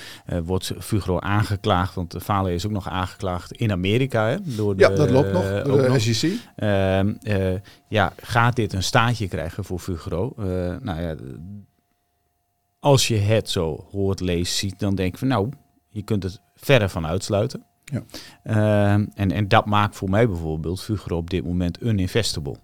wordt 0.44 0.72
Fugro 0.78 1.18
aangeklaagd? 1.18 1.94
Want 1.94 2.14
Fale 2.22 2.54
is 2.54 2.66
ook 2.66 2.72
nog 2.72 2.88
aangeklaagd 2.88 3.52
in 3.52 3.72
Amerika. 3.72 4.28
Hè, 4.28 4.36
door 4.42 4.76
de, 4.76 4.82
ja, 4.82 4.88
dat 4.88 5.10
loopt 5.10 5.32
nog, 5.32 5.62
door 5.62 5.82
de 5.82 5.98
SEC. 5.98 6.32
Ehm, 6.56 7.14
ja, 7.88 8.12
gaat 8.16 8.56
dit 8.56 8.72
een 8.72 8.82
staatje 8.82 9.28
krijgen 9.28 9.64
voor 9.64 9.78
Fugro? 9.78 10.32
nou 10.80 11.00
ja, 11.00 11.14
als 12.80 13.08
je 13.08 13.16
het 13.16 13.50
zo 13.50 13.86
hoort, 13.90 14.20
leest, 14.20 14.56
ziet, 14.56 14.78
dan 14.78 14.94
denk 14.94 15.12
je 15.12 15.18
van 15.18 15.28
nou, 15.28 15.48
je 15.88 16.02
kunt 16.02 16.22
het 16.22 16.40
verre 16.54 16.88
van 16.88 17.06
uitsluiten. 17.06 17.64
Ja. 17.92 18.02
Uh, 18.44 18.92
en, 18.92 19.32
en 19.32 19.48
dat 19.48 19.66
maakt 19.66 19.96
voor 19.96 20.10
mij 20.10 20.28
bijvoorbeeld 20.28 20.82
Fugro 20.82 21.16
op 21.16 21.30
dit 21.30 21.44
moment 21.44 21.82
uninvestable. 21.82 22.56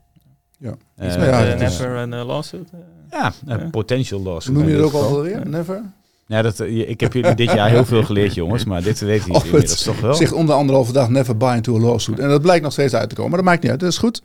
Ja. 0.59 0.75
Uh, 0.99 1.15
ja, 1.15 1.53
uh, 1.53 1.59
never 1.59 1.91
een 1.91 2.13
uh, 2.13 2.27
lawsuit. 2.27 2.71
ja, 3.11 3.33
een 3.47 3.71
potential 3.71 4.21
lawsuit. 4.21 4.57
Noem 4.57 4.69
je 4.69 4.75
het 4.75 4.85
ook 4.85 4.93
alweer? 4.93 5.49
Never? 5.49 5.83
Ja, 6.27 6.43
dat, 6.43 6.61
ik 6.61 7.01
heb 7.01 7.13
jullie 7.13 7.35
dit 7.35 7.53
jaar 7.53 7.71
heel 7.71 7.85
veel 7.85 8.03
geleerd, 8.03 8.35
jongens, 8.35 8.65
maar 8.65 8.83
dit 8.83 9.01
weet 9.01 9.27
ik 9.27 9.45
inmiddels 9.45 9.83
toch 9.83 10.01
wel. 10.01 10.15
Zegt 10.15 10.33
om 10.33 10.47
de 10.47 10.53
anderhalve 10.53 10.93
dag 10.93 11.09
never 11.09 11.37
buy 11.37 11.57
into 11.57 11.77
a 11.77 11.81
lawsuit. 11.81 12.19
En 12.19 12.29
dat 12.29 12.43
blijkt 12.43 12.63
nog 12.63 12.73
steeds 12.73 12.95
uit 12.95 13.09
te 13.09 13.15
komen, 13.15 13.31
maar 13.31 13.41
dat 13.41 13.49
maakt 13.49 13.63
niet 13.63 13.71
uit, 13.71 13.81
dat 13.81 13.91
is 13.91 13.99
goed. 13.99 14.23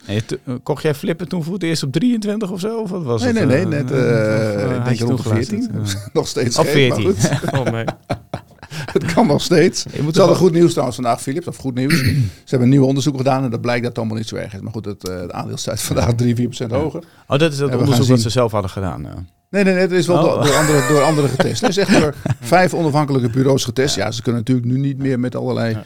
Kocht 0.62 0.82
jij 0.82 0.94
flippen 0.94 1.28
toen 1.28 1.42
voor 1.42 1.52
het 1.52 1.62
eerst 1.62 1.82
op 1.82 1.92
23 1.92 2.50
of 2.50 2.60
zo? 2.60 2.80
Of 2.80 2.90
wat 2.90 3.02
was 3.02 3.22
nee, 3.22 3.32
het? 3.32 3.48
nee, 3.48 3.66
nee, 3.66 3.82
net 3.82 3.90
uh, 3.90 4.84
denk 4.84 5.00
rond 5.00 5.22
14. 5.22 5.70
nog 6.12 6.28
steeds 6.28 6.58
Op 6.58 6.66
14. 6.66 7.06
oh, 7.58 7.64
nee. 7.64 7.84
het 8.98 9.12
kan 9.12 9.26
nog 9.26 9.42
steeds. 9.42 9.84
Je 9.92 10.02
moet 10.02 10.14
Ze 10.14 10.20
hadden 10.20 10.38
goed 10.38 10.52
nieuws 10.52 10.70
trouwens 10.70 10.96
vandaag, 10.96 11.22
Philips. 11.22 11.46
Of 11.46 11.56
goed 11.56 11.74
nieuws. 11.74 11.94
Ze 12.04 12.10
hebben 12.44 12.68
een 12.68 12.74
nieuw 12.74 12.84
onderzoek 12.84 13.16
gedaan 13.16 13.44
en 13.44 13.50
dat 13.50 13.60
blijkt 13.60 13.80
dat 13.80 13.88
het 13.88 13.98
allemaal 13.98 14.16
niet 14.16 14.28
zo 14.28 14.36
erg 14.36 14.54
is. 14.54 14.60
Maar 14.60 14.72
goed, 14.72 14.84
het, 14.84 15.08
uh, 15.08 15.20
het 15.20 15.32
aandeel 15.32 15.56
staat 15.56 15.82
vandaag 15.82 16.14
3, 16.14 16.34
4 16.34 16.46
procent 16.46 16.70
hoger. 16.70 17.02
Oh, 17.26 17.38
dat 17.38 17.52
is 17.52 17.58
het 17.58 17.76
onderzoek 17.76 18.06
wat 18.06 18.20
ze 18.20 18.30
zelf 18.30 18.52
hadden 18.52 18.70
gedaan. 18.70 19.02
Ja. 19.02 19.24
Nee, 19.50 19.64
nee, 19.64 19.72
nee, 19.72 19.82
het 19.82 19.92
is 19.92 20.06
wel 20.06 20.16
oh. 20.16 20.42
door, 20.42 20.54
andere, 20.54 20.88
door 20.88 21.02
andere 21.02 21.28
getest. 21.28 21.60
Het 21.60 21.70
is 21.70 21.76
echt 21.76 22.00
door 22.00 22.14
vijf 22.40 22.74
onafhankelijke 22.74 23.30
bureaus 23.30 23.64
getest. 23.64 23.94
Ja, 23.94 24.10
ze 24.10 24.22
kunnen 24.22 24.40
natuurlijk 24.40 24.66
nu 24.66 24.78
niet 24.78 24.98
meer 24.98 25.20
met 25.20 25.36
allerlei, 25.36 25.78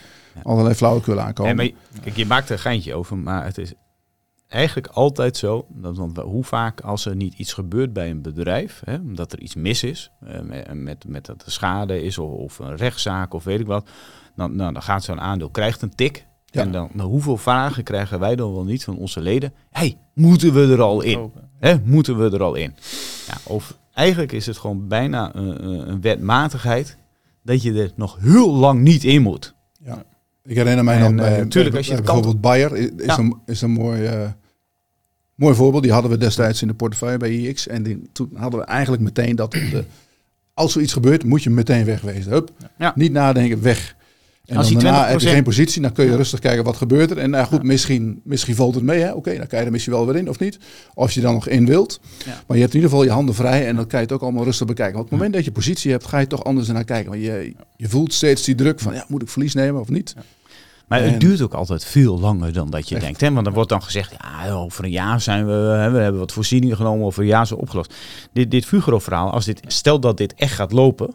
allerlei 0.42 0.74
flauwekul 0.74 1.20
aankomen. 1.20 1.56
Nee, 1.56 1.74
maar, 1.92 2.00
kijk, 2.02 2.16
je 2.16 2.26
maakt 2.26 2.48
er 2.48 2.54
een 2.54 2.58
geintje 2.58 2.94
over, 2.94 3.16
maar 3.16 3.44
het 3.44 3.58
is 3.58 3.72
eigenlijk 4.54 4.86
altijd 4.86 5.36
zo, 5.36 5.66
dat, 5.68 5.96
want 5.96 6.16
hoe 6.16 6.44
vaak 6.44 6.80
als 6.80 7.06
er 7.06 7.16
niet 7.16 7.34
iets 7.34 7.52
gebeurt 7.52 7.92
bij 7.92 8.10
een 8.10 8.22
bedrijf, 8.22 8.82
hè, 8.84 8.96
omdat 8.96 9.32
er 9.32 9.40
iets 9.40 9.54
mis 9.54 9.82
is, 9.82 10.10
uh, 10.28 10.40
met, 10.40 10.74
met, 10.74 11.04
met 11.08 11.26
dat 11.26 11.42
er 11.46 11.52
schade 11.52 12.02
is 12.02 12.18
of, 12.18 12.30
of, 12.30 12.58
een 12.58 12.76
rechtszaak 12.76 13.34
of 13.34 13.44
weet 13.44 13.60
ik 13.60 13.66
wat, 13.66 13.88
dan, 14.36 14.56
nou, 14.56 14.72
dan 14.72 14.82
gaat 14.82 15.04
zo'n 15.04 15.20
aandeel, 15.20 15.50
krijgt 15.50 15.82
een 15.82 15.94
tik. 15.94 16.26
Ja. 16.44 16.60
En 16.60 16.72
dan, 16.72 16.88
nou, 16.92 17.08
hoeveel 17.08 17.36
vragen 17.36 17.82
krijgen 17.82 18.20
wij 18.20 18.36
dan 18.36 18.52
wel 18.52 18.64
niet 18.64 18.84
van 18.84 18.96
onze 18.96 19.20
leden? 19.20 19.52
hey, 19.70 19.98
moeten 20.14 20.52
we 20.52 20.72
er 20.72 20.82
al 20.82 21.00
in? 21.00 21.32
Hè, 21.58 21.74
moeten 21.84 22.18
we 22.18 22.30
er 22.30 22.42
al 22.42 22.54
in? 22.54 22.74
Ja, 23.26 23.34
of 23.44 23.76
eigenlijk 23.92 24.32
is 24.32 24.46
het 24.46 24.58
gewoon 24.58 24.88
bijna 24.88 25.34
een, 25.34 25.88
een 25.90 26.00
wetmatigheid 26.00 26.96
dat 27.42 27.62
je 27.62 27.72
er 27.72 27.92
nog 27.96 28.18
heel 28.20 28.54
lang 28.54 28.80
niet 28.80 29.04
in 29.04 29.22
moet. 29.22 29.54
Ja. 29.84 30.04
Ik 30.44 30.56
herinner 30.56 30.84
mij 30.84 30.96
en, 30.96 31.14
nog 31.14 31.26
bij, 31.26 31.38
natuurlijk, 31.38 31.76
als 31.76 31.86
je 31.86 31.94
bij 31.94 32.02
bijvoorbeeld 32.02 32.40
Bayer 32.40 32.76
is, 32.76 32.90
ja. 32.96 33.18
een, 33.18 33.36
is 33.46 33.62
een 33.62 33.70
mooi 33.70 34.02
uh, 34.02 34.28
Mooi 35.34 35.54
voorbeeld, 35.54 35.82
die 35.82 35.92
hadden 35.92 36.10
we 36.10 36.18
destijds 36.18 36.62
in 36.62 36.68
de 36.68 36.74
portefeuille 36.74 37.16
bij 37.18 37.30
IX. 37.34 37.66
En 37.66 37.82
die, 37.82 38.02
toen 38.12 38.30
hadden 38.34 38.60
we 38.60 38.66
eigenlijk 38.66 39.02
meteen 39.02 39.36
dat 39.36 39.52
de, 39.52 39.84
als 40.54 40.72
zoiets 40.72 40.92
gebeurt, 40.92 41.24
moet 41.24 41.42
je 41.42 41.50
meteen 41.50 41.84
wegwezen. 41.84 42.32
Hup, 42.32 42.50
ja. 42.78 42.92
Niet 42.94 43.12
nadenken, 43.12 43.62
weg. 43.62 43.96
En 44.44 44.56
Als 44.56 44.72
dan 44.72 44.82
daarna 44.82 45.08
heb 45.08 45.20
je 45.20 45.28
geen 45.28 45.42
positie, 45.42 45.82
dan 45.82 45.92
kun 45.92 46.04
je 46.04 46.16
rustig 46.16 46.40
kijken 46.40 46.64
wat 46.64 46.76
gebeurt 46.76 47.10
er. 47.10 47.18
En 47.18 47.30
nou 47.30 47.46
goed, 47.46 47.62
misschien, 47.62 48.20
misschien 48.24 48.54
valt 48.54 48.74
het 48.74 48.84
mee. 48.84 49.14
Oké, 49.14 49.36
dan 49.36 49.46
kan 49.46 49.58
je 49.58 49.64
er 49.64 49.70
misschien 49.70 49.92
wel 49.92 50.06
weer 50.06 50.16
in 50.16 50.28
of 50.28 50.38
niet. 50.38 50.58
Of 50.94 51.12
je 51.12 51.20
dan 51.20 51.34
nog 51.34 51.48
in 51.48 51.66
wilt. 51.66 52.00
Maar 52.26 52.56
je 52.56 52.62
hebt 52.62 52.74
in 52.74 52.80
ieder 52.80 52.90
geval 52.90 53.04
je 53.04 53.10
handen 53.10 53.34
vrij 53.34 53.66
en 53.66 53.76
dan 53.76 53.86
kan 53.86 53.98
je 53.98 54.04
het 54.04 54.14
ook 54.14 54.22
allemaal 54.22 54.44
rustig 54.44 54.66
bekijken. 54.66 54.94
Want 54.94 55.04
op 55.04 55.10
het 55.10 55.18
moment 55.18 55.36
dat 55.36 55.44
je 55.44 55.52
positie 55.52 55.90
hebt, 55.90 56.06
ga 56.06 56.18
je 56.18 56.26
toch 56.26 56.44
anders 56.44 56.68
naar 56.68 56.84
kijken. 56.84 57.10
Want 57.10 57.22
je, 57.22 57.54
je 57.76 57.88
voelt 57.88 58.12
steeds 58.12 58.44
die 58.44 58.54
druk 58.54 58.80
van, 58.80 58.94
ja, 58.94 59.04
moet 59.08 59.22
ik 59.22 59.28
verlies 59.28 59.54
nemen 59.54 59.80
of 59.80 59.88
niet? 59.88 60.14
Maar 60.88 61.02
het 61.02 61.20
duurt 61.20 61.42
ook 61.42 61.54
altijd 61.54 61.84
veel 61.84 62.18
langer 62.18 62.52
dan 62.52 62.70
dat 62.70 62.88
je 62.88 62.98
denkt. 62.98 63.20
Hè? 63.20 63.32
Want 63.32 63.46
er 63.46 63.52
wordt 63.52 63.68
dan 63.68 63.82
gezegd, 63.82 64.14
ja, 64.20 64.50
over 64.50 64.84
een 64.84 64.90
jaar 64.90 65.20
zijn 65.20 65.46
we, 65.46 65.52
we 65.92 65.98
hebben 65.98 66.18
wat 66.18 66.32
voorzieningen 66.32 66.76
genomen, 66.76 67.06
over 67.06 67.22
een 67.22 67.28
jaar 67.28 67.46
zo 67.46 67.54
opgelost. 67.54 67.94
Dit, 68.32 68.50
dit 68.50 68.64
Fugro-verhaal, 68.64 69.30
als 69.30 69.44
dit, 69.44 69.60
stel 69.66 70.00
dat 70.00 70.16
dit 70.16 70.34
echt 70.34 70.54
gaat 70.54 70.72
lopen, 70.72 71.14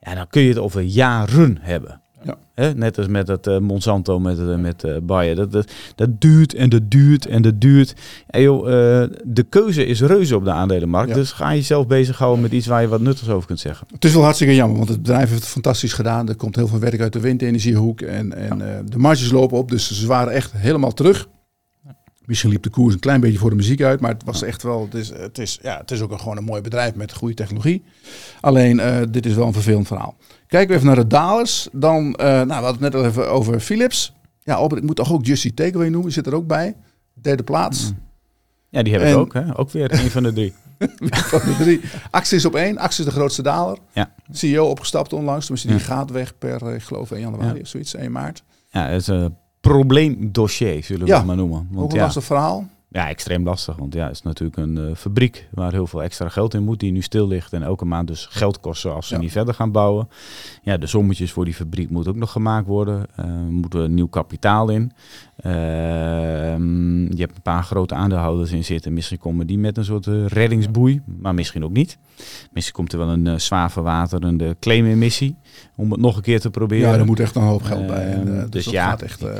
ja, 0.00 0.14
dan 0.14 0.28
kun 0.28 0.42
je 0.42 0.48
het 0.48 0.58
over 0.58 0.80
jaren 0.80 1.58
hebben. 1.60 2.00
Ja. 2.26 2.72
Net 2.72 2.98
als 2.98 3.06
met 3.06 3.28
het 3.28 3.46
uh, 3.46 3.58
Monsanto, 3.58 4.18
met, 4.18 4.38
uh, 4.38 4.56
met 4.56 4.84
uh, 4.84 4.96
Bayer. 5.02 5.36
Dat, 5.36 5.52
dat, 5.52 5.72
dat, 5.94 6.20
duurt 6.20 6.54
en 6.54 6.68
dat 6.68 6.90
duurt 6.90 7.26
en 7.26 7.42
dat 7.42 7.60
duurt. 7.60 7.94
En 8.26 8.42
joh, 8.42 8.64
de 9.24 9.42
keuze 9.48 9.86
is 9.86 10.00
reuze 10.00 10.36
op 10.36 10.44
de 10.44 10.50
aandelenmarkt. 10.50 11.14
Dus 11.14 11.32
ga 11.32 11.54
jezelf 11.54 11.86
bezighouden 11.86 12.42
met 12.42 12.52
iets 12.52 12.66
waar 12.66 12.82
je 12.82 12.88
wat 12.88 13.00
nuttigs 13.00 13.28
over 13.30 13.46
kunt 13.46 13.60
zeggen. 13.60 13.86
Het 13.92 14.04
is 14.04 14.12
wel 14.12 14.22
hartstikke 14.22 14.54
jammer, 14.54 14.76
want 14.76 14.88
het 14.88 15.02
bedrijf 15.02 15.28
heeft 15.28 15.40
het 15.40 15.50
fantastisch 15.50 15.92
gedaan. 15.92 16.28
Er 16.28 16.36
komt 16.36 16.56
heel 16.56 16.68
veel 16.68 16.78
werk 16.78 17.00
uit 17.00 17.12
de 17.12 17.20
windenergiehoek. 17.20 18.00
En, 18.00 18.32
en 18.32 18.84
de 18.88 18.98
marges 18.98 19.30
lopen 19.30 19.58
op, 19.58 19.70
dus 19.70 20.00
ze 20.00 20.06
waren 20.06 20.32
echt 20.32 20.52
helemaal 20.52 20.92
terug. 20.92 21.28
Misschien 22.26 22.50
liep 22.50 22.62
de 22.62 22.70
koers 22.70 22.94
een 22.94 23.00
klein 23.00 23.20
beetje 23.20 23.38
voor 23.38 23.50
de 23.50 23.56
muziek 23.56 23.82
uit, 23.82 24.00
maar 24.00 24.10
het 24.10 24.24
was 24.24 24.42
echt 24.42 24.62
wel. 24.62 24.82
Het 24.84 24.94
is, 24.94 25.08
het 25.08 25.38
is, 25.38 25.58
ja, 25.62 25.78
het 25.78 25.90
is 25.90 26.00
ook 26.00 26.10
een, 26.10 26.20
gewoon 26.20 26.36
een 26.36 26.44
mooi 26.44 26.60
bedrijf 26.60 26.94
met 26.94 27.12
goede 27.12 27.34
technologie. 27.34 27.84
Alleen, 28.40 29.06
dit 29.10 29.26
is 29.26 29.34
wel 29.34 29.46
een 29.46 29.52
vervelend 29.52 29.86
verhaal. 29.86 30.16
Kijken 30.46 30.68
we 30.68 30.74
even 30.74 30.86
naar 30.86 30.96
de 30.96 31.06
dalers. 31.06 31.68
Dan, 31.72 32.06
uh, 32.06 32.26
nou, 32.26 32.46
we 32.46 32.52
hadden 32.52 32.72
het 32.72 32.80
net 32.80 32.94
al 32.94 33.04
even 33.04 33.30
over 33.30 33.60
Philips. 33.60 34.12
Ja, 34.42 34.54
Albert, 34.54 34.80
ik 34.80 34.86
moet 34.86 34.96
toch 34.96 35.12
ook 35.12 35.26
Justy 35.26 35.54
Takeaway 35.54 35.88
noemen. 35.88 36.12
Zit 36.12 36.26
er 36.26 36.34
ook 36.34 36.46
bij. 36.46 36.76
Derde 37.14 37.42
plaats. 37.42 37.90
Mm. 37.90 37.98
Ja, 38.68 38.82
die 38.82 38.92
hebben 38.92 39.12
we 39.12 39.18
ook. 39.18 39.34
Hè? 39.34 39.58
Ook 39.58 39.70
weer 39.70 39.92
een 39.92 40.10
van 40.10 40.22
de 40.22 40.32
drie. 40.32 40.54
van 41.32 41.40
de 41.40 41.56
drie. 41.58 41.80
Axis 42.10 42.44
op 42.44 42.54
één. 42.54 42.78
Axis 42.78 43.04
de 43.04 43.10
grootste 43.10 43.42
daler. 43.42 43.78
Ja. 43.92 44.14
CEO 44.30 44.66
opgestapt 44.66 45.12
onlangs. 45.12 45.46
Dus 45.46 45.62
die 45.62 45.78
gaat 45.78 46.10
weg 46.10 46.38
per, 46.38 46.66
eh, 46.66 46.74
ik 46.74 46.82
geloof, 46.82 47.10
1 47.10 47.20
januari 47.20 47.60
of 47.60 47.68
zoiets. 47.68 47.94
1 47.94 48.12
maart. 48.12 48.42
Ja, 48.70 48.86
het 48.86 49.00
is 49.00 49.06
een 49.06 49.36
probleemdossier, 49.68 50.84
zullen 50.84 51.06
we 51.06 51.14
het 51.14 51.24
maar 51.24 51.36
noemen. 51.36 51.68
Want, 51.70 51.84
ook 51.84 51.90
een 51.90 51.96
ja. 51.96 52.04
lastig 52.04 52.24
verhaal. 52.24 52.66
Ja, 52.96 53.08
extreem 53.08 53.44
lastig. 53.44 53.76
Want 53.76 53.94
ja, 53.94 54.06
het 54.06 54.14
is 54.14 54.22
natuurlijk 54.22 54.56
een 54.56 54.76
uh, 54.76 54.94
fabriek 54.94 55.48
waar 55.50 55.72
heel 55.72 55.86
veel 55.86 56.02
extra 56.02 56.28
geld 56.28 56.54
in 56.54 56.62
moet, 56.62 56.80
die 56.80 56.92
nu 56.92 57.02
stil 57.02 57.26
ligt. 57.26 57.52
En 57.52 57.62
elke 57.62 57.84
maand 57.84 58.06
dus 58.06 58.26
geld 58.30 58.60
kosten 58.60 58.94
als 58.94 59.08
ze 59.08 59.18
niet 59.18 59.32
verder 59.32 59.54
gaan 59.54 59.72
bouwen. 59.72 60.08
Ja, 60.62 60.76
de 60.76 60.86
sommetjes 60.86 61.32
voor 61.32 61.44
die 61.44 61.54
fabriek 61.54 61.90
moeten 61.90 62.12
ook 62.12 62.18
nog 62.18 62.32
gemaakt 62.32 62.66
worden. 62.66 63.06
Uh, 63.20 63.26
moeten 63.48 63.80
er 63.80 63.88
nieuw 63.88 64.06
kapitaal 64.06 64.68
in. 64.68 64.92
Uh, 65.46 65.52
je 67.08 67.16
hebt 67.18 67.36
een 67.36 67.42
paar 67.42 67.62
grote 67.62 67.94
aandeelhouders 67.94 68.52
in 68.52 68.64
zitten. 68.64 68.92
Misschien 68.92 69.18
komen 69.18 69.46
die 69.46 69.58
met 69.58 69.76
een 69.76 69.84
soort 69.84 70.06
uh, 70.06 70.26
reddingsboei, 70.26 71.02
maar 71.04 71.34
misschien 71.34 71.64
ook 71.64 71.72
niet. 71.72 71.98
Misschien 72.52 72.74
komt 72.74 72.92
er 72.92 72.98
wel 72.98 73.08
een 73.08 73.40
zwaar 73.40 73.70
verwaterende 73.70 74.56
claimemissie 74.60 75.36
om 75.74 75.90
het 75.90 76.00
nog 76.00 76.16
een 76.16 76.22
keer 76.22 76.40
te 76.40 76.50
proberen. 76.50 76.90
Ja, 76.90 76.98
er 76.98 77.04
moet 77.04 77.20
echt 77.20 77.36
een 77.36 77.42
hoop 77.42 77.62
geld 77.62 77.86
bij. 77.86 78.10
En, 78.10 78.24
dus, 78.24 78.50
dus 78.50 78.64
ja, 78.64 78.98
echt, 78.98 79.22
ik, 79.22 79.38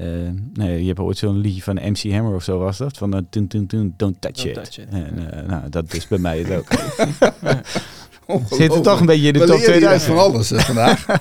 uh, 0.00 0.30
nee, 0.52 0.80
je 0.80 0.86
hebt 0.86 0.98
ooit 0.98 1.18
zo'n 1.18 1.38
liedje 1.38 1.62
van 1.62 1.74
MC 1.74 2.12
Hammer 2.12 2.34
of 2.34 2.42
zo 2.42 2.58
was 2.58 2.78
dat. 2.78 2.96
Van 2.96 3.16
uh, 3.16 3.20
don't 3.30 3.50
touch 3.50 3.96
don't 3.96 4.24
it. 4.44 4.54
Touch 4.54 4.78
it. 4.78 4.88
En, 4.90 5.18
uh, 5.18 5.48
nou, 5.48 5.68
dat 5.68 5.94
is 5.94 6.08
bij 6.08 6.18
mij 6.18 6.38
het 6.38 6.50
ook. 6.52 6.68
Zit 8.50 8.74
er 8.74 8.82
toch 8.82 9.00
een 9.00 9.06
beetje 9.06 9.26
in 9.26 9.32
de 9.32 9.44
top 9.44 9.58
2000. 9.58 10.02
van 10.02 10.18
alles 10.18 10.48
vandaag. 10.48 11.06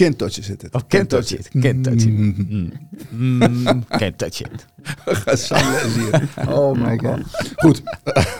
Can't 0.00 0.18
touch 0.18 0.38
it 0.38 0.44
zit 0.44 0.62
het. 0.62 0.74
Oh, 0.74 0.80
can't 0.88 1.08
touch 1.08 1.32
it. 1.32 1.48
Can't 1.60 1.84
touch 1.84 2.04
it. 2.04 2.08
Mm. 2.08 2.72
Mm. 3.10 3.84
Can't 4.00 4.18
touch 4.18 4.40
it. 4.40 4.66
Ga 5.04 5.36
zangles 5.36 5.94
hier. 5.94 6.28
Oh 6.48 6.74
my 6.74 6.98
god. 6.98 7.20
Goed, 7.56 7.82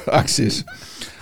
acties. 0.06 0.64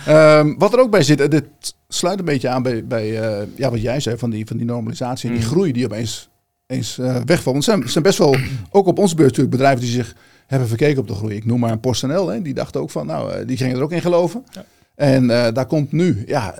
Um, 0.09 0.59
wat 0.59 0.73
er 0.73 0.81
ook 0.81 0.91
bij 0.91 1.03
zit, 1.03 1.31
dit 1.31 1.45
sluit 1.89 2.19
een 2.19 2.25
beetje 2.25 2.49
aan 2.49 2.63
bij, 2.63 2.87
bij 2.87 3.41
uh, 3.41 3.47
ja, 3.57 3.71
wat 3.71 3.83
jij 3.83 4.01
zei 4.01 4.19
van 4.19 4.31
die, 4.31 4.47
van 4.47 4.57
die 4.57 4.67
normalisatie 4.67 5.29
en 5.29 5.35
die 5.35 5.45
mm. 5.45 5.51
groei 5.51 5.73
die 5.73 5.85
opeens 5.85 6.29
eens 6.69 6.99
uh, 6.99 7.17
wegvallen. 7.25 7.65
Want 7.65 7.85
er 7.85 7.91
zijn, 7.91 8.05
best 8.05 8.19
wel, 8.19 8.37
ook 8.71 8.87
op 8.87 8.99
onze 8.99 9.15
beurs 9.15 9.29
natuurlijk, 9.29 9.57
bedrijven 9.57 9.81
die 9.81 9.91
zich 9.91 10.15
hebben 10.47 10.69
verkeken 10.69 11.01
op 11.01 11.09
de 11.09 11.15
groei. 11.15 11.37
Ik 11.37 11.45
noem 11.45 11.61
maar 11.61 11.73
een 11.73 11.81
PostNL, 11.81 12.29
hè, 12.29 12.43
die 12.43 12.55
dachten 12.55 12.81
ook 12.81 12.91
van, 12.91 13.07
nou, 13.07 13.33
uh, 13.33 13.47
die 13.47 13.57
gingen 13.57 13.77
er 13.77 13.83
ook 13.83 13.93
in 13.93 14.01
geloven. 14.01 14.45
Ja. 14.51 14.65
En 14.95 15.23
uh, 15.25 15.47
daar 15.53 15.67
komt 15.67 15.93
nu, 15.93 16.23
ja, 16.27 16.55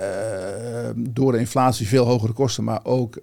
door 0.97 1.33
de 1.33 1.39
inflatie 1.39 1.89
veel 1.89 2.07
hogere 2.07 2.33
kosten, 2.33 2.65
maar 2.65 2.81
ook 2.83 3.19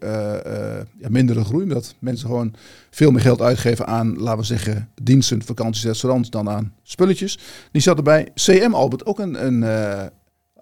ja, 0.97 1.09
mindere 1.09 1.43
groei. 1.43 1.63
Omdat 1.63 1.95
mensen 1.99 2.27
gewoon 2.27 2.53
veel 2.89 3.11
meer 3.11 3.21
geld 3.21 3.41
uitgeven 3.41 3.87
aan, 3.87 4.17
laten 4.17 4.39
we 4.39 4.45
zeggen, 4.45 4.89
diensten, 5.01 5.43
vakanties, 5.43 5.83
restaurants, 5.83 6.29
dan 6.29 6.49
aan 6.49 6.73
spulletjes. 6.83 7.39
Die 7.71 7.81
zat 7.81 7.97
erbij. 7.97 8.27
CM 8.33 8.73
Albert, 8.73 9.05
ook 9.05 9.19
een, 9.19 9.45
een 9.45 9.63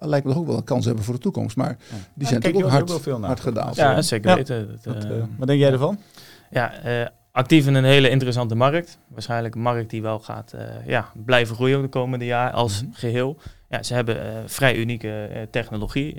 lijkt 0.08 0.26
me 0.26 0.32
toch 0.32 0.40
ook 0.40 0.46
wel 0.46 0.56
een 0.56 0.64
kans 0.64 0.84
hebben 0.84 1.04
voor 1.04 1.14
de 1.14 1.20
toekomst. 1.20 1.56
Maar 1.56 1.76
die 2.14 2.26
zijn 2.26 2.40
natuurlijk 2.40 2.64
ook 2.64 2.70
hard, 2.70 3.20
hard 3.20 3.40
gedaald. 3.40 3.76
Ja, 3.76 4.02
zeker 4.02 4.34
weten. 4.34 4.78
Dat, 4.82 5.06
wat 5.36 5.46
denk 5.46 5.60
jij 5.60 5.72
ervan? 5.72 5.98
ja, 6.54 6.86
uh, 6.86 7.06
actief 7.32 7.66
in 7.66 7.74
een 7.74 7.84
hele 7.84 8.08
interessante 8.08 8.54
markt. 8.54 8.98
Waarschijnlijk 9.08 9.54
een 9.54 9.60
markt 9.60 9.90
die 9.90 10.02
wel 10.02 10.18
gaat 10.18 10.52
uh, 10.54 10.62
ja, 10.86 11.10
blijven 11.24 11.54
groeien 11.54 11.82
de 11.82 11.88
komende 11.88 12.24
jaar 12.24 12.50
als 12.50 12.80
mm 12.80 12.86
-hmm. 12.86 12.94
geheel. 12.94 13.36
Ja, 13.68 13.82
ze 13.82 13.94
hebben 13.94 14.16
uh, 14.16 14.22
vrij 14.46 14.76
unieke 14.76 15.48
technologie. 15.50 16.16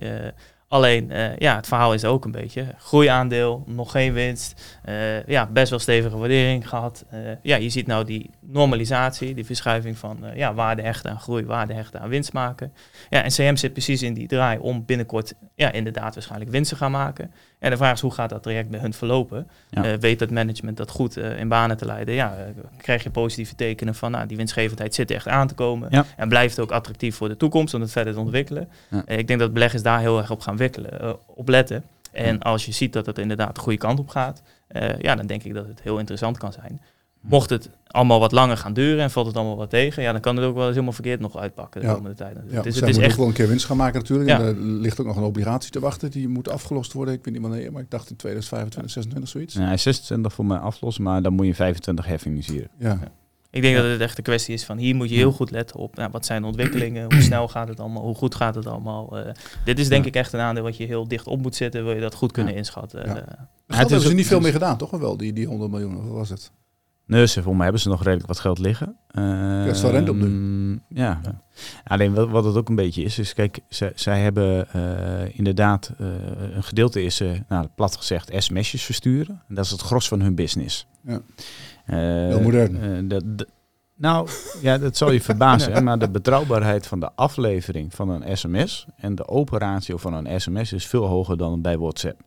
Alleen, 0.76 1.10
uh, 1.12 1.38
ja, 1.38 1.56
het 1.56 1.68
verhaal 1.68 1.94
is 1.94 2.06
ook 2.06 2.26
een 2.26 2.32
beetje 2.32 2.66
groeiaandeel, 2.78 3.64
nog 3.66 3.92
geen 3.92 4.14
winst. 4.14 4.78
Uh, 4.90 5.24
ja, 5.24 5.46
best 5.46 5.70
wel 5.70 5.80
stevige 5.80 6.18
waardering 6.18 6.70
gehad. 6.70 7.06
Uh, 7.14 7.20
ja, 7.42 7.56
je 7.56 7.70
ziet 7.70 7.88
nou 7.88 8.06
die 8.06 8.30
normalisatie, 8.40 9.34
die 9.34 9.46
verschuiving 9.46 9.98
van 9.98 10.20
ja, 10.34 10.54
waarde 10.54 10.82
hechten 10.82 11.12
aan 11.12 11.20
groei, 11.20 11.46
waarde 11.46 11.74
hechten 11.74 12.02
aan 12.02 12.10
winst 12.10 12.34
maken. 12.34 12.74
Ja, 13.10 13.24
en 13.24 13.30
CM 13.30 13.56
zit 13.56 13.72
precies 13.74 14.02
in 14.02 14.14
die 14.14 14.28
draai 14.28 14.58
om 14.58 14.86
binnenkort 14.86 15.34
ja, 15.56 15.72
inderdaad 15.72 16.14
waarschijnlijk 16.14 16.52
winst 16.52 16.70
te 16.70 16.76
gaan 16.76 16.92
maken. 16.92 17.32
En 17.60 17.70
de 17.70 17.78
vraag 17.78 17.94
is, 17.94 18.02
hoe 18.02 18.14
gaat 18.14 18.30
dat 18.30 18.44
traject 18.44 18.70
bij 18.70 18.80
hun 18.80 18.94
verlopen? 18.94 19.48
Ja. 19.70 19.98
weet 19.98 20.20
het 20.20 20.32
management 20.32 20.78
dat 20.78 20.90
goed 20.90 21.18
in 21.18 21.48
banen 21.48 21.78
te 21.78 21.86
leiden? 21.86 22.14
Ja, 22.14 22.36
krijg 22.78 23.04
je 23.04 23.10
positieve 23.10 23.56
tekenen 23.56 23.96
van, 23.96 24.12
nou, 24.12 24.28
die 24.28 24.38
winstgevendheid 24.38 24.96
zit 24.96 25.12
echt 25.12 25.28
aan 25.28 25.48
te 25.48 25.54
komen. 25.54 25.88
Ja. 25.92 26.06
En 26.18 26.30
blijft 26.30 26.60
ook 26.60 26.72
attractief 26.72 27.16
voor 27.16 27.28
de 27.28 27.38
toekomst 27.38 27.74
om 27.74 27.82
het 27.82 27.92
verder 27.92 28.14
te 28.14 28.20
ontwikkelen. 28.20 28.70
ik 29.06 29.28
denk 29.28 29.40
dat 29.40 29.54
beleggers 29.54 29.84
daar 29.84 30.00
heel 30.00 30.18
erg 30.18 30.32
op 30.32 30.40
gaan 30.40 30.52
ontwikkelen, 30.52 31.04
uh, 31.04 31.14
op 31.26 31.48
letten. 31.48 31.84
En 32.12 32.42
als 32.42 32.66
je 32.66 32.72
ziet 32.72 32.94
dat 32.94 33.06
het 33.06 33.18
inderdaad 33.18 33.56
de 33.56 33.62
goede 33.62 33.78
kant 33.78 34.00
op 34.00 34.10
gaat, 34.10 34.42
ja, 35.00 35.16
dan 35.16 35.28
denk 35.28 35.44
ik 35.44 35.54
dat 35.54 35.68
het 35.68 35.82
heel 35.82 35.98
interessant 35.98 36.38
kan 36.38 36.54
zijn. 36.54 36.82
Mocht 37.28 37.50
het 37.50 37.70
allemaal 37.88 38.20
wat 38.20 38.32
langer 38.32 38.58
gaan 38.58 38.74
duren 38.74 39.04
en 39.04 39.12
valt 39.12 39.28
het 39.28 39.36
allemaal 39.36 39.58
wat 39.58 39.70
tegen, 39.70 40.04
ja, 40.04 40.12
dan 40.12 40.22
kan 40.22 40.36
het 40.36 40.46
ook 40.46 40.54
wel 40.54 40.64
eens 40.64 40.74
helemaal 40.74 40.94
verkeerd 40.94 41.20
nog 41.20 41.38
uitpakken 41.38 41.82
de 41.82 41.88
ja. 41.88 41.94
komende 41.94 42.16
tijd. 42.16 42.38
Ja, 42.50 42.62
dus 42.62 42.80
het 42.80 42.90
is 42.90 42.98
echt 42.98 43.18
wel 43.18 43.28
een 43.28 43.34
keer 43.34 43.48
winst 43.48 43.66
gaan 43.66 43.78
maken 43.78 44.00
natuurlijk. 44.00 44.30
Ja. 44.30 44.40
En 44.40 44.46
er 44.46 44.56
ligt 44.56 45.00
ook 45.00 45.06
nog 45.06 45.18
een 45.18 45.24
obligatie 45.24 45.72
te 45.72 45.80
wachten 45.80 46.12
die 46.12 46.28
moet 46.28 46.50
afgelost 46.50 46.94
worden. 46.94 47.14
Ik 47.14 47.26
weet 47.26 47.34
niet 47.34 47.44
wanneer, 47.44 47.72
maar 47.72 47.82
ik 47.82 47.92
dacht 47.92 48.10
in 48.10 48.16
2025, 48.16 48.92
26 48.92 49.30
zoiets. 49.30 49.54
Ja, 49.54 49.78
26 49.78 50.34
voor 50.34 50.46
mij 50.46 50.58
aflossen, 50.58 51.04
maar 51.04 51.22
dan 51.22 51.34
moet 51.34 51.46
je 51.46 51.56
25 51.56 52.06
heffingen 52.06 52.44
zien. 52.44 52.68
Ja. 52.80 53.00
Ik 53.56 53.62
denk 53.62 53.76
dat 53.76 53.86
het 53.86 54.02
echt 54.02 54.18
een 54.18 54.24
kwestie 54.24 54.54
is 54.54 54.64
van 54.64 54.78
hier 54.78 54.96
moet 54.96 55.10
je 55.10 55.16
heel 55.16 55.32
goed 55.32 55.52
letten 55.52 55.80
op 55.80 55.96
nou, 55.96 56.10
wat 56.12 56.26
zijn 56.26 56.42
de 56.42 56.48
ontwikkelingen, 56.48 57.14
hoe 57.14 57.22
snel 57.32 57.48
gaat 57.48 57.68
het 57.68 57.80
allemaal, 57.80 58.04
hoe 58.04 58.16
goed 58.16 58.36
gaat 58.36 58.56
het 58.56 58.68
allemaal. 58.68 59.20
Uh, 59.20 59.26
dit 59.66 59.80
is 59.80 59.88
denk 59.88 60.06
ik 60.06 60.16
echt 60.16 60.34
een 60.34 60.40
aandeel 60.40 60.64
wat 60.64 60.78
je 60.78 60.86
heel 60.86 61.08
dicht 61.08 61.28
op 61.28 61.42
moet 61.42 61.56
zetten, 61.56 61.84
wil 61.84 61.94
je 61.94 62.02
dat 62.02 62.16
goed 62.16 62.32
kunnen 62.32 62.56
inschatten. 62.56 63.06
Ja. 63.06 63.16
Uh, 63.16 63.24
het 63.68 63.78
hebben 63.78 64.02
ze 64.02 64.14
niet 64.14 64.28
veel 64.28 64.40
meer 64.40 64.52
gedaan, 64.52 64.78
toch 64.78 64.90
wel, 64.90 65.18
die, 65.18 65.34
die 65.34 65.48
100 65.48 65.72
miljoen, 65.72 65.96
wat 65.96 66.14
was 66.14 66.30
het? 66.30 66.52
Nee, 67.08 67.28
ze, 67.28 67.42
voor 67.42 67.56
mij 67.56 67.64
hebben 67.64 67.82
ze 67.82 67.90
nog 67.90 68.04
redelijk 68.04 68.28
wat 68.28 68.40
geld 68.40 68.60
liggen. 68.60 68.98
Uh, 69.12 69.24
ja, 69.74 70.10
op 70.10 70.16
nu. 70.16 70.82
Ja. 70.88 71.20
ja. 71.24 71.42
Alleen 71.84 72.14
wat, 72.14 72.30
wat 72.30 72.46
het 72.46 72.56
ook 72.56 72.70
een 72.70 72.76
beetje 72.76 73.04
is, 73.04 73.20
is 73.20 73.34
kijk, 73.34 73.60
zij, 73.68 73.92
zij 73.96 74.22
hebben 74.22 74.68
uh, 74.76 75.38
inderdaad, 75.38 75.92
uh, 76.02 76.08
een 76.56 76.64
gedeelte 76.64 77.04
is, 77.04 77.22
nou, 77.48 77.68
plat 77.76 77.96
gezegd, 77.96 78.32
sms'jes 78.38 78.84
versturen. 78.84 79.42
En 79.48 79.56
dat 79.56 79.66
is 79.66 79.72
het 79.72 79.82
gros 79.82 80.08
van 80.08 80.22
hun 80.22 80.36
business. 80.36 80.88
Ja. 81.02 81.22
Heel 81.86 82.42
modern. 82.42 83.08
Dat, 83.08 83.46
nou, 83.96 84.30
ja, 84.62 84.78
dat 84.78 84.98
zal 84.98 85.12
je 85.12 85.22
verbazen, 85.32 85.84
maar 85.84 86.00
de 86.00 86.10
betrouwbaarheid 86.10 86.88
van 86.88 87.00
de 87.00 87.12
aflevering 87.16 87.94
van 87.94 88.10
een 88.10 88.38
sms 88.38 88.88
en 88.96 89.16
de 89.16 89.28
operatie 89.28 89.98
van 89.98 90.14
een 90.14 90.42
sms 90.42 90.74
is 90.74 90.88
veel 90.88 91.06
hoger 91.06 91.38
dan 91.38 91.62
bij 91.62 91.78
WhatsApp. 91.78 92.22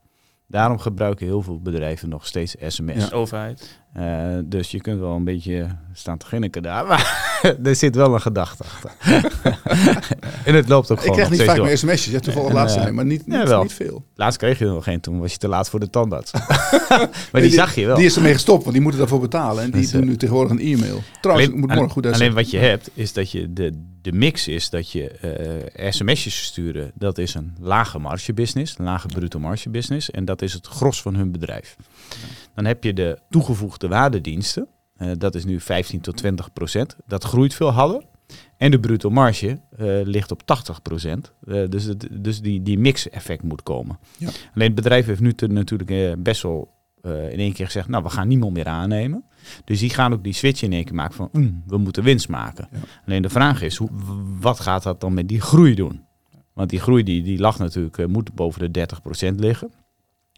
Daarom 0.47 0.79
gebruiken 0.79 1.27
heel 1.27 1.43
veel 1.43 1.61
bedrijven 1.61 2.09
nog 2.09 2.27
steeds 2.27 2.57
sms. 2.67 3.09
Ja. 3.09 3.17
Overheid. 3.17 3.81
Uh, 3.97 4.39
dus 4.45 4.71
je 4.71 4.81
kunt 4.81 5.01
wel 5.01 5.15
een 5.15 5.25
beetje 5.25 5.67
staan 5.93 6.19
te 6.19 6.27
ginniken 6.27 6.63
daar, 6.63 6.87
maar 6.87 7.39
er 7.65 7.77
zit 7.77 7.95
wel 7.95 8.15
een 8.15 8.21
gedachte 8.21 8.65
achter. 8.65 8.91
en 10.45 10.55
het 10.55 10.69
loopt 10.69 10.91
ook 10.91 11.01
gewoon 11.01 11.19
Ik 11.19 11.25
krijg 11.25 11.39
niet 11.39 11.49
vaak 11.49 11.63
meer 11.63 11.79
sms'jes, 11.79 12.13
ja, 12.13 12.19
toevallig 12.19 12.53
laatst 12.53 12.75
zijn, 12.75 12.95
maar 12.95 13.05
niet, 13.05 13.27
niet, 13.27 13.49
ja, 13.49 13.63
niet, 13.63 13.73
veel. 13.73 14.05
Laatst 14.15 14.39
kreeg 14.39 14.59
je 14.59 14.65
er 14.65 14.71
nog 14.71 14.85
geen, 14.85 15.01
toen 15.01 15.21
was 15.21 15.33
je 15.33 15.39
te 15.39 15.49
laat 15.49 15.71
voor 15.71 15.81
de 15.81 15.91
tandarts. 15.91 16.33
maar 17.33 17.43
die, 17.43 17.51
zag 17.51 17.75
je 17.75 17.87
wel. 17.87 17.97
Die 17.97 18.05
is 18.05 18.17
ermee 18.17 18.33
gestopt, 18.33 18.61
want 18.61 18.73
die 18.73 18.83
moeten 18.83 19.01
daarvoor 19.01 19.21
betalen 19.21 19.65
en 19.65 19.71
die 19.71 19.91
doen 19.91 20.05
nu 20.05 20.17
tegenwoordig 20.17 20.53
een 20.53 20.61
e-mail. 20.61 21.03
Trouwens, 21.21 21.49
alleen, 21.49 21.61
moet 21.61 21.71
morgen 21.71 21.91
goed 21.91 22.07
Alleen 22.07 22.35
wat 22.35 22.51
je 22.51 22.59
hebt, 22.59 22.91
is 22.95 23.13
dat 23.13 23.31
je 23.31 23.53
de, 23.53 23.83
de 24.03 24.13
mix 24.13 24.49
is 24.49 24.71
dat 24.71 24.91
je 24.91 25.13
uh, 25.77 25.91
sms'jes 25.91 26.45
sturen, 26.45 26.91
dat 26.95 27.19
is 27.19 27.35
een 27.35 27.57
lage 27.61 27.99
marge 27.99 28.33
business, 28.33 28.79
een 28.79 28.85
lage 28.85 29.07
bruto 29.07 29.39
marge 29.39 29.71
business. 29.71 30.11
En 30.11 30.25
dat 30.25 30.43
is 30.43 30.53
het 30.53 30.67
gros 30.67 31.03
van 31.03 31.15
hun 31.15 31.33
bedrijf. 31.33 31.77
Dan 32.59 32.67
heb 32.67 32.85
je 32.85 32.93
de 32.93 33.19
toegevoegde 33.31 33.89
waardediensten. 33.89 34.69
Uh, 34.97 35.11
dat 35.19 35.35
is 35.35 35.45
nu 35.45 35.61
15 35.61 36.01
tot 36.01 36.17
20 36.17 36.53
procent. 36.53 36.97
Dat 37.07 37.25
groeit 37.25 37.55
veel 37.55 37.71
harder. 37.71 38.03
En 38.57 38.71
de 38.71 38.81
bruto 38.81 39.11
marge 39.11 39.47
uh, 39.47 40.01
ligt 40.05 40.31
op 40.31 40.43
80 40.43 40.83
procent. 40.83 41.33
Uh, 41.45 41.69
dus 41.69 41.85
het, 41.85 42.09
dus 42.11 42.41
die, 42.41 42.63
die 42.63 42.79
mix-effect 42.79 43.43
moet 43.43 43.63
komen. 43.63 43.99
Ja. 44.17 44.27
Alleen 44.27 44.67
het 44.67 44.75
bedrijf 44.75 45.07
heeft 45.07 45.21
nu 45.21 45.35
te, 45.35 45.47
natuurlijk 45.47 46.23
best 46.23 46.43
wel 46.43 46.77
in 47.03 47.39
één 47.39 47.53
keer 47.53 47.67
gezegd... 47.67 47.89
nou, 47.89 48.03
we 48.03 48.11
gaan 48.11 48.29
niemand 48.29 48.53
meer 48.53 48.67
aannemen. 48.67 49.25
Dus 49.65 49.79
die 49.79 49.91
gaan 49.91 50.13
ook 50.13 50.25
die 50.25 50.33
switch 50.33 50.63
in 50.63 50.73
één 50.73 50.85
keer 50.85 50.95
maken 50.95 51.15
van... 51.15 51.29
Mm, 51.33 51.63
we 51.67 51.79
moeten 51.79 52.03
winst 52.03 52.29
maken. 52.29 52.69
Ja. 52.73 52.79
Alleen 53.07 53.23
de 53.23 53.29
vraag 53.29 53.63
is, 53.63 53.77
hoe, 53.77 53.91
wat 54.41 54.61
gaat 54.61 54.83
dat 54.83 55.01
dan 55.01 55.15
met 55.15 55.29
die 55.29 55.41
groei 55.41 55.75
doen? 55.75 56.05
Want 56.53 56.71
die 56.71 56.81
groei 56.81 57.03
die, 57.03 57.23
die 57.23 57.39
lag 57.39 57.59
natuurlijk, 57.59 58.07
moet 58.07 58.35
boven 58.35 58.61
de 58.61 58.71
30 58.71 59.03
procent 59.03 59.41
liggen. 59.41 59.73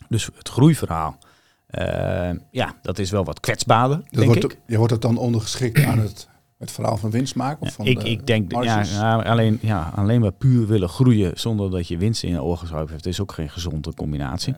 Dus 0.08 0.28
het 0.36 0.48
groeiverhaal 0.48 1.18
uh, 1.78 2.30
ja, 2.50 2.74
dat 2.82 2.98
is 2.98 3.10
wel 3.10 3.24
wat 3.24 3.40
kwetsbaarder, 3.40 3.96
dat 3.96 4.10
denk 4.10 4.26
wordt, 4.26 4.44
ik. 4.44 4.58
Je 4.66 4.76
wordt 4.76 4.92
het 4.92 5.02
dan 5.02 5.18
ondergeschikt 5.18 5.84
aan 5.84 5.98
het, 5.98 6.28
het 6.58 6.70
verhaal 6.70 6.96
van 6.96 7.10
winst 7.10 7.34
maken? 7.34 7.66
Of 7.66 7.72
van 7.72 7.86
ik, 7.86 8.02
ik 8.02 8.26
denk, 8.26 8.52
ja, 8.62 9.22
alleen, 9.22 9.58
ja, 9.62 9.92
alleen 9.94 10.20
maar 10.20 10.32
puur 10.32 10.66
willen 10.66 10.88
groeien 10.88 11.32
zonder 11.34 11.70
dat 11.70 11.88
je 11.88 11.96
winst 11.96 12.22
in 12.22 12.30
je 12.30 12.40
ogen 12.40 12.68
zou 12.68 12.90
heeft, 12.90 13.06
is 13.06 13.20
ook 13.20 13.32
geen 13.32 13.50
gezonde 13.50 13.94
combinatie. 13.94 14.54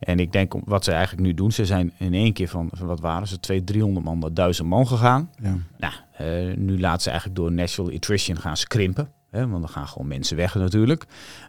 En 0.00 0.18
ik 0.20 0.32
denk, 0.32 0.54
wat 0.64 0.84
ze 0.84 0.92
eigenlijk 0.92 1.26
nu 1.26 1.34
doen, 1.34 1.52
ze 1.52 1.66
zijn 1.66 1.92
in 1.98 2.14
één 2.14 2.32
keer 2.32 2.48
van, 2.48 2.70
wat 2.78 3.00
waren 3.00 3.28
ze, 3.28 3.40
200, 3.40 3.76
300 3.76 4.06
man 4.06 4.18
naar 4.18 4.34
1000 4.34 4.68
man 4.68 4.86
gegaan. 4.86 5.30
Ja. 5.42 5.56
Nou, 5.78 5.92
uh, 6.20 6.56
nu 6.56 6.80
laten 6.80 7.02
ze 7.02 7.10
eigenlijk 7.10 7.38
door 7.38 7.52
natural 7.52 7.94
attrition 7.94 8.40
gaan 8.40 8.56
skrimpen. 8.56 9.08
Hè, 9.34 9.48
want 9.48 9.60
dan 9.60 9.70
gaan 9.70 9.88
gewoon 9.88 10.06
mensen 10.06 10.36
weg 10.36 10.54
natuurlijk. 10.54 11.04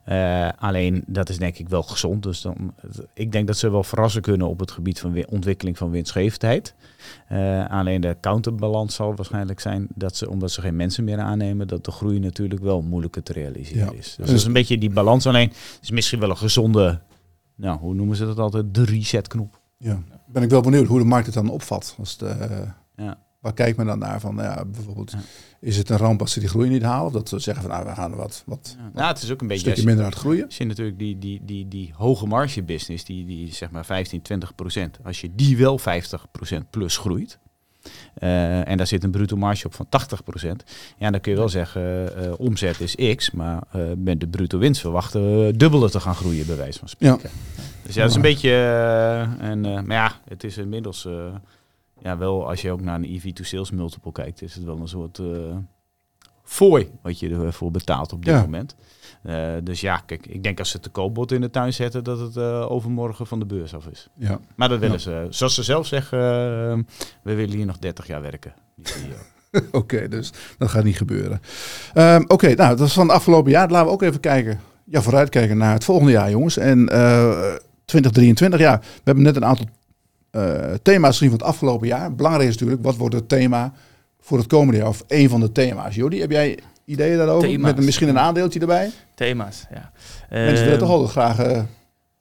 Uh, 0.09 0.49
alleen 0.57 1.03
dat 1.07 1.29
is 1.29 1.37
denk 1.37 1.57
ik 1.57 1.69
wel 1.69 1.83
gezond. 1.83 2.23
Dus 2.23 2.41
dan, 2.41 2.73
ik 3.13 3.31
denk 3.31 3.47
dat 3.47 3.57
ze 3.57 3.71
wel 3.71 3.83
verrassen 3.83 4.21
kunnen 4.21 4.47
op 4.47 4.59
het 4.59 4.71
gebied 4.71 4.99
van 4.99 5.25
ontwikkeling 5.25 5.77
van 5.77 5.89
winstgevendheid. 5.89 6.75
Uh, 7.31 7.69
alleen 7.69 8.01
de 8.01 8.17
counterbalans 8.21 8.95
zal 8.95 9.15
waarschijnlijk 9.15 9.59
zijn 9.59 9.87
dat 9.95 10.15
ze, 10.15 10.29
omdat 10.29 10.51
ze 10.51 10.61
geen 10.61 10.75
mensen 10.75 11.03
meer 11.03 11.19
aannemen, 11.19 11.67
dat 11.67 11.85
de 11.85 11.91
groei 11.91 12.19
natuurlijk 12.19 12.61
wel 12.61 12.81
moeilijker 12.81 13.23
te 13.23 13.33
realiseren 13.33 13.97
is. 13.97 14.15
Dus 14.15 14.27
dat 14.27 14.35
is 14.35 14.45
een 14.45 14.53
beetje 14.53 14.77
die 14.77 14.89
balans. 14.89 15.27
Alleen 15.27 15.51
is 15.81 15.91
misschien 15.91 16.19
wel 16.19 16.29
een 16.29 16.37
gezonde, 16.37 17.01
nou, 17.55 17.79
hoe 17.79 17.93
noemen 17.93 18.15
ze 18.15 18.25
dat 18.25 18.39
altijd, 18.39 18.73
de 18.73 18.83
reset-knop. 18.83 19.59
Ja, 19.77 20.03
ben 20.27 20.43
ik 20.43 20.49
wel 20.49 20.61
benieuwd 20.61 20.87
hoe 20.87 20.99
de 20.99 21.05
markt 21.05 21.25
het 21.25 21.35
dan 21.35 21.49
opvat. 21.49 21.95
Als 21.99 22.17
de, 22.17 22.65
ja. 22.95 23.23
Waar 23.45 23.53
kijkt 23.53 23.77
men 23.77 23.85
dan 23.85 23.99
naar? 23.99 24.19
Van, 24.19 24.35
ja, 24.35 24.65
bijvoorbeeld, 24.65 25.13
is 25.59 25.77
het 25.77 25.89
een 25.89 25.97
ramp 25.97 26.21
als 26.21 26.31
ze 26.31 26.39
die 26.39 26.49
groei 26.49 26.69
niet 26.69 26.81
halen? 26.81 27.05
Of 27.05 27.11
dat 27.11 27.29
ze 27.29 27.39
zeggen 27.39 27.63
van, 27.63 27.71
nou, 27.73 27.85
we 27.85 27.93
gaan 27.93 28.15
wat, 28.15 28.43
wat, 28.45 28.75
ja. 28.77 28.89
nou, 28.93 29.07
het 29.07 29.21
is 29.21 29.31
ook 29.31 29.41
een 29.41 29.47
beetje 29.47 29.65
stukje 29.65 29.85
minder 29.85 30.03
hard 30.03 30.15
groeien. 30.15 30.45
Je 30.49 30.65
natuurlijk 30.65 30.99
die, 30.99 31.19
die, 31.19 31.41
die, 31.43 31.67
die 31.67 31.93
hoge 31.95 32.25
marge 32.25 32.63
business, 32.63 33.03
die, 33.03 33.25
die 33.25 33.53
zeg 33.53 33.71
maar 33.71 33.85
15, 33.85 34.21
20 34.21 34.55
procent, 34.55 34.97
als 35.03 35.21
je 35.21 35.31
die 35.35 35.57
wel 35.57 35.77
50 35.77 36.27
procent 36.31 36.69
plus 36.69 36.97
groeit, 36.97 37.39
uh, 38.19 38.67
en 38.67 38.77
daar 38.77 38.87
zit 38.87 39.03
een 39.03 39.11
bruto 39.11 39.35
marge 39.35 39.65
op 39.65 39.73
van 39.73 39.87
80%. 40.45 40.49
Ja, 40.97 41.11
dan 41.11 41.21
kun 41.21 41.31
je 41.31 41.37
wel 41.37 41.49
zeggen, 41.49 42.11
uh, 42.25 42.33
omzet 42.37 42.79
is 42.79 43.15
X, 43.15 43.31
maar 43.31 43.63
uh, 43.75 43.81
met 43.97 44.19
de 44.19 44.27
bruto 44.27 44.57
winst 44.57 44.81
verwachten 44.81 45.45
we 45.45 45.57
dubbele 45.57 45.89
te 45.89 45.99
gaan 45.99 46.15
groeien, 46.15 46.45
bij 46.45 46.57
wijze 46.57 46.79
van 46.79 46.89
spreken. 46.89 47.19
Ja. 47.23 47.29
Dus 47.83 47.95
ja, 47.95 48.01
dat 48.01 48.09
is 48.09 48.15
een 48.15 48.21
beetje, 48.21 48.51
en, 49.39 49.61
maar 49.61 49.97
ja, 49.97 50.19
het 50.27 50.43
is 50.43 50.57
inmiddels 50.57 51.07
ja, 52.01 52.17
wel 52.17 52.47
als 52.47 52.61
je 52.61 52.71
ook 52.71 52.81
naar 52.81 52.95
een 52.95 53.13
EV 53.15 53.33
to 53.33 53.43
sales 53.43 53.71
multiple 53.71 54.11
kijkt, 54.11 54.41
is 54.41 54.55
het 54.55 54.63
wel 54.63 54.79
een 54.79 54.87
soort 54.87 55.17
uh, 55.17 55.55
fooi 56.43 56.91
wat 57.01 57.19
je 57.19 57.29
ervoor 57.29 57.71
betaalt 57.71 58.13
op 58.13 58.25
dit 58.25 58.35
moment. 58.35 58.75
Uh, 59.23 59.53
dus 59.63 59.81
ja, 59.81 59.97
kijk, 59.97 60.27
ik 60.27 60.43
denk 60.43 60.59
als 60.59 60.69
ze 60.69 60.73
het 60.73 60.83
te 60.83 60.89
koopbod 60.89 61.31
in 61.31 61.41
de 61.41 61.49
tuin 61.49 61.73
zetten, 61.73 62.03
dat 62.03 62.19
het 62.19 62.35
uh, 62.35 62.71
overmorgen 62.71 63.27
van 63.27 63.39
de 63.39 63.45
beurs 63.45 63.75
af 63.75 63.87
is. 63.87 64.09
Ja. 64.17 64.39
Maar 64.55 64.69
dat 64.69 64.79
willen 64.79 64.99
ze, 64.99 65.27
zoals 65.29 65.55
ze 65.55 65.63
zelf 65.63 65.87
zeggen, 65.87 66.19
we 67.23 67.33
willen 67.33 67.55
hier 67.55 67.65
nog 67.65 67.77
30 67.77 68.07
jaar 68.07 68.21
werken. 68.21 68.53
Oké, 69.51 69.77
okay, 69.77 70.07
dus 70.07 70.31
dat 70.57 70.69
gaat 70.69 70.83
niet 70.83 70.97
gebeuren. 70.97 71.41
Um, 71.95 72.21
Oké, 72.21 72.33
okay, 72.33 72.53
nou, 72.53 72.77
dat 72.77 72.87
is 72.87 72.93
van 72.93 73.07
het 73.07 73.15
afgelopen 73.15 73.51
jaar. 73.51 73.69
Laten 73.69 73.87
we 73.87 73.93
ook 73.93 74.01
even 74.01 74.19
kijken, 74.19 74.59
ja, 74.85 75.01
vooruitkijken 75.01 75.57
naar 75.57 75.73
het 75.73 75.83
volgende 75.83 76.11
jaar, 76.11 76.29
jongens. 76.29 76.57
En 76.57 76.85
2023, 77.85 78.59
ja, 78.59 78.79
we 78.79 79.01
hebben 79.03 79.23
net 79.23 79.35
een 79.35 79.45
aantal 79.45 79.65
uh, 80.35 80.73
thema's 80.81 81.17
gezien 81.17 81.29
van 81.29 81.39
het 81.39 81.47
afgelopen 81.47 81.87
jaar. 81.87 82.15
Belangrijk 82.15 82.49
is 82.49 82.53
natuurlijk, 82.53 82.83
wat 82.83 82.95
wordt 82.95 83.15
het 83.15 83.29
thema 83.29 83.73
voor 84.19 84.37
het 84.37 84.47
komende 84.47 84.79
jaar? 84.79 84.87
Of 84.87 85.03
één 85.07 85.29
van 85.29 85.39
de 85.39 85.51
thema's. 85.51 85.95
Jody, 85.95 86.19
heb 86.19 86.31
jij 86.31 86.59
ideeën 86.85 87.17
daarover? 87.17 87.49
Thema's. 87.49 87.73
Met 87.73 87.85
misschien 87.85 88.07
een 88.07 88.19
aandeeltje 88.19 88.59
erbij? 88.59 88.91
Thema's, 89.15 89.65
ja. 89.73 89.91
Mensen 90.29 90.63
willen 90.63 90.79
toch 90.79 90.89
altijd 90.89 91.11
graag 91.11 91.45
uh, 91.45 91.61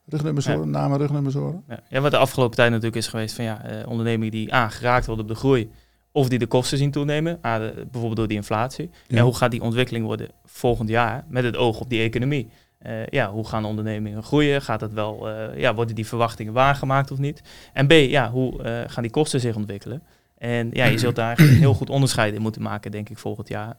rugnummers 0.07 0.47
horen, 0.47 0.71
namen 0.71 0.99
rugnummers 0.99 1.35
horen? 1.35 1.63
Ja. 1.69 1.81
ja. 1.89 2.01
wat 2.01 2.11
de 2.11 2.17
afgelopen 2.17 2.57
tijd 2.57 2.71
natuurlijk 2.71 2.97
is 2.97 3.09
geweest 3.09 3.35
van 3.35 3.45
ja, 3.45 3.63
uh, 3.71 3.89
ondernemingen 3.89 4.33
die 4.33 4.55
A, 4.55 4.69
geraakt 4.69 5.07
worden 5.07 5.25
op 5.25 5.31
de 5.31 5.37
groei. 5.37 5.71
Of 6.13 6.29
die 6.29 6.39
de 6.39 6.47
kosten 6.47 6.79
zien 6.79 6.91
toenemen, 6.91 7.39
A, 7.47 7.59
bijvoorbeeld 7.59 8.17
door 8.17 8.29
die 8.29 8.37
inflatie. 8.37 8.91
Ja. 9.07 9.23
hoe 9.23 9.35
gaat 9.35 9.51
die 9.51 9.63
ontwikkeling 9.63 10.07
worden 10.07 10.29
volgend 10.45 10.89
jaar 10.89 11.25
met 11.29 11.45
het 11.45 11.57
oog 11.57 11.81
op 11.81 11.91
die 11.91 12.01
economie? 12.01 12.49
Uh, 12.87 13.07
ja, 13.07 13.31
hoe 13.31 13.47
gaan 13.47 13.65
ondernemingen 13.65 14.23
groeien? 14.23 14.63
Gaat 14.63 14.81
het 14.81 14.93
wel, 14.93 15.29
uh, 15.29 15.59
ja, 15.59 15.75
worden 15.75 15.95
die 15.95 16.07
verwachtingen 16.07 16.53
waargemaakt 16.53 17.11
of 17.11 17.19
niet? 17.19 17.43
En 17.73 17.87
B, 17.87 17.93
ja, 17.93 18.31
hoe 18.31 18.65
uh, 18.65 18.81
gaan 18.87 19.03
die 19.03 19.13
kosten 19.13 19.41
zich 19.41 19.57
ontwikkelen? 19.57 20.03
En 20.39 20.71
ja, 20.73 20.85
je 20.85 20.99
zult 20.99 21.17
daar 21.17 21.41
een 21.41 21.49
heel 21.67 21.75
goed 21.75 21.91
onderscheid 21.91 22.35
in 22.35 22.43
moeten 22.43 22.63
maken, 22.63 22.91
denk 22.91 23.09
ik, 23.09 23.19
volgend 23.19 23.49
jaar. 23.49 23.77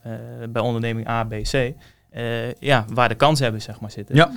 bij 0.50 0.62
onderneming 0.62 1.08
A, 1.08 1.24
B, 1.24 1.34
C. 1.42 1.72
ja, 2.58 2.84
waar 2.92 3.08
de 3.08 3.14
kansen 3.14 3.44
hebben, 3.44 3.62
zeg 3.62 3.80
maar, 3.80 3.90
zitten. 3.90 4.14
Ja. 4.14 4.30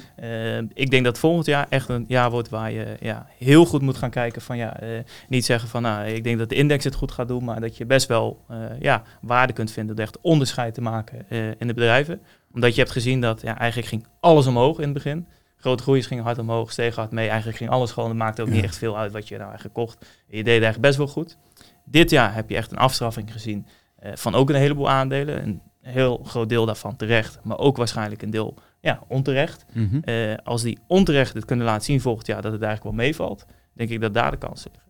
ik 0.74 0.92
denk 0.92 1.06
dat 1.06 1.20
volgend 1.20 1.46
jaar 1.46 1.66
echt 1.70 1.90
een 1.90 2.06
jaar 2.08 2.32
wordt 2.32 2.50
waar 2.50 2.72
je 2.72 2.96
ja, 3.00 3.28
heel 3.38 3.66
goed 3.66 3.82
moet 3.82 3.98
gaan 3.98 4.10
kijken 4.10 4.42
van 4.42 4.58
ja, 4.58 4.80
niet 5.28 5.46
zeggen 5.46 5.70
van 5.70 5.82
nou, 5.82 6.08
ik 6.08 6.24
denk 6.24 6.38
dat 6.38 6.50
de 6.50 6.56
index 6.56 6.84
het 6.84 6.96
goed 6.96 7.12
gaat 7.12 7.28
doen, 7.28 7.44
maar 7.44 7.62
dat 7.62 7.78
je 7.78 7.86
best 7.86 8.08
wel 8.08 8.46
ja, 8.80 9.04
waarde 9.22 9.54
kunt 9.54 9.72
vinden 9.72 9.96
door 9.96 10.06
echt 10.06 10.18
onderscheid 10.22 10.74
te 10.74 10.82
maken 10.82 11.26
in 11.58 11.68
de 11.68 11.74
bedrijven 11.74 12.22
omdat 12.54 12.76
je 12.76 12.82
hebt 12.82 12.94
gezien 12.94 13.22
dat 13.22 13.42
ja, 13.42 13.58
eigenlijk 13.58 13.90
ging 13.90 14.08
alles 14.20 14.48
omhoog 14.48 14.78
in 14.78 14.84
het 14.84 14.94
begin. 14.94 15.28
Grote 15.58 15.84
groeiers 15.84 16.08
gingen 16.08 16.24
hard 16.24 16.38
omhoog, 16.38 16.72
stegen 16.72 17.02
hard 17.02 17.12
mee. 17.12 17.28
Eigenlijk 17.28 17.58
ging 17.58 17.70
alles 17.70 17.92
gewoon. 17.92 18.10
Het 18.10 18.18
maakte 18.18 18.42
ook 18.42 18.50
niet 18.50 18.64
echt 18.64 18.78
veel 18.78 18.98
uit 18.98 19.12
wat 19.12 19.28
je 19.28 19.36
nou 19.36 19.46
eigenlijk 19.46 19.76
kocht. 19.76 20.06
Je 20.28 20.44
deed 20.44 20.48
eigenlijk 20.48 20.82
best 20.82 20.98
wel 20.98 21.08
goed. 21.08 21.38
Dit 21.86 22.10
jaar 22.10 22.34
heb 22.34 22.50
je 22.50 22.56
echt 22.56 22.72
een 22.72 22.78
afstraffing 22.78 23.32
gezien 23.32 23.68
uh, 24.04 24.12
van 24.16 24.36
ook 24.36 24.50
een 24.50 24.56
heleboel 24.56 24.90
aandelen. 24.90 25.44
Een 25.44 25.62
heel 25.82 26.22
groot 26.24 26.50
deel 26.50 26.66
daarvan 26.66 26.96
terecht, 26.96 27.40
maar 27.44 27.58
ook 27.58 27.78
waarschijnlijk 27.78 28.22
een 28.22 28.30
deel 28.30 28.54
ja, 28.80 29.04
onterecht. 29.08 29.66
Mm 29.74 29.90
-hmm. 29.90 30.02
uh, 30.06 30.36
als 30.44 30.62
die 30.62 30.80
onterecht 30.88 31.34
het 31.34 31.46
kunnen 31.46 31.66
laten 31.66 31.86
zien 31.86 32.02
volgend 32.02 32.28
jaar 32.28 32.42
dat 32.42 32.52
het 32.52 32.62
eigenlijk 32.62 32.96
wel 32.96 33.06
meevalt, 33.06 33.46
denk 33.74 33.90
ik 33.90 34.02
dat 34.02 34.14
daar 34.14 34.32
de 34.32 34.38
kansen 34.38 34.72
liggen. 34.74 34.89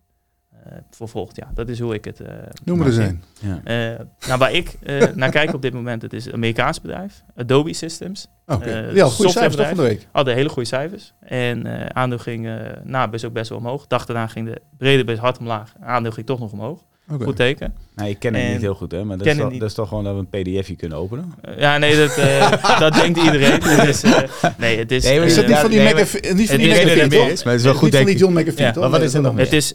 Voor 0.90 1.08
volgend 1.08 1.36
jaar. 1.36 1.50
Dat 1.54 1.68
is 1.68 1.78
hoe 1.78 1.94
ik 1.94 2.04
het. 2.04 2.20
Uh, 2.20 2.28
Noem 2.64 2.80
er 2.80 2.86
eens 2.86 2.96
een. 2.96 3.22
Ja. 3.40 3.92
Uh, 3.92 4.00
nou, 4.26 4.38
waar 4.38 4.52
ik 4.52 4.78
naar 5.14 5.30
kijk 5.30 5.54
op 5.54 5.62
dit 5.62 5.72
moment, 5.72 6.02
het 6.02 6.12
is 6.12 6.26
een 6.26 6.32
Amerikaans 6.32 6.80
bedrijf, 6.80 7.22
Adobe 7.36 7.74
Systems. 7.74 8.26
Okay. 8.46 8.94
ja, 8.94 9.06
goede 9.06 9.30
cijfers 9.30 9.68
van 9.68 9.76
de 9.76 9.82
week. 9.82 10.06
Hadden 10.12 10.34
hele 10.34 10.48
goede 10.48 10.68
cijfers. 10.68 11.12
En 11.20 11.94
aandeel 11.94 12.18
ging 12.18 12.48
nou, 12.82 13.10
best 13.10 13.24
ook 13.24 13.32
best 13.32 13.48
wel 13.48 13.58
omhoog. 13.58 13.86
Dag 13.86 14.06
daarna 14.06 14.26
ging 14.26 14.46
de 14.46 14.60
brede 14.76 15.04
best 15.04 15.18
hard 15.18 15.38
omlaag. 15.38 15.72
Aandeel 15.80 16.12
ging 16.12 16.26
toch 16.26 16.38
nog 16.38 16.52
omhoog. 16.52 16.84
Okay. 17.12 17.26
Goed 17.26 17.36
teken. 17.36 17.74
Nee, 17.94 18.10
ik 18.10 18.18
ken 18.18 18.34
het 18.34 18.52
niet 18.52 18.60
heel 18.60 18.74
goed, 18.74 18.92
hè? 18.92 19.04
Maar 19.04 19.18
dat 19.18 19.26
is, 19.26 19.36
toch, 19.36 19.52
dat 19.52 19.68
is, 19.68 19.74
toch, 19.74 19.88
gewoon 19.88 20.04
dat 20.04 20.14
we 20.14 20.20
een 20.30 20.42
pdfje 20.42 20.74
kunnen 20.74 20.98
openen? 20.98 21.34
Uh, 21.48 21.58
ja, 21.58 21.78
nee, 21.78 21.96
dat, 21.96 22.18
uh, 22.18 22.78
dat 22.78 22.92
denkt 22.92 23.18
iedereen. 23.18 23.62
Het 23.62 23.88
is, 23.88 24.04
uh, 24.04 24.18
nee, 24.58 24.78
het 24.78 24.92
is... 24.92 25.04
Nee, 25.04 25.20
is 25.20 25.36
het 25.36 25.46
niet 25.46 25.56
van 25.56 25.70
die 25.70 25.80
McAfee? 25.80 26.34
Niet 26.34 26.48
van 26.48 26.58
die 26.58 26.68
McAfee, 26.68 27.08
Maar 27.08 27.28
het 27.28 27.44
is 27.44 27.62
wel 27.62 27.74
goed, 27.74 27.92
denk 27.92 28.08
ik. 28.08 28.18
John 28.18 28.38
McAfee, 28.38 28.66
ja, 28.66 28.72
Maar 28.76 28.90
wat 28.90 29.02
is 29.02 29.14
er 29.14 29.20
nog 29.20 29.34
meer? 29.34 29.44
Het 29.44 29.52
is, 29.52 29.74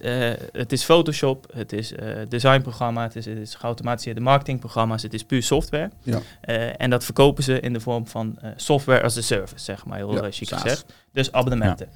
het 0.52 0.72
is 0.72 0.84
Photoshop, 0.84 1.48
het 1.54 1.74
is 1.74 1.94
designprogramma, 2.30 3.04
het 3.04 3.16
is, 3.16 3.26
het 3.26 3.38
is 3.38 3.56
geautomatiseerde 3.56 4.22
marketingprogramma's, 4.22 5.04
het 5.04 5.14
is 5.14 5.24
puur 5.24 5.44
software. 5.44 5.90
Ja. 6.04 6.20
en 6.78 6.90
dat 6.90 7.04
verkopen 7.04 7.44
ze 7.44 7.60
in 7.60 7.74
de 7.74 7.80
vorm 7.80 8.08
van 8.08 8.40
software 8.56 9.02
as 9.02 9.18
a 9.18 9.22
service, 9.22 9.64
zeg 9.64 9.86
maar, 9.86 9.98
heel 9.98 10.14
ja, 10.24 10.32
chic 10.32 10.50
gezegd. 10.50 10.86
Dus 11.12 11.32
abonnementen. 11.32 11.88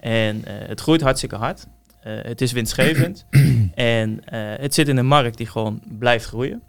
En 0.00 0.42
het 0.46 0.80
groeit 0.80 1.00
hartstikke 1.00 1.36
hard. 1.36 1.66
Uh, 2.06 2.18
het 2.22 2.40
is 2.40 2.52
winstgevend 2.52 3.26
en 3.74 4.10
uh, 4.10 4.18
het 4.56 4.74
zit 4.74 4.88
in 4.88 4.96
een 4.96 5.06
markt 5.06 5.36
die 5.36 5.46
gewoon 5.46 5.82
blijft 5.98 6.24
groeien. 6.24 6.62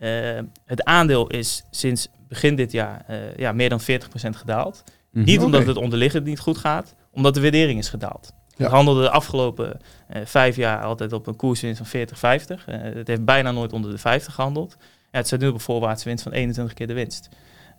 Uh, 0.00 0.38
het 0.64 0.84
aandeel 0.84 1.26
is 1.26 1.64
sinds 1.70 2.08
begin 2.28 2.56
dit 2.56 2.72
jaar 2.72 3.04
ja, 3.36 3.52
meer 3.52 3.68
dan 3.68 3.80
40% 3.80 3.84
gedaald. 4.30 4.82
Mm 4.86 4.92
-hmm. 5.10 5.24
Niet 5.24 5.40
omdat 5.40 5.60
okay. 5.60 5.72
het 5.72 5.82
onderliggend 5.82 6.24
niet 6.24 6.38
goed 6.38 6.58
gaat, 6.58 6.94
omdat 7.10 7.34
de 7.34 7.40
waardering 7.40 7.78
is 7.78 7.88
gedaald. 7.88 8.32
We 8.56 8.64
handelden 8.64 9.02
de 9.02 9.10
afgelopen 9.10 9.80
vijf 10.24 10.56
jaar 10.56 10.82
altijd 10.82 11.12
op 11.12 11.26
een 11.26 11.36
koerswinst 11.36 11.76
van 11.76 11.86
40, 11.86 12.18
50. 12.18 12.64
het 12.66 13.08
heeft 13.08 13.24
bijna 13.24 13.50
nooit 13.50 13.72
onder 13.72 13.90
de 13.90 13.98
50 13.98 14.34
gehandeld. 14.34 14.76
Ja, 14.80 15.18
het 15.18 15.26
staat 15.26 15.40
nu 15.40 15.48
op 15.48 15.54
een 15.54 15.60
voorwaartse 15.60 16.08
winst 16.08 16.22
van 16.22 16.32
21 16.32 16.74
keer 16.74 16.86
de 16.86 16.92
winst. 16.92 17.28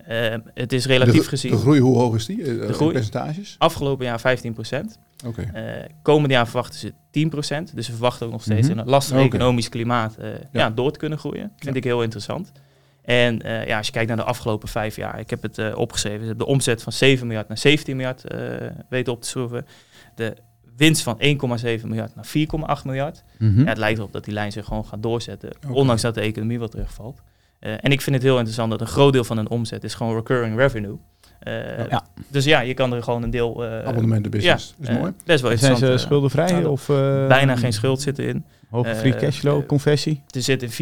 Uh, 0.10 0.36
het 0.54 0.74
is 0.74 0.86
relatief 0.86 1.28
gezien. 1.28 1.52
De 1.52 1.58
groei, 1.58 1.80
hoe 1.80 1.98
hoog 1.98 2.16
is 2.16 2.26
die? 2.26 2.44
De 2.44 2.74
groei, 2.74 2.92
percentages? 2.92 3.56
Afgelopen 3.58 4.06
jaar 4.06 4.20
15 4.20 4.54
procent. 4.54 4.98
Okay. 5.26 5.80
Uh, 5.80 5.86
komende 6.02 6.34
jaar 6.34 6.46
verwachten 6.46 6.80
ze 6.80 6.94
10 7.12 7.30
procent. 7.30 7.76
Dus 7.76 7.88
we 7.88 7.94
verwachten 7.94 8.26
ook 8.26 8.32
nog 8.32 8.42
steeds 8.42 8.62
mm 8.62 8.68
-hmm. 8.68 8.80
in 8.80 8.86
een 8.86 8.90
lastig 8.90 9.16
okay. 9.16 9.26
economisch 9.26 9.70
klimaat 9.70 10.16
ja. 10.20 10.40
ja. 10.52 10.70
door 10.70 10.92
te 10.92 11.00
kunnen 11.00 11.18
groeien. 11.18 11.52
Vind 11.58 11.74
ja. 11.74 11.80
ik 11.80 11.84
heel 11.84 12.02
interessant. 12.04 12.52
En 13.02 13.40
ja, 13.66 13.78
als 13.78 13.86
je 13.86 13.92
kijkt 13.92 14.08
naar 14.08 14.18
de 14.18 14.24
afgelopen 14.24 14.68
vijf 14.68 14.96
jaar, 14.96 15.20
ik 15.20 15.30
heb 15.30 15.42
het 15.42 15.74
opgeschreven, 15.74 16.38
de 16.38 16.46
omzet 16.46 16.84
van 16.84 16.92
7 16.92 17.28
miljard 17.28 17.48
naar 17.48 17.58
17 17.58 17.96
miljard 17.96 18.24
weten 18.90 19.14
op 19.14 19.22
te 19.22 19.28
schroeven. 19.28 19.66
De 20.16 20.38
winst 20.76 21.04
van 21.04 21.22
1,7 21.22 21.26
miljard 21.84 22.16
naar 22.16 22.28
4,8 22.80 22.86
miljard. 22.86 23.24
Mm 23.38 23.54
-hmm. 23.54 23.64
ja, 23.64 23.70
het 23.70 23.78
lijkt 23.78 23.98
erop 23.98 24.14
dat 24.14 24.26
die 24.26 24.34
lijn 24.34 24.52
zich 24.52 24.66
gewoon 24.66 24.86
gaat 24.86 25.04
doorzetten, 25.04 25.56
okay. 25.56 25.72
ondanks 25.72 26.02
dat 26.02 26.14
de 26.14 26.22
economie 26.22 26.60
wat 26.60 26.72
terugvalt. 26.72 27.22
En 27.60 27.92
ik 27.92 28.02
vind 28.02 28.16
het 28.16 28.26
heel 28.26 28.36
interessant 28.36 28.72
dat 28.72 28.82
een 28.82 28.88
groot 28.88 29.14
deel 29.14 29.24
van 29.24 29.38
een 29.38 29.50
omzet 29.50 29.84
is 29.84 29.94
gewoon 29.94 30.16
recurring 30.16 30.58
revenue. 30.58 30.98
Uh, 31.48 31.90
ja. 31.90 32.04
Dus 32.28 32.46
ja, 32.46 32.60
je 32.60 32.74
kan 32.74 32.94
er 32.94 33.04
gewoon 33.04 33.24
een 33.24 33.30
deel... 33.30 33.66
Uh, 33.66 33.86
Abonnementenbusiness, 33.86 34.76
ja, 34.80 34.90
is 34.90 34.98
mooi. 34.98 35.14
Dat 35.26 35.36
is 35.36 35.42
wel 35.42 35.52
interessant. 35.52 35.80
Zijn 35.80 36.00
ze 36.00 36.06
schuldenvrij? 36.06 36.66
of, 36.66 36.86
bijna 37.28 37.56
geen 37.56 37.74
schuld 37.74 38.02
zitten 38.02 38.28
in. 38.28 38.46
Hoge 38.70 38.96
free 38.96 39.16
cashflow, 39.16 39.66
conversie? 39.66 40.24
Er 40.30 40.42
zitten 40.42 40.70
4,5 40.70 40.76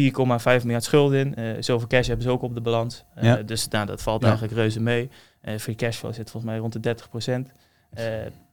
miljard 0.62 0.84
schulden 0.84 1.34
in. 1.34 1.64
zoveel 1.64 1.88
cash 1.88 2.06
hebben 2.06 2.24
ze 2.24 2.30
ook 2.30 2.42
op 2.42 2.54
de 2.54 2.60
balans. 2.60 3.04
Ja. 3.20 3.36
Dus 3.36 3.68
nou, 3.68 3.86
dat 3.86 4.02
valt 4.02 4.22
eigenlijk 4.22 4.54
reuze 4.54 4.80
mee. 4.80 5.10
free 5.58 5.74
cashflow 5.74 6.14
zit 6.14 6.30
volgens 6.30 6.52
mij 6.52 6.60
rond 6.60 6.72
de 6.72 6.80
30 6.80 7.08
procent. 7.08 7.50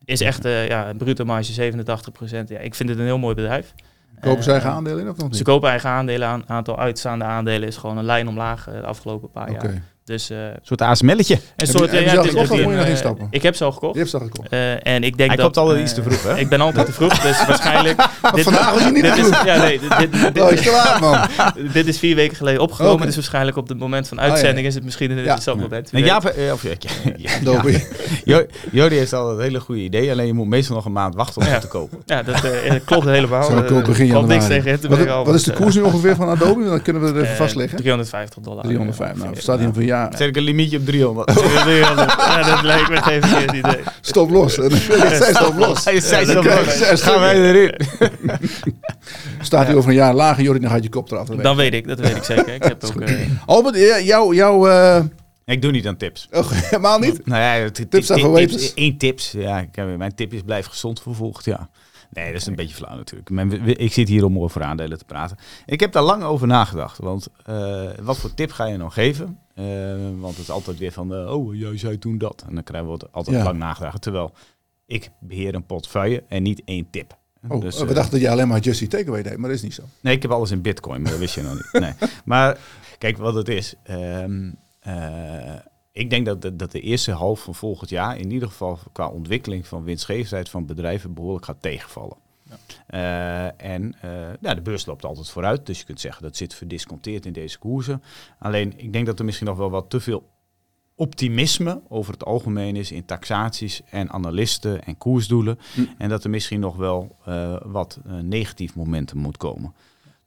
is 0.05 0.21
echt 0.21 0.43
ja, 0.43 0.89
een 0.89 0.97
bruto 0.97 1.25
marge 1.25 1.51
87 1.51 2.11
procent. 2.11 2.49
Ja, 2.49 2.59
ik 2.59 2.75
vind 2.75 2.89
het 2.89 2.97
een 2.97 3.05
heel 3.05 3.17
mooi 3.17 3.35
bedrijf. 3.35 3.73
Kopen 4.23 4.43
ze 4.43 4.51
eigen 4.51 4.69
aandelen 4.69 4.99
in 4.99 5.09
of 5.09 5.17
nog 5.17 5.27
niet? 5.27 5.37
Ze 5.37 5.43
kopen 5.43 5.69
eigen 5.69 5.89
aandelen 5.89 6.27
aan. 6.27 6.43
aantal 6.47 6.79
uitstaande 6.79 7.25
aandelen 7.25 7.67
is 7.67 7.77
gewoon 7.77 7.97
een 7.97 8.05
lijn 8.05 8.27
omlaag 8.27 8.63
de 8.63 8.81
afgelopen 8.81 9.31
paar 9.31 9.51
jaar. 9.51 9.81
Dus, 10.05 10.31
uh, 10.31 10.37
een 10.37 10.59
soort 10.61 10.81
ASML'tje. 10.81 11.39
Een 11.55 11.67
soort, 11.67 11.91
heb 11.91 11.99
je, 11.99 12.05
ja, 12.05 12.15
heb 12.15 12.25
je 12.25 12.65
nog 12.65 12.71
uh, 12.71 12.89
instappen? 12.89 13.27
Ik 13.29 13.41
heb 13.41 13.55
ze 13.55 13.63
al 13.63 13.71
gekocht. 13.71 13.93
Je 13.93 13.99
hebt 13.99 14.11
ze 14.11 14.17
al 14.17 14.25
gekocht. 14.25 14.53
Uh, 14.53 14.87
en 14.87 15.03
ik 15.03 15.17
denk 15.17 15.29
Hij 15.29 15.37
dat, 15.37 15.45
komt 15.45 15.57
altijd 15.57 15.81
iets 15.81 15.93
te 15.93 16.03
vroeg, 16.03 16.23
hè? 16.23 16.39
Ik 16.39 16.49
ben 16.49 16.61
altijd 16.61 16.85
te 16.85 16.91
vroeg, 16.91 17.19
dus 17.19 17.45
waarschijnlijk... 17.47 18.07
dit, 18.35 18.43
Vandaag 18.43 18.73
was 18.73 18.83
je 18.83 18.91
niet 18.91 19.03
dit 19.03 19.15
te 19.15 19.23
vroeg. 19.23 19.45
ja, 19.45 19.57
nee, 19.57 19.79
dit, 19.79 19.97
dit, 19.97 20.33
dit, 20.33 20.43
oh, 20.43 20.51
is 20.51 20.65
laat, 20.65 20.99
man. 20.99 21.27
dit 21.73 21.87
is 21.87 21.99
vier 21.99 22.15
weken 22.15 22.37
geleden 22.37 22.61
opgenomen, 22.61 22.93
okay. 22.93 23.05
dus 23.05 23.15
waarschijnlijk 23.15 23.57
op 23.57 23.67
het 23.67 23.79
moment 23.79 24.07
van 24.07 24.19
uitzending 24.19 24.57
oh, 24.57 24.61
ja. 24.61 24.67
is 24.67 24.75
het 24.75 24.83
misschien 24.83 25.11
een 25.11 25.17
interessant 25.17 25.57
ja. 25.57 25.63
moment. 25.63 25.91
Nee, 25.91 26.03
Jaap, 26.03 26.25
of, 26.53 26.63
ja, 26.63 26.75
ja, 28.23 28.45
Jody 28.71 28.95
heeft 28.95 29.13
altijd 29.13 29.37
een 29.37 29.43
hele 29.43 29.59
goede 29.59 29.81
idee, 29.81 30.11
alleen 30.11 30.25
je 30.25 30.33
moet 30.33 30.47
meestal 30.47 30.75
nog 30.75 30.85
een 30.85 30.91
maand 30.91 31.15
wachten 31.15 31.41
om 31.41 31.47
het 31.47 31.61
te 31.61 31.67
kopen. 31.67 31.97
Ja, 32.05 32.23
dat 32.23 32.41
klopt 32.85 33.05
helemaal. 33.05 33.43
Zo 33.43 33.61
koop 33.61 33.85
begin 33.85 34.05
januari. 34.05 35.23
Wat 35.23 35.35
is 35.35 35.43
de 35.43 35.53
koers 35.53 35.75
nu 35.75 35.81
ongeveer 35.81 36.15
van 36.15 36.29
Adobe? 36.29 36.63
Dan 36.63 36.81
kunnen 36.81 37.01
we 37.01 37.07
het 37.07 37.17
even 37.17 37.35
vastleggen. 37.35 37.77
350 37.77 38.43
dollar. 38.43 38.63
350, 38.63 39.23
nou, 39.23 39.35
staat 39.35 39.59
hier 39.59 39.73
van 39.73 39.85
ja. 39.93 40.11
Zet 40.17 40.27
ik 40.27 40.35
een 40.35 40.43
limietje 40.43 40.77
op 40.77 40.85
300. 40.85 41.33
ja, 41.67 42.43
dat 42.43 42.61
lijkt 42.63 42.89
me 42.89 43.01
geen 43.01 43.21
verkeerd 43.21 43.53
idee. 43.53 43.83
Stop 44.01 44.29
los. 44.29 44.53
Zij 45.19 45.33
stop 45.33 45.57
los. 45.57 45.85
Hij 45.85 45.99
zei 45.99 46.25
stop 46.25 46.43
los. 46.43 47.01
Gaan 47.01 47.19
wij 47.19 47.35
erin. 47.35 47.75
Staat 49.41 49.67
hier 49.67 49.75
over 49.75 49.89
een 49.89 49.95
jaar 49.95 50.13
lager, 50.13 50.43
Jordi, 50.43 50.59
dan 50.59 50.69
gaat 50.69 50.83
je 50.83 50.89
kop 50.89 51.11
eraf. 51.11 51.27
Dan 51.27 51.55
weet 51.55 51.73
ik, 51.73 51.87
dat 51.87 51.99
weet 51.99 52.15
ik 52.15 52.23
zeker. 52.23 52.53
Ik 52.53 52.63
heb 52.63 52.83
ook... 52.83 53.03
Albert, 53.45 54.03
jouw... 54.03 54.33
jou 54.33 54.69
ik 55.45 55.61
doe 55.61 55.71
niet 55.71 55.87
aan 55.87 55.97
tips. 55.97 56.27
Oh, 56.31 56.51
helemaal 56.51 56.99
niet? 56.99 57.25
Nou 57.25 57.41
ja, 57.41 57.69
tips 57.89 58.07
zijn 58.07 58.19
voor 58.19 58.31
wetens. 58.31 58.71
Eén 58.75 58.97
tips. 58.97 59.31
Ja, 59.31 59.59
ik 59.59 59.75
heb, 59.75 59.97
mijn 59.97 60.15
tip 60.15 60.33
is 60.33 60.41
blijf 60.41 60.65
gezond 60.65 61.01
vervolgd, 61.01 61.45
ja. 61.45 61.69
Nee, 62.13 62.31
dat 62.31 62.41
is 62.41 62.47
een 62.47 62.55
beetje 62.55 62.75
flauw 62.75 62.95
natuurlijk. 62.95 63.29
Ik 63.79 63.93
zit 63.93 64.07
hier 64.07 64.25
om 64.25 64.39
over 64.39 64.63
aandelen 64.63 64.97
te 64.97 65.05
praten. 65.05 65.37
Ik 65.65 65.79
heb 65.79 65.91
daar 65.91 66.03
lang 66.03 66.23
over 66.23 66.47
nagedacht. 66.47 66.97
Want 66.97 67.27
uh, 67.49 67.89
wat 68.01 68.17
voor 68.17 68.33
tip 68.33 68.51
ga 68.51 68.65
je 68.65 68.77
nou 68.77 68.91
geven? 68.91 69.39
Uh, 69.55 69.65
want 70.19 70.33
het 70.33 70.43
is 70.43 70.49
altijd 70.49 70.77
weer 70.77 70.91
van, 70.91 71.13
uh, 71.13 71.33
oh, 71.33 71.55
jij 71.55 71.77
zei 71.77 71.97
toen 71.97 72.17
dat. 72.17 72.43
En 72.47 72.55
dan 72.55 72.63
krijgen 72.63 72.91
we 72.91 73.07
altijd 73.11 73.37
ja. 73.37 73.43
lang 73.43 73.57
nagedacht. 73.57 74.01
Terwijl 74.01 74.31
ik 74.85 75.09
beheer 75.19 75.55
een 75.55 75.65
portefeuille 75.65 76.23
en 76.27 76.43
niet 76.43 76.61
één 76.65 76.89
tip. 76.89 77.17
Oh, 77.47 77.61
dus, 77.61 77.79
we 77.79 77.93
dachten 77.93 78.11
dat 78.11 78.21
je 78.21 78.29
alleen 78.29 78.47
maar 78.47 78.59
Just 78.59 78.81
Eat 78.81 78.89
Takeaway 78.89 79.23
deed, 79.23 79.37
maar 79.37 79.49
dat 79.49 79.57
is 79.57 79.63
niet 79.63 79.73
zo. 79.73 79.83
Nee, 79.99 80.15
ik 80.15 80.21
heb 80.21 80.31
alles 80.31 80.51
in 80.51 80.61
bitcoin, 80.61 81.01
maar 81.01 81.11
dat 81.11 81.19
wist 81.19 81.35
je 81.35 81.41
nog 81.41 81.53
niet. 81.53 81.69
Nee. 81.71 81.93
Maar 82.25 82.57
kijk, 82.97 83.17
wat 83.17 83.33
het 83.33 83.47
is. 83.47 83.73
Um, 83.89 84.55
ik 85.93 86.09
denk 86.09 86.25
dat 86.25 86.41
de, 86.41 86.55
dat 86.55 86.71
de 86.71 86.79
eerste 86.79 87.11
half 87.11 87.43
van 87.43 87.55
volgend 87.55 87.89
jaar 87.89 88.17
in 88.17 88.31
ieder 88.31 88.47
geval 88.47 88.79
qua 88.91 89.07
ontwikkeling 89.07 89.67
van 89.67 89.83
winstgevendheid 89.83 90.49
van 90.49 90.65
bedrijven 90.65 91.13
behoorlijk 91.13 91.45
gaat 91.45 91.61
tegenvallen. 91.61 92.17
Uh, 92.89 93.61
en 93.61 93.95
uh, 94.05 94.11
ja, 94.41 94.53
de 94.53 94.61
beurs 94.61 94.85
loopt 94.85 95.05
altijd 95.05 95.29
vooruit, 95.29 95.65
dus 95.65 95.79
je 95.79 95.85
kunt 95.85 95.99
zeggen 95.99 96.23
dat 96.23 96.37
zit 96.37 96.53
verdisconteerd 96.53 97.25
in 97.25 97.33
deze 97.33 97.59
koersen. 97.59 98.03
Alleen 98.39 98.73
ik 98.77 98.93
denk 98.93 99.05
dat 99.05 99.19
er 99.19 99.25
misschien 99.25 99.47
nog 99.47 99.57
wel 99.57 99.69
wat 99.69 99.89
te 99.89 99.99
veel 99.99 100.29
optimisme 100.95 101.81
over 101.87 102.13
het 102.13 102.25
algemeen 102.25 102.75
is 102.75 102.91
in 102.91 103.05
taxaties 103.05 103.81
en 103.89 104.09
analisten 104.09 104.83
en 104.83 104.97
koersdoelen. 104.97 105.59
Hm. 105.73 105.81
En 105.97 106.09
dat 106.09 106.23
er 106.23 106.29
misschien 106.29 106.59
nog 106.59 106.75
wel 106.75 107.17
uh, 107.27 107.55
wat 107.63 107.99
negatief 108.21 108.75
momentum 108.75 109.17
moet 109.17 109.37
komen. 109.37 109.73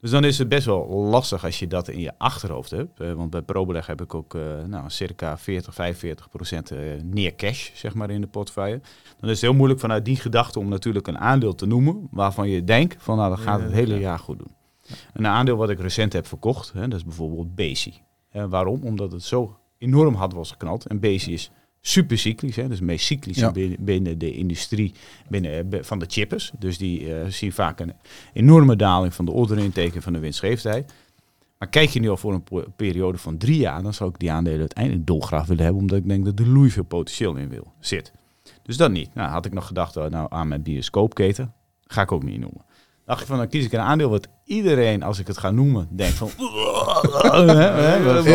Dus 0.06 0.14
dan 0.14 0.24
is 0.24 0.38
het 0.38 0.48
best 0.48 0.66
wel 0.66 0.88
lastig 0.88 1.44
als 1.44 1.58
je 1.58 1.66
dat 1.66 1.88
in 1.88 2.00
je 2.00 2.12
achterhoofd 2.18 2.70
hebt. 2.70 3.00
Uh, 3.00 3.12
want 3.12 3.30
bij 3.30 3.42
ProBeleg 3.42 3.86
heb 3.86 4.00
ik 4.00 4.14
ook 4.14 4.34
uh, 4.34 4.42
nou, 4.66 4.90
circa 4.90 5.38
40, 5.38 5.74
45 5.74 6.28
procent 6.28 6.72
uh, 6.72 6.78
neer 7.02 7.34
cash 7.34 7.70
zeg 7.74 7.94
maar, 7.94 8.10
in 8.10 8.20
de 8.20 8.26
portefeuille. 8.26 8.80
Dan 9.20 9.30
is 9.30 9.40
het 9.40 9.40
heel 9.40 9.54
moeilijk 9.54 9.80
vanuit 9.80 10.04
die 10.04 10.16
gedachte 10.16 10.58
om 10.58 10.68
natuurlijk 10.68 11.06
een 11.06 11.18
aandeel 11.18 11.54
te 11.54 11.66
noemen 11.66 12.08
waarvan 12.10 12.48
je 12.48 12.64
denkt 12.64 13.02
van 13.02 13.16
nou, 13.16 13.30
dat 13.30 13.38
gaat 13.38 13.60
het 13.60 13.72
hele 13.72 13.98
jaar 13.98 14.18
goed 14.18 14.38
doen. 14.38 14.54
Een 15.12 15.26
aandeel 15.26 15.56
wat 15.56 15.70
ik 15.70 15.80
recent 15.80 16.12
heb 16.12 16.26
verkocht, 16.26 16.72
hè, 16.72 16.88
dat 16.88 16.98
is 16.98 17.04
bijvoorbeeld 17.04 17.54
Bezi. 17.54 17.94
waarom? 18.30 18.82
Omdat 18.82 19.12
het 19.12 19.22
zo 19.22 19.58
enorm 19.78 20.14
hard 20.14 20.32
was 20.32 20.50
geknald. 20.50 20.86
En 20.86 21.00
Bezi 21.00 21.32
is 21.32 21.50
super 21.86 22.18
cyclisch. 22.18 22.56
Hè, 22.56 22.68
dus 22.68 22.80
meest 22.80 23.06
cyclisch 23.06 23.36
ja. 23.36 23.52
binnen, 23.52 23.84
binnen, 23.84 24.18
de 24.18 24.32
industrie 24.32 24.94
binnen, 25.28 25.72
eh, 25.72 25.78
van 25.82 25.98
de 25.98 26.06
chippers. 26.08 26.50
Dus 26.58 26.78
die 26.78 27.00
uh, 27.00 27.26
zien 27.28 27.52
vaak 27.52 27.80
een 27.80 27.92
enorme 28.32 28.76
daling 28.76 29.14
van 29.14 29.24
de 29.24 29.30
order 29.30 29.58
intake 29.58 30.02
van 30.02 30.12
de 30.12 30.18
winstgevendheid. 30.18 30.92
Maar 31.58 31.68
kijk 31.68 31.88
je 31.88 32.00
nu 32.00 32.08
al 32.08 32.16
voor 32.16 32.32
een 32.32 32.74
periode 32.76 33.18
van 33.18 33.38
drie 33.38 33.58
jaar, 33.58 33.82
dan 33.82 33.94
zou 33.94 34.10
ik 34.10 34.18
die 34.18 34.30
aandelen 34.30 34.60
uiteindelijk 34.60 35.06
dolgraag 35.06 35.46
willen 35.46 35.64
hebben, 35.64 35.82
omdat 35.82 35.98
ik 35.98 36.08
denk 36.08 36.24
dat 36.24 36.38
er 36.38 36.48
loei 36.48 36.70
veel 36.70 36.84
potentieel 36.84 37.34
in 37.36 37.48
wil, 37.48 37.72
zit. 37.80 38.12
Dus 38.62 38.76
dat 38.76 38.90
niet. 38.90 39.14
Nou, 39.14 39.30
had 39.30 39.46
ik 39.46 39.52
nog 39.52 39.66
gedacht 39.66 39.96
uh, 39.96 40.04
nou, 40.04 40.26
aan 40.30 40.48
mijn 40.48 40.62
bioscoopketen. 40.62 41.52
Ga 41.86 42.02
ik 42.02 42.12
ook 42.12 42.22
niet 42.22 42.40
noemen. 42.40 42.64
Dacht 43.04 43.20
ik 43.20 43.26
van, 43.26 43.36
dan 43.36 43.48
kies 43.48 43.64
ik 43.64 43.72
een 43.72 43.80
aandeel 43.80 44.10
wat 44.10 44.28
iedereen, 44.44 45.02
als 45.02 45.18
ik 45.18 45.26
het 45.26 45.38
ga 45.38 45.50
noemen, 45.50 45.88
denkt 45.90 46.16
van... 46.16 46.28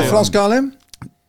Frans 0.04 0.30
KLM? 0.30 0.74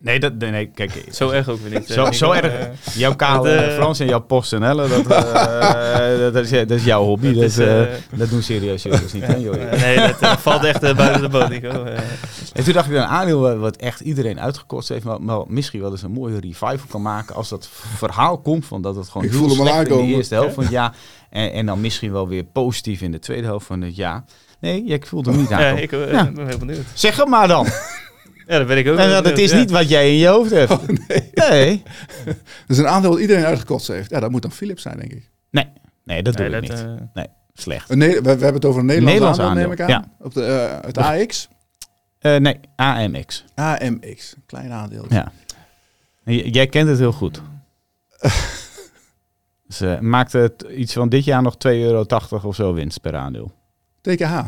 Nee, 0.03 0.21
dat, 0.21 0.35
nee, 0.39 0.51
nee, 0.51 0.67
kijk. 0.67 1.05
Zo 1.11 1.31
erg 1.31 1.49
ook 1.49 1.61
weer 1.61 1.79
niet. 1.79 1.89
Zo, 1.89 2.13
zo 2.13 2.33
erg. 2.33 2.53
Uh, 2.53 2.95
jouw 2.95 3.17
kale 3.17 3.67
uh, 3.67 3.75
Frans 3.75 4.01
en 4.01 4.07
jouw 4.07 4.21
PostNL, 4.21 4.77
dat, 4.77 4.91
uh, 4.91 5.09
dat, 6.33 6.37
is, 6.37 6.51
dat 6.51 6.71
is 6.71 6.85
jouw 6.85 7.05
hobby. 7.05 7.33
Dat, 7.33 7.35
dat, 7.35 7.67
is, 7.89 7.99
dat 8.17 8.31
doen 8.31 8.43
serieus 8.43 8.83
jongens 8.83 9.13
niet, 9.13 9.27
hè, 9.27 9.35
joh. 9.35 9.55
Nee, 9.83 9.97
dat 10.21 10.41
valt 10.41 10.65
echt 10.65 10.81
buiten 10.81 11.21
de 11.21 11.29
boot. 11.29 11.51
En 12.53 12.65
toen 12.65 12.73
dacht 12.73 12.89
ik, 12.89 12.95
een 12.95 13.03
aandeel 13.03 13.59
wat 13.59 13.77
echt 13.77 14.01
iedereen 14.01 14.41
uitgekost 14.41 14.89
heeft, 14.89 15.05
maar, 15.05 15.23
maar, 15.23 15.41
misschien 15.47 15.81
wel 15.81 15.91
eens 15.91 16.03
een 16.03 16.11
mooie 16.11 16.41
revival 16.41 16.87
kan 16.89 17.03
maken 17.03 17.35
als 17.35 17.49
dat 17.49 17.69
verhaal 17.97 18.39
komt 18.39 18.67
van 18.67 18.83
dat 18.83 18.97
het 18.97 19.09
gewoon 19.09 19.27
ik 19.27 19.33
heel 19.33 19.51
slecht 19.51 19.89
in 19.89 19.97
de 19.97 20.03
eerste 20.03 20.35
helft 20.35 20.55
van 20.55 20.63
het 20.63 20.73
jaar 20.73 20.97
en, 21.31 21.53
en 21.53 21.67
dan 21.67 21.81
misschien 21.81 22.13
wel 22.13 22.29
weer 22.29 22.45
positief 22.45 23.01
in 23.01 23.13
de 23.13 23.19
tweede 23.19 23.47
helft 23.47 23.67
van 23.67 23.81
het 23.81 23.97
jaar. 23.97 24.25
Nee, 24.61 24.85
ik 24.85 25.07
voelde 25.07 25.31
hem 25.31 25.41
niet 25.41 25.53
aan. 25.53 25.61
Ja, 25.61 25.71
ik 25.71 25.91
ben 25.91 26.47
heel 26.47 26.59
benieuwd. 26.59 26.85
Zeg 26.95 27.17
het 27.17 27.29
maar 27.29 27.49
dan. 27.49 27.67
Ja, 28.47 28.59
dat 28.59 28.67
weet 28.67 28.87
ik 28.87 28.93
ook. 28.93 28.99
En 28.99 29.23
dat 29.23 29.39
is 29.39 29.53
niet 29.53 29.71
wat 29.71 29.89
jij 29.89 30.11
in 30.11 30.17
je 30.17 30.27
hoofd 30.27 30.51
hebt. 30.51 30.71
Oh, 30.83 30.87
nee. 30.87 31.31
nee. 31.35 31.83
dat 32.27 32.37
is 32.69 32.79
een 32.79 32.89
aandeel 32.89 33.11
dat 33.11 33.21
iedereen 33.21 33.45
uitgekotst 33.45 33.89
heeft. 33.89 34.11
Ja, 34.11 34.21
dat 34.21 34.31
moet 34.31 34.43
dan 34.43 34.53
Philips 34.53 34.83
zijn, 34.83 34.97
denk 34.97 35.13
ik. 35.13 35.31
Nee, 35.51 35.69
nee 36.05 36.23
dat 36.23 36.37
doe 36.37 36.47
ik 36.47 36.61
niet. 36.61 36.71
Uh... 36.71 36.95
Nee, 37.15 37.27
slecht. 37.55 37.95
Nee, 37.95 38.15
we, 38.15 38.21
we, 38.23 38.29
hebben 38.29 38.55
het 38.55 38.65
over 38.65 38.81
een 38.81 38.87
Nederlands, 38.87 39.13
Nederlands 39.13 39.41
aandeel, 39.41 39.63
neem 39.63 39.73
ik 39.73 39.81
aan. 39.81 39.89
Ja. 39.89 40.05
Op 40.19 40.35
de, 40.35 40.41
uh, 40.41 40.87
het 40.87 40.99
AX? 40.99 41.49
Uh, 42.21 42.37
nee, 42.37 42.61
AMX. 42.77 43.45
AMX, 43.55 44.35
klein 44.47 44.73
aandeel. 44.73 45.05
Ja. 45.09 45.33
Jij 46.25 46.67
kent 46.67 46.89
het 46.89 46.99
heel 46.99 47.13
goed. 47.13 47.43
Ze 49.69 49.99
maakte 50.01 50.39
het 50.39 50.65
iets 50.77 50.93
van 50.93 51.09
dit 51.09 51.25
jaar 51.25 51.43
nog 51.43 51.55
2,80 51.55 51.61
euro 51.63 52.07
of 52.43 52.55
zo 52.55 52.73
winst 52.73 53.01
per 53.01 53.17
aandeel. 53.17 53.53
TKH. 54.01 54.45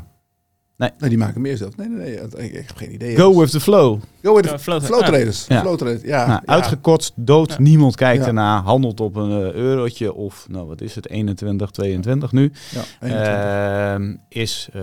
Nee. 0.76 0.90
nee, 0.98 1.08
die 1.08 1.18
maken 1.18 1.40
meer 1.40 1.56
zelf. 1.56 1.76
Nee, 1.76 1.88
nee, 1.88 1.98
nee. 1.98 2.44
Ik, 2.44 2.52
ik 2.52 2.66
heb 2.66 2.76
geen 2.76 2.94
idee. 2.94 3.16
Go 3.16 3.38
with 3.38 3.50
the 3.50 3.60
flow. 3.60 4.00
Go 4.22 4.34
with 4.34 4.48
the 4.48 4.58
flow, 4.58 4.82
flow 4.82 5.02
traders. 5.02 5.46
Ja. 5.46 5.60
Flow 5.60 5.76
traders. 5.76 6.02
Ja. 6.02 6.26
Nou, 6.26 6.40
ja. 6.44 6.52
Uitgekotst, 6.52 7.12
dood, 7.16 7.58
niemand 7.58 7.96
kijkt 7.96 8.26
ernaar. 8.26 8.62
Handelt 8.62 9.00
op 9.00 9.16
een 9.16 9.30
uh, 9.30 9.52
eurotje 9.52 10.14
of, 10.14 10.46
nou 10.48 10.66
wat 10.66 10.80
is 10.80 10.94
het, 10.94 11.08
21, 11.08 11.70
22 11.70 12.32
nu. 12.32 12.52
Ja, 13.00 13.98
uh, 13.98 14.14
is, 14.28 14.68
uh, 14.76 14.82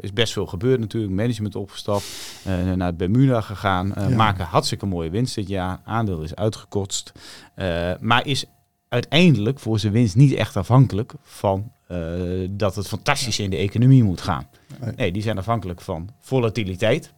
is 0.00 0.12
best 0.12 0.32
veel 0.32 0.46
gebeurd 0.46 0.80
natuurlijk. 0.80 1.12
Management 1.12 1.56
opgestapt, 1.56 2.04
uh, 2.46 2.72
naar 2.72 2.86
het 2.86 2.96
Bermuda 2.96 3.40
gegaan. 3.40 3.94
Maken 4.16 4.44
hartstikke 4.44 4.86
mooie 4.86 5.10
winst 5.10 5.34
dit 5.34 5.48
jaar. 5.48 5.80
Aandeel 5.84 6.22
is 6.22 6.34
uitgekotst. 6.34 7.12
maar 8.00 8.26
is 8.26 8.44
uiteindelijk 8.88 9.58
voor 9.58 9.78
zijn 9.78 9.92
winst 9.92 10.16
niet 10.16 10.32
echt 10.32 10.56
afhankelijk 10.56 11.12
van 11.22 11.72
dat 12.50 12.74
het 12.74 12.88
fantastisch 12.88 13.38
in 13.38 13.50
de 13.50 13.56
economie 13.56 14.02
moet 14.02 14.20
gaan. 14.20 14.46
Nee, 14.96 15.12
die 15.12 15.22
zijn 15.22 15.38
afhankelijk 15.38 15.80
van 15.80 16.08
volatiliteit. 16.20 17.12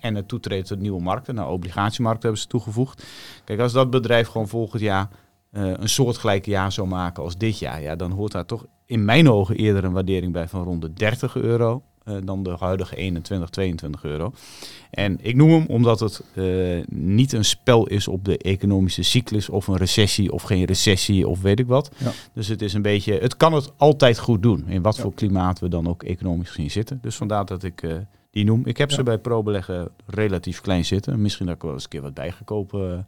en 0.00 0.14
het 0.14 0.28
toetreden 0.28 0.64
tot 0.64 0.78
nieuwe 0.78 1.02
markten. 1.02 1.34
Nou, 1.34 1.52
obligatiemarkten 1.52 2.22
hebben 2.22 2.40
ze 2.40 2.48
toegevoegd. 2.48 3.06
Kijk, 3.44 3.60
als 3.60 3.72
dat 3.72 3.90
bedrijf 3.90 4.28
gewoon 4.28 4.48
volgend 4.48 4.82
jaar 4.82 5.08
uh, 5.52 5.72
een 5.76 5.88
soortgelijk 5.88 6.46
jaar 6.46 6.72
zou 6.72 6.88
maken 6.88 7.22
als 7.22 7.36
dit 7.36 7.58
jaar, 7.58 7.82
ja, 7.82 7.96
dan 7.96 8.10
hoort 8.10 8.32
daar 8.32 8.44
toch 8.44 8.66
in 8.86 9.04
mijn 9.04 9.30
ogen 9.30 9.56
eerder 9.56 9.84
een 9.84 9.92
waardering 9.92 10.32
bij 10.32 10.48
van 10.48 10.64
rond 10.64 10.82
de 10.82 10.92
30 10.92 11.36
euro. 11.36 11.82
Uh, 12.08 12.16
dan 12.24 12.42
de 12.42 12.56
huidige 12.58 12.96
21, 12.96 13.50
22 13.50 14.04
euro. 14.04 14.32
En 14.90 15.18
ik 15.20 15.36
noem 15.36 15.50
hem 15.50 15.64
omdat 15.66 16.00
het 16.00 16.22
uh, 16.34 16.84
niet 16.88 17.32
een 17.32 17.44
spel 17.44 17.86
is 17.86 18.08
op 18.08 18.24
de 18.24 18.38
economische 18.38 19.02
cyclus 19.02 19.48
of 19.48 19.66
een 19.66 19.76
recessie 19.76 20.32
of 20.32 20.42
geen 20.42 20.64
recessie 20.64 21.28
of 21.28 21.40
weet 21.42 21.58
ik 21.58 21.66
wat. 21.66 21.90
Ja. 21.96 22.12
Dus 22.32 22.48
het 22.48 22.62
is 22.62 22.72
een 22.72 22.82
beetje, 22.82 23.18
het 23.18 23.36
kan 23.36 23.52
het 23.52 23.72
altijd 23.76 24.18
goed 24.18 24.42
doen. 24.42 24.64
In 24.68 24.82
wat 24.82 24.96
ja. 24.96 25.02
voor 25.02 25.14
klimaat 25.14 25.58
we 25.58 25.68
dan 25.68 25.88
ook 25.88 26.02
economisch 26.02 26.48
gezien 26.48 26.70
zitten. 26.70 26.98
Dus 27.02 27.16
vandaar 27.16 27.44
dat 27.44 27.62
ik 27.62 27.82
die 28.30 28.44
noem. 28.44 28.62
Ik 28.64 28.76
heb 28.76 28.90
ja. 28.90 28.96
ze 28.96 29.02
bij 29.02 29.18
pro-beleggen 29.18 29.88
relatief 30.06 30.60
klein 30.60 30.84
zitten. 30.84 31.22
Misschien 31.22 31.46
dat 31.46 31.54
ik 31.54 31.62
wel 31.62 31.72
eens 31.72 31.82
een 31.82 31.88
keer 31.88 32.02
wat 32.02 32.14
bijgekopen 32.14 33.06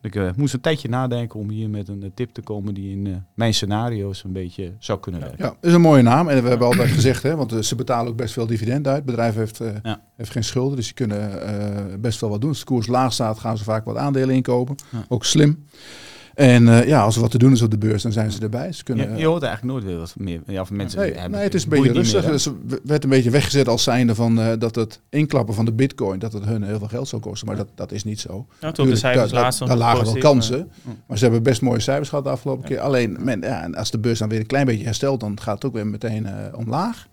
ik 0.00 0.14
uh, 0.14 0.30
moest 0.36 0.54
een 0.54 0.60
tijdje 0.60 0.88
nadenken 0.88 1.40
om 1.40 1.50
hier 1.50 1.70
met 1.70 1.88
een 1.88 2.04
uh, 2.04 2.10
tip 2.14 2.32
te 2.32 2.42
komen 2.42 2.74
die 2.74 2.90
in 2.90 3.04
uh, 3.04 3.16
mijn 3.34 3.54
scenario's 3.54 4.24
een 4.24 4.32
beetje 4.32 4.72
zou 4.78 5.00
kunnen 5.00 5.20
werken. 5.20 5.44
Ja, 5.44 5.54
is 5.60 5.72
een 5.72 5.80
mooie 5.80 6.02
naam. 6.02 6.28
En 6.28 6.42
we 6.42 6.48
hebben 6.48 6.66
altijd 6.66 6.90
gezegd, 6.90 7.22
hè, 7.22 7.36
want 7.36 7.66
ze 7.66 7.74
betalen 7.74 8.10
ook 8.10 8.16
best 8.16 8.32
veel 8.32 8.46
dividend 8.46 8.86
uit. 8.86 8.96
Het 8.96 9.04
bedrijf 9.04 9.34
heeft, 9.34 9.60
ja. 9.82 10.02
heeft 10.16 10.30
geen 10.30 10.44
schulden, 10.44 10.76
dus 10.76 10.84
die 10.84 10.94
kunnen 10.94 12.00
best 12.00 12.20
wel 12.20 12.30
wat 12.30 12.40
doen. 12.40 12.50
Als 12.50 12.58
de 12.58 12.64
koers 12.64 12.86
laag 12.86 13.12
staat, 13.12 13.38
gaan 13.38 13.58
ze 13.58 13.64
vaak 13.64 13.84
wat 13.84 13.96
aandelen 13.96 14.34
inkopen. 14.34 14.76
Ja. 14.90 15.04
Ook 15.08 15.24
slim. 15.24 15.64
En 16.38 16.66
uh, 16.66 16.86
ja, 16.86 17.02
als 17.02 17.14
er 17.14 17.20
wat 17.20 17.30
te 17.30 17.38
doen 17.38 17.52
is 17.52 17.62
op 17.62 17.70
de 17.70 17.78
beurs, 17.78 18.02
dan 18.02 18.12
zijn 18.12 18.32
ze 18.32 18.40
erbij. 18.40 18.72
Ze 18.72 18.84
kunnen, 18.84 19.10
je, 19.10 19.16
je 19.16 19.26
hoort 19.26 19.42
eigenlijk 19.42 19.72
nooit 19.72 19.84
weer 19.84 19.98
wat 19.98 20.14
meer. 20.16 20.40
Ja, 20.46 20.64
van 20.64 20.76
mensen 20.76 21.00
nee, 21.00 21.12
hebben, 21.12 21.30
nee, 21.30 21.42
het 21.42 21.54
is 21.54 21.62
een 21.62 21.68
beetje 21.68 21.92
rustig. 21.92 22.22
Meer, 22.22 22.30
dus 22.30 22.48
werd 22.84 23.04
een 23.04 23.10
beetje 23.10 23.30
weggezet 23.30 23.68
als 23.68 23.82
zijnde 23.82 24.14
van 24.14 24.38
uh, 24.38 24.52
dat 24.58 24.74
het 24.74 25.00
inklappen 25.08 25.54
van 25.54 25.64
de 25.64 25.72
bitcoin, 25.72 26.18
dat 26.18 26.32
het 26.32 26.44
hun 26.44 26.62
heel 26.62 26.78
veel 26.78 26.88
geld 26.88 27.08
zou 27.08 27.22
kosten. 27.22 27.46
Maar 27.46 27.56
dat, 27.56 27.68
dat 27.74 27.92
is 27.92 28.04
niet 28.04 28.20
zo. 28.20 28.46
Ja, 28.60 28.72
tot 28.72 28.88
de 28.88 28.96
cijfers 28.96 29.30
daar, 29.30 29.50
daar, 29.58 29.68
daar 29.68 29.76
lagen 29.76 30.04
wel 30.04 30.18
kansen. 30.18 30.70
Maar, 30.82 30.94
maar, 31.06 31.18
ze 31.18 31.24
hebben 31.24 31.42
best 31.42 31.62
mooie 31.62 31.80
cijfers 31.80 32.08
gehad 32.08 32.24
de 32.24 32.30
afgelopen 32.30 32.64
keer. 32.64 32.80
Alleen, 32.80 33.16
men, 33.20 33.40
ja, 33.40 33.70
als 33.72 33.90
de 33.90 33.98
beurs 33.98 34.18
dan 34.18 34.28
weer 34.28 34.40
een 34.40 34.46
klein 34.46 34.66
beetje 34.66 34.84
herstelt, 34.84 35.20
dan 35.20 35.40
gaat 35.40 35.54
het 35.54 35.64
ook 35.64 35.74
weer 35.74 35.86
meteen 35.86 36.22
uh, 36.22 36.32
omlaag. 36.58 37.08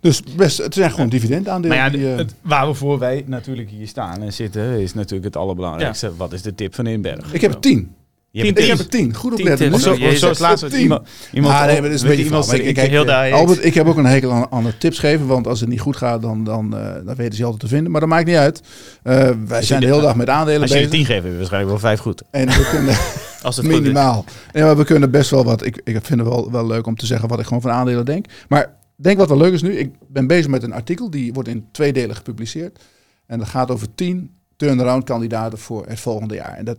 Dus 0.00 0.22
best, 0.36 0.58
het 0.58 0.74
zijn 0.74 0.90
gewoon 0.90 1.08
dividendaandelen. 1.08 1.76
Maar 1.76 1.86
ja, 1.86 1.98
die, 1.98 2.06
het, 2.06 2.34
waarvoor 2.42 2.98
wij 2.98 3.24
natuurlijk 3.26 3.70
hier 3.70 3.86
staan 3.86 4.22
en 4.22 4.32
zitten, 4.32 4.80
is 4.80 4.94
natuurlijk 4.94 5.24
het 5.24 5.36
allerbelangrijkste. 5.36 6.06
Ja. 6.06 6.12
Wat 6.16 6.32
is 6.32 6.42
de 6.42 6.54
tip 6.54 6.74
van 6.74 6.86
Inberg? 6.86 7.32
Ik 7.32 7.40
heb 7.40 7.54
er 7.54 7.60
tien. 7.60 7.96
Je 8.30 8.44
hebt 8.44 8.58
ik 8.58 8.66
heb 8.66 8.78
er 8.78 8.88
tien. 8.88 9.14
Goed 9.14 9.32
opletten. 9.32 9.70
Tien, 9.70 9.80
zo, 9.80 9.94
zo, 9.94 10.10
zo 10.10 10.28
het 10.28 10.38
laatste 10.38 10.78
iemand. 10.78 11.08
iemand 11.32 11.54
ah, 11.54 11.64
nee, 11.64 11.80
maar 11.80 11.82
dat 11.82 11.92
is 11.92 12.02
een 12.02 12.08
beetje 12.08 12.24
iemand 12.24 12.52
ik, 12.52 12.74
kijk, 12.74 12.90
heel 12.90 13.12
Albert, 13.12 13.64
ik 13.64 13.74
heb 13.74 13.86
ook 13.86 13.96
een 13.96 14.04
hekel 14.04 14.32
aan, 14.32 14.46
aan 14.50 14.66
het 14.66 14.80
tips 14.80 14.98
geven, 14.98 15.26
want 15.26 15.46
als 15.46 15.60
het 15.60 15.68
niet 15.68 15.80
goed 15.80 15.96
gaat, 15.96 16.22
dan, 16.22 16.44
dan, 16.44 16.74
uh, 16.74 16.94
dan 17.04 17.14
weten 17.14 17.34
ze 17.34 17.44
altijd 17.44 17.60
te 17.60 17.68
vinden. 17.68 17.90
Maar 17.90 18.00
dat 18.00 18.08
maakt 18.08 18.26
niet 18.26 18.36
uit. 18.36 18.62
Uh, 19.04 19.30
wij 19.46 19.62
zijn 19.62 19.80
de 19.80 19.86
hele 19.86 20.00
dag 20.00 20.16
met 20.16 20.28
aandelen 20.28 20.60
bezig. 20.60 20.76
Als 20.76 20.84
je 20.84 20.90
tien 20.90 21.04
geeft, 21.04 21.24
je 21.24 21.36
waarschijnlijk 21.36 21.70
wel 21.70 21.80
vijf 21.80 22.00
goed. 22.00 22.22
En 22.30 22.46
we 22.46 22.68
kunnen 22.70 22.96
als 23.42 23.56
het 23.56 23.66
minimaal. 23.66 24.24
Ja, 24.52 24.64
maar 24.64 24.76
we 24.76 24.84
kunnen 24.84 25.10
best 25.10 25.30
wel 25.30 25.44
wat. 25.44 25.66
Ik, 25.66 25.80
ik 25.84 25.98
vind 26.02 26.20
het 26.20 26.28
wel, 26.28 26.50
wel 26.50 26.66
leuk 26.66 26.86
om 26.86 26.96
te 26.96 27.06
zeggen 27.06 27.28
wat 27.28 27.38
ik 27.38 27.44
gewoon 27.44 27.62
van 27.62 27.70
aandelen 27.70 28.04
denk. 28.04 28.26
Maar 28.48 28.76
denk 29.04 29.18
wat 29.18 29.28
wel 29.28 29.38
leuk 29.38 29.52
is 29.52 29.62
nu. 29.62 29.72
Ik 29.72 29.92
ben 30.08 30.26
bezig 30.26 30.50
met 30.50 30.62
een 30.62 30.72
artikel 30.72 31.10
die 31.10 31.32
wordt 31.32 31.48
in 31.48 31.68
twee 31.72 31.92
delen 31.92 32.16
gepubliceerd. 32.16 32.84
En 33.26 33.38
dat 33.38 33.48
gaat 33.48 33.70
over 33.70 33.94
tien 33.94 34.30
turnaround 34.56 35.04
kandidaten 35.04 35.58
voor 35.58 35.86
het 35.86 36.00
volgende 36.00 36.34
jaar. 36.34 36.56
En 36.56 36.64
dat 36.64 36.78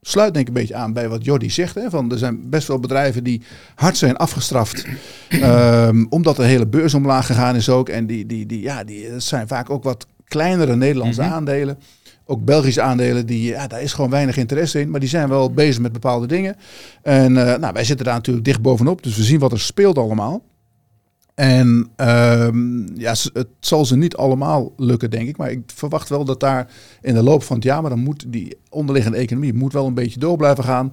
sluit 0.00 0.34
denk 0.34 0.48
ik 0.48 0.54
een 0.54 0.60
beetje 0.60 0.74
aan 0.74 0.92
bij 0.92 1.08
wat 1.08 1.24
Jordi 1.24 1.50
zegt. 1.50 1.74
Hè, 1.74 1.90
van 1.90 2.12
er 2.12 2.18
zijn 2.18 2.50
best 2.50 2.68
wel 2.68 2.80
bedrijven 2.80 3.24
die 3.24 3.42
hard 3.74 3.96
zijn 3.96 4.16
afgestraft. 4.16 4.86
um, 5.42 6.06
omdat 6.16 6.36
de 6.36 6.44
hele 6.44 6.66
beurs 6.66 6.94
omlaag 6.94 7.26
gegaan 7.26 7.56
is 7.56 7.68
ook. 7.68 7.88
En 7.88 8.06
die, 8.06 8.26
die, 8.26 8.46
die, 8.46 8.60
ja, 8.60 8.84
die 8.84 9.20
zijn 9.20 9.48
vaak 9.48 9.70
ook 9.70 9.82
wat 9.82 10.06
kleinere 10.24 10.76
Nederlandse 10.76 11.20
mm 11.20 11.26
-hmm. 11.26 11.36
aandelen. 11.36 11.78
Ook 12.24 12.44
Belgische 12.44 12.82
aandelen, 12.82 13.26
die, 13.26 13.42
ja, 13.42 13.66
daar 13.66 13.82
is 13.82 13.92
gewoon 13.92 14.10
weinig 14.10 14.36
interesse 14.36 14.80
in. 14.80 14.90
Maar 14.90 15.00
die 15.00 15.08
zijn 15.08 15.28
wel 15.28 15.52
bezig 15.52 15.82
met 15.82 15.92
bepaalde 15.92 16.26
dingen. 16.26 16.56
En 17.02 17.32
uh, 17.32 17.56
nou, 17.56 17.72
wij 17.72 17.84
zitten 17.84 18.04
daar 18.06 18.14
natuurlijk 18.14 18.44
dicht 18.44 18.62
bovenop. 18.62 19.02
Dus 19.02 19.16
we 19.16 19.22
zien 19.22 19.38
wat 19.38 19.52
er 19.52 19.60
speelt 19.60 19.98
allemaal. 19.98 20.42
En 21.36 21.90
um, 21.96 22.98
ja, 22.98 23.14
het 23.32 23.48
zal 23.60 23.84
ze 23.84 23.96
niet 23.96 24.16
allemaal 24.16 24.72
lukken, 24.76 25.10
denk 25.10 25.28
ik. 25.28 25.36
Maar 25.36 25.50
ik 25.50 25.60
verwacht 25.66 26.08
wel 26.08 26.24
dat 26.24 26.40
daar 26.40 26.70
in 27.02 27.14
de 27.14 27.22
loop 27.22 27.42
van 27.42 27.56
het 27.56 27.64
jaar, 27.64 27.80
maar 27.80 27.90
dan 27.90 27.98
moet 27.98 28.24
die 28.28 28.56
onderliggende 28.70 29.18
economie 29.18 29.54
moet 29.54 29.72
wel 29.72 29.86
een 29.86 29.94
beetje 29.94 30.20
door 30.20 30.36
blijven 30.36 30.64
gaan. 30.64 30.90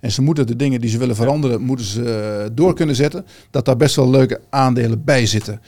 En 0.00 0.12
ze 0.12 0.22
moeten 0.22 0.46
de 0.46 0.56
dingen 0.56 0.80
die 0.80 0.90
ze 0.90 0.98
willen 0.98 1.16
veranderen, 1.16 1.60
moeten 1.60 1.86
ze 1.86 2.50
door 2.52 2.74
kunnen 2.74 2.94
zetten. 2.94 3.26
Dat 3.50 3.64
daar 3.64 3.76
best 3.76 3.96
wel 3.96 4.10
leuke 4.10 4.40
aandelen 4.50 5.04
bij 5.04 5.26
zitten. 5.26 5.60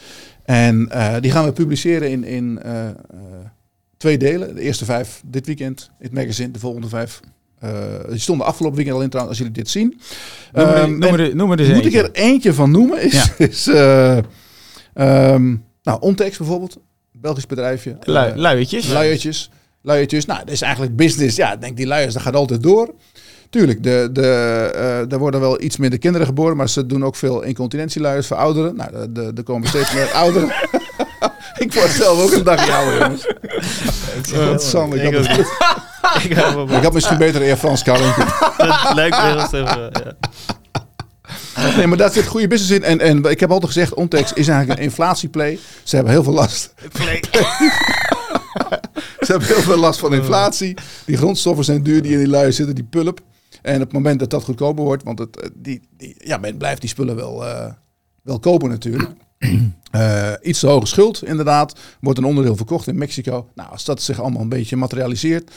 En 0.45 0.89
uh, 0.93 1.15
die 1.21 1.31
gaan 1.31 1.45
we 1.45 1.53
publiceren 1.53 2.11
in, 2.11 2.25
in 2.25 2.61
uh, 2.67 2.89
twee 3.97 4.19
delen. 4.19 4.55
De 4.55 4.61
eerste 4.61 4.85
vijf 4.85 5.23
dit 5.27 5.47
weekend 5.47 5.91
in 5.99 6.05
het 6.05 6.15
magazine, 6.15 6.51
de 6.51 6.59
volgende 6.59 6.89
vijf 6.89 7.21
die 8.09 8.19
stonden 8.19 8.47
afgelopen 8.47 8.77
weekend 8.77 8.97
al 8.97 9.03
in 9.03 9.11
trouwens, 9.11 9.39
als 9.39 9.47
jullie 9.47 9.63
dit 9.63 9.71
zien. 9.73 10.01
Noem, 10.53 10.67
er, 10.67 10.83
um, 10.83 10.99
noem, 10.99 11.15
er, 11.15 11.37
noem 11.37 11.51
er 11.51 11.57
dus 11.57 11.67
Moet 11.69 11.85
eentje. 11.85 11.99
ik 11.99 12.05
er 12.05 12.11
eentje 12.13 12.55
van 12.55 12.71
noemen? 12.71 13.03
Is, 13.03 13.13
ja. 13.13 13.25
is 13.47 13.67
um, 14.95 15.65
nou, 15.83 16.01
Ontex 16.01 16.37
bijvoorbeeld. 16.37 16.77
Belgisch 17.13 17.47
bedrijfje. 17.47 17.97
Lu, 18.03 18.13
uh, 18.13 18.33
luiertjes. 18.35 18.89
Luiertjes. 18.89 19.51
Luiertjes. 19.83 20.25
Nou, 20.25 20.39
dat 20.39 20.51
is 20.51 20.61
eigenlijk 20.61 20.97
business. 20.97 21.37
Ja, 21.37 21.53
ik 21.53 21.61
denk 21.61 21.77
die 21.77 21.87
luiers, 21.87 22.15
dat 22.15 22.23
gaat 22.23 22.35
altijd 22.35 22.63
door. 22.63 22.95
Tuurlijk, 23.51 23.83
de, 23.83 24.09
de, 24.13 24.21
uh, 24.75 25.13
er 25.13 25.19
worden 25.19 25.41
wel 25.41 25.63
iets 25.63 25.77
minder 25.77 25.99
kinderen 25.99 26.27
geboren, 26.27 26.57
maar 26.57 26.69
ze 26.69 26.87
doen 26.87 27.05
ook 27.05 27.17
veel 27.17 27.43
incontinentieluiers 27.43 28.27
voor 28.27 28.37
ouderen. 28.37 28.77
Nou, 28.77 29.13
er 29.37 29.43
komen 29.43 29.69
steeds 29.69 29.93
meer 29.95 30.11
ouderen. 30.23 30.53
ik 31.65 31.75
word 31.75 31.91
zelf 31.91 32.23
ook 32.23 32.33
een 32.33 32.45
dagje 32.45 32.73
ouder, 32.73 33.01
jongens. 33.01 33.27
Wat 34.35 34.63
Sam, 34.63 34.93
ik, 34.93 35.03
ik, 35.03 35.15
had 35.15 35.25
ik, 36.25 36.71
ik 36.71 36.83
had 36.83 36.93
misschien 36.93 37.19
beter 37.19 37.43
eer 37.43 37.57
Frans 37.57 37.83
Karren. 37.83 38.15
Dat 38.57 38.95
lijkt 38.95 39.17
me 39.17 39.23
heel 39.23 39.39
even, 39.39 39.65
ja. 39.65 40.17
Nee, 41.77 41.87
maar 41.87 41.99
daar 41.99 42.13
zit 42.13 42.27
goede 42.27 42.49
business 42.49 42.73
in. 42.73 42.83
En, 42.83 43.01
en 43.01 43.25
ik 43.25 43.41
heb 43.41 43.51
altijd 43.51 43.73
gezegd, 43.73 43.95
Ontex 43.95 44.33
is 44.33 44.49
eigenlijk 44.49 44.79
een 44.79 44.85
inflatieplay. 44.85 45.59
Ze 45.83 45.95
hebben 45.95 46.13
heel 46.13 46.23
veel 46.23 46.33
last. 46.33 46.75
Ze 49.21 49.33
hebben 49.33 49.49
heel 49.49 49.61
veel 49.61 49.77
last 49.77 49.99
van 49.99 50.15
inflatie. 50.15 50.77
Die 51.05 51.17
grondstoffen 51.17 51.65
zijn 51.65 51.83
duur 51.83 52.03
die 52.03 52.13
in 52.13 52.19
die 52.19 52.29
lui 52.29 52.53
zitten, 52.53 52.75
die 52.75 52.85
pulp. 52.85 53.21
En 53.63 53.75
op 53.75 53.81
het 53.81 53.93
moment 53.93 54.19
dat 54.19 54.31
dat 54.31 54.45
goedkoper 54.45 54.85
wordt, 54.85 55.03
want 55.03 55.19
het, 55.19 55.51
die, 55.55 55.89
die, 55.97 56.15
ja, 56.19 56.37
men 56.37 56.57
blijft 56.57 56.81
die 56.81 56.91
spullen 56.91 57.17
wel, 57.17 57.45
uh, 57.45 57.67
wel 58.23 58.39
kopen 58.39 58.69
natuurlijk. 58.69 59.11
Uh, 59.39 60.33
iets 60.43 60.61
te 60.61 60.67
hoge 60.67 60.87
schuld, 60.87 61.25
inderdaad. 61.25 61.79
Wordt 62.01 62.19
een 62.19 62.25
onderdeel 62.25 62.57
verkocht 62.57 62.87
in 62.87 62.99
Mexico. 62.99 63.49
Nou, 63.55 63.71
als 63.71 63.85
dat 63.85 64.03
zich 64.03 64.21
allemaal 64.21 64.43
een 64.43 64.49
beetje 64.49 64.77
materialiseert. 64.77 65.51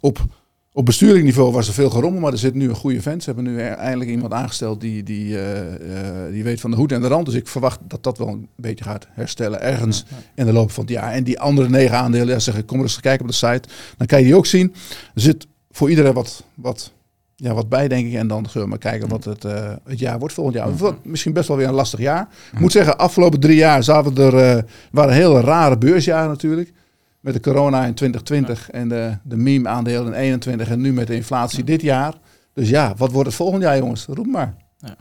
Op, 0.00 0.26
op 0.72 0.84
bestuurlijk 0.84 1.24
niveau 1.24 1.52
was 1.52 1.68
er 1.68 1.74
veel 1.74 1.90
gerommel, 1.90 2.20
maar 2.20 2.32
er 2.32 2.38
zit 2.38 2.54
nu 2.54 2.68
een 2.68 2.74
goede 2.74 3.02
vent. 3.02 3.22
Ze 3.22 3.32
hebben 3.32 3.52
nu 3.52 3.60
eindelijk 3.60 4.10
iemand 4.10 4.32
aangesteld 4.32 4.80
die, 4.80 5.02
die, 5.02 5.24
uh, 5.24 5.62
uh, 5.62 6.32
die 6.32 6.44
weet 6.44 6.60
van 6.60 6.70
de 6.70 6.76
hoed 6.76 6.92
en 6.92 7.00
de 7.00 7.08
rand. 7.08 7.26
Dus 7.26 7.34
ik 7.34 7.48
verwacht 7.48 7.80
dat 7.82 8.02
dat 8.02 8.18
wel 8.18 8.28
een 8.28 8.48
beetje 8.56 8.84
gaat 8.84 9.06
herstellen 9.10 9.60
ergens 9.60 10.04
ja, 10.08 10.16
ja. 10.16 10.22
in 10.34 10.46
de 10.46 10.52
loop 10.52 10.70
van 10.70 10.84
het 10.84 10.92
jaar. 10.92 11.12
En 11.12 11.24
die 11.24 11.40
andere 11.40 11.68
negen 11.68 11.96
aandelen, 11.96 12.28
ja, 12.28 12.38
zeg 12.38 12.56
ik, 12.56 12.66
kom 12.66 12.78
er 12.78 12.82
eens 12.82 13.00
kijken 13.00 13.24
op 13.24 13.30
de 13.30 13.36
site. 13.36 13.68
Dan 13.96 14.06
kan 14.06 14.18
je 14.18 14.24
die 14.24 14.36
ook 14.36 14.46
zien. 14.46 14.74
Er 15.14 15.20
zit 15.20 15.46
voor 15.70 15.90
iedereen 15.90 16.12
wat, 16.12 16.44
wat 16.54 16.92
ja, 17.36 17.54
wat 17.54 17.68
bij, 17.68 17.88
denk 17.88 18.06
ik. 18.06 18.14
En 18.14 18.28
dan 18.28 18.46
zullen 18.46 18.62
we 18.62 18.68
maar 18.68 18.78
kijken 18.78 19.08
wat 19.08 19.24
het, 19.24 19.44
uh, 19.44 19.72
het 19.84 19.98
jaar 19.98 20.18
wordt 20.18 20.34
volgend 20.34 20.56
jaar. 20.56 20.68
Het 20.68 21.04
misschien 21.04 21.32
best 21.32 21.48
wel 21.48 21.56
weer 21.56 21.68
een 21.68 21.74
lastig 21.74 22.00
jaar. 22.00 22.28
Ik 22.52 22.58
moet 22.58 22.72
zeggen, 22.72 22.98
afgelopen 22.98 23.40
drie 23.40 23.56
jaar 23.56 23.82
zaten 23.82 24.14
we 24.14 24.22
er, 24.22 24.56
uh, 24.56 24.62
waren 24.90 25.14
hele 25.14 25.40
rare 25.40 25.78
beursjaren 25.78 26.28
natuurlijk. 26.28 26.72
Met 27.20 27.34
de 27.34 27.40
corona 27.40 27.84
in 27.84 27.94
2020 27.94 28.70
en 28.70 28.88
de, 28.88 29.16
de 29.22 29.36
meme 29.36 29.68
aandelen 29.68 30.06
in 30.06 30.12
21 30.12 30.68
en 30.68 30.80
nu 30.80 30.92
met 30.92 31.06
de 31.06 31.14
inflatie 31.14 31.64
dit 31.64 31.82
jaar. 31.82 32.14
Dus 32.52 32.68
ja, 32.68 32.94
wat 32.96 33.12
wordt 33.12 33.26
het 33.26 33.36
volgend 33.36 33.62
jaar 33.62 33.76
jongens? 33.76 34.06
Roep 34.06 34.26
maar. 34.26 34.54
Ja. 34.78 34.96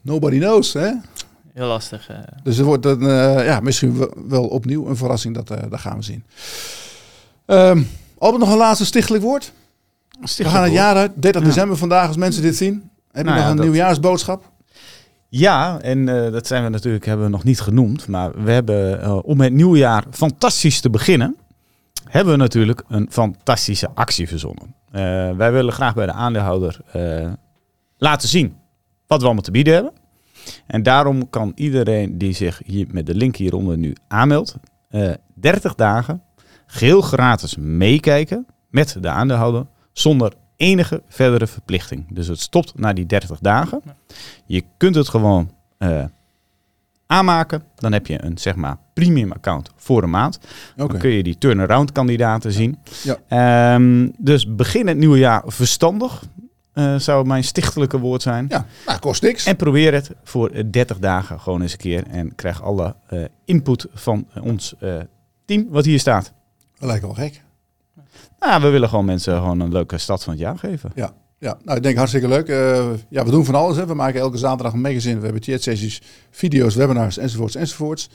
Nobody 0.00 0.38
knows, 0.38 0.72
hè? 0.72 0.90
Heel 1.52 1.66
lastig. 1.66 2.10
Uh. 2.10 2.16
Dus 2.42 2.56
het 2.56 2.66
wordt 2.66 2.84
een, 2.84 3.00
ja, 3.44 3.60
misschien 3.60 4.08
wel 4.28 4.46
opnieuw 4.46 4.86
een 4.86 4.96
verrassing, 4.96 5.34
dat, 5.34 5.46
dat 5.46 5.80
gaan 5.80 5.96
we 5.96 6.02
zien. 6.02 6.24
Um, 7.46 7.88
Albert, 8.18 8.42
nog 8.42 8.52
een 8.52 8.58
laatste 8.58 8.84
stichtelijk 8.84 9.22
woord? 9.22 9.52
We 10.20 10.44
gaan 10.44 10.62
het 10.62 10.72
jaar 10.72 10.96
uit. 10.96 11.12
30 11.14 11.42
ja. 11.42 11.48
december 11.48 11.76
vandaag 11.76 12.06
als 12.06 12.16
mensen 12.16 12.42
dit 12.42 12.56
zien. 12.56 12.90
Heb 13.12 13.24
je 13.24 13.30
nou 13.30 13.40
nog 13.40 13.50
een 13.50 13.56
dat... 13.56 13.64
nieuwjaarsboodschap? 13.64 14.50
Ja, 15.28 15.80
en 15.80 15.98
uh, 15.98 16.32
dat 16.32 16.46
zijn 16.46 16.64
we 16.64 16.68
natuurlijk 16.68 17.04
hebben 17.04 17.24
we 17.24 17.30
nog 17.30 17.44
niet 17.44 17.60
genoemd. 17.60 18.08
Maar 18.08 18.44
we 18.44 18.50
hebben 18.50 19.00
uh, 19.00 19.18
om 19.22 19.40
het 19.40 19.52
nieuwjaar 19.52 20.04
fantastisch 20.10 20.80
te 20.80 20.90
beginnen, 20.90 21.36
hebben 22.04 22.32
we 22.32 22.38
natuurlijk 22.38 22.82
een 22.88 23.06
fantastische 23.10 23.90
actie 23.94 24.28
verzonnen. 24.28 24.74
Uh, 24.92 25.00
wij 25.36 25.52
willen 25.52 25.72
graag 25.72 25.94
bij 25.94 26.06
de 26.06 26.12
aandeelhouder 26.12 26.80
laten 27.96 28.28
zien 28.28 28.56
wat 29.06 29.18
we 29.18 29.24
allemaal 29.24 29.42
te 29.42 29.50
bieden 29.50 29.74
hebben. 29.74 29.92
En 30.66 30.82
daarom 30.82 31.30
kan 31.30 31.52
iedereen 31.54 32.18
die 32.18 32.32
zich 32.32 32.60
hier 32.64 32.86
met 32.90 33.06
de 33.06 33.14
link 33.14 33.36
hieronder 33.36 33.78
nu 33.78 33.96
aanmeldt, 34.08 34.56
30 35.34 35.74
dagen 35.74 36.22
geheel 36.66 37.00
gratis 37.00 37.56
meekijken 37.56 38.46
met 38.68 38.96
de 39.00 39.08
aandeelhouder 39.08 39.66
zonder 40.00 40.32
enige 40.56 41.02
verdere 41.08 41.46
verplichting. 41.46 42.06
Dus 42.10 42.26
het 42.26 42.40
stopt 42.40 42.78
na 42.78 42.92
die 42.92 43.06
30 43.06 43.38
dagen. 43.38 43.82
Je 44.46 44.64
kunt 44.76 44.94
het 44.94 45.08
gewoon 45.08 45.50
uh, 45.78 46.04
aanmaken. 47.06 47.62
Dan 47.74 47.92
heb 47.92 48.06
je 48.06 48.24
een 48.24 48.38
zeg 48.38 48.54
maar 48.54 48.76
premium 48.94 49.32
account 49.32 49.70
voor 49.76 50.02
een 50.02 50.10
maand. 50.10 50.38
Dan 50.76 50.98
kun 50.98 51.10
je 51.10 51.22
die 51.22 51.38
turnaround 51.38 51.92
kandidaten 51.92 52.52
zien. 52.52 52.78
Ja. 53.02 53.74
Um, 53.74 54.12
dus 54.18 54.54
begin 54.54 54.86
het 54.86 54.96
nieuwe 54.96 55.18
jaar 55.18 55.42
verstandig. 55.46 56.22
Uh, 56.74 56.96
zou 56.96 57.26
mijn 57.26 57.44
stichtelijke 57.44 57.98
woord 57.98 58.22
zijn. 58.22 58.46
Ja, 58.48 58.66
nou, 58.86 58.98
kost 58.98 59.22
niks. 59.22 59.44
En 59.44 59.56
probeer 59.56 59.92
het 59.92 60.10
voor 60.24 60.70
30 60.70 60.98
dagen 60.98 61.40
gewoon 61.40 61.62
eens 61.62 61.72
een 61.72 61.78
keer. 61.78 62.06
En 62.06 62.34
krijg 62.34 62.62
alle 62.62 62.94
uh, 63.12 63.24
input 63.44 63.86
van 63.92 64.28
ons 64.42 64.74
uh, 64.80 65.00
team 65.44 65.66
wat 65.68 65.84
hier 65.84 65.98
staat. 65.98 66.32
Dat 66.78 66.88
lijkt 66.88 67.04
wel 67.04 67.14
gek. 67.14 67.42
Nou, 68.40 68.62
we 68.62 68.68
willen 68.68 68.88
gewoon 68.88 69.04
mensen 69.04 69.36
gewoon 69.36 69.60
een 69.60 69.72
leuke 69.72 69.98
stad 69.98 70.24
van 70.24 70.32
het 70.32 70.42
jaar 70.42 70.58
geven. 70.58 70.92
Ja, 70.94 71.12
ja, 71.38 71.58
nou, 71.64 71.76
ik 71.76 71.82
denk 71.82 71.96
hartstikke 71.96 72.28
leuk. 72.28 72.48
Uh, 72.48 72.86
ja, 73.08 73.24
we 73.24 73.30
doen 73.30 73.44
van 73.44 73.54
alles. 73.54 73.76
Hè. 73.76 73.86
We 73.86 73.94
maken 73.94 74.20
elke 74.20 74.36
zaterdag 74.36 74.72
een 74.72 74.80
magazine. 74.80 75.18
We 75.18 75.24
hebben 75.24 75.42
chat-sessies, 75.42 76.02
video's, 76.30 76.74
webinars, 76.74 77.18
enzovoorts, 77.18 77.54
enzovoorts. 77.54 78.08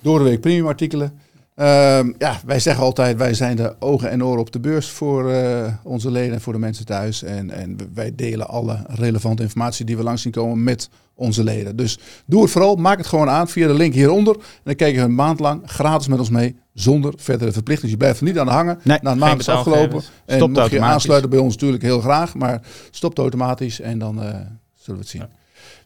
Door 0.00 0.18
de 0.18 0.24
week 0.24 0.40
premium 0.40 0.66
artikelen. 0.66 1.20
Uh, 1.60 2.00
ja, 2.18 2.40
wij 2.46 2.60
zeggen 2.60 2.84
altijd, 2.84 3.16
wij 3.16 3.34
zijn 3.34 3.56
de 3.56 3.74
ogen 3.78 4.10
en 4.10 4.24
oren 4.24 4.40
op 4.40 4.52
de 4.52 4.60
beurs 4.60 4.90
voor 4.90 5.30
uh, 5.30 5.66
onze 5.82 6.10
leden 6.10 6.34
en 6.34 6.40
voor 6.40 6.52
de 6.52 6.58
mensen 6.58 6.84
thuis. 6.84 7.22
En, 7.22 7.50
en 7.50 7.76
wij 7.94 8.14
delen 8.14 8.48
alle 8.48 8.84
relevante 8.86 9.42
informatie 9.42 9.84
die 9.84 9.96
we 9.96 10.02
langs 10.02 10.22
zien 10.22 10.32
komen 10.32 10.62
met 10.64 10.88
onze 11.14 11.44
leden. 11.44 11.76
Dus 11.76 11.98
doe 12.26 12.42
het 12.42 12.50
vooral, 12.50 12.76
maak 12.76 12.98
het 12.98 13.06
gewoon 13.06 13.28
aan 13.28 13.48
via 13.48 13.66
de 13.66 13.74
link 13.74 13.94
hieronder. 13.94 14.34
En 14.34 14.42
dan 14.64 14.74
kijk 14.74 14.94
je 14.94 15.00
een 15.00 15.14
maand 15.14 15.40
lang 15.40 15.62
gratis 15.64 16.08
met 16.08 16.18
ons 16.18 16.30
mee, 16.30 16.56
zonder 16.74 17.12
verdere 17.16 17.52
verplichting. 17.52 17.90
Dus 17.90 17.90
je 17.90 18.04
blijft 18.04 18.20
er 18.20 18.26
niet 18.26 18.38
aan 18.38 18.48
hangen. 18.48 18.78
Nee, 18.84 18.98
na 19.02 19.10
een 19.10 19.18
maand 19.18 19.40
is 19.40 19.48
afgelopen. 19.48 20.02
En 20.26 20.36
stopt 20.36 20.52
mocht 20.52 20.70
je 20.70 20.80
aansluiten 20.80 21.30
bij 21.30 21.38
ons 21.38 21.52
natuurlijk 21.52 21.82
heel 21.82 22.00
graag, 22.00 22.34
maar 22.34 22.60
stopt 22.90 23.18
automatisch 23.18 23.80
en 23.80 23.98
dan 23.98 24.16
uh, 24.16 24.24
zullen 24.24 24.50
we 24.84 24.92
het 24.92 25.08
zien. 25.08 25.24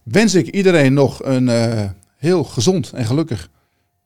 Wens 0.02 0.34
ik 0.34 0.46
iedereen 0.46 0.92
nog 0.92 1.24
een 1.24 1.48
uh, 1.48 1.82
heel 2.16 2.44
gezond 2.44 2.92
en 2.92 3.04
gelukkig 3.04 3.48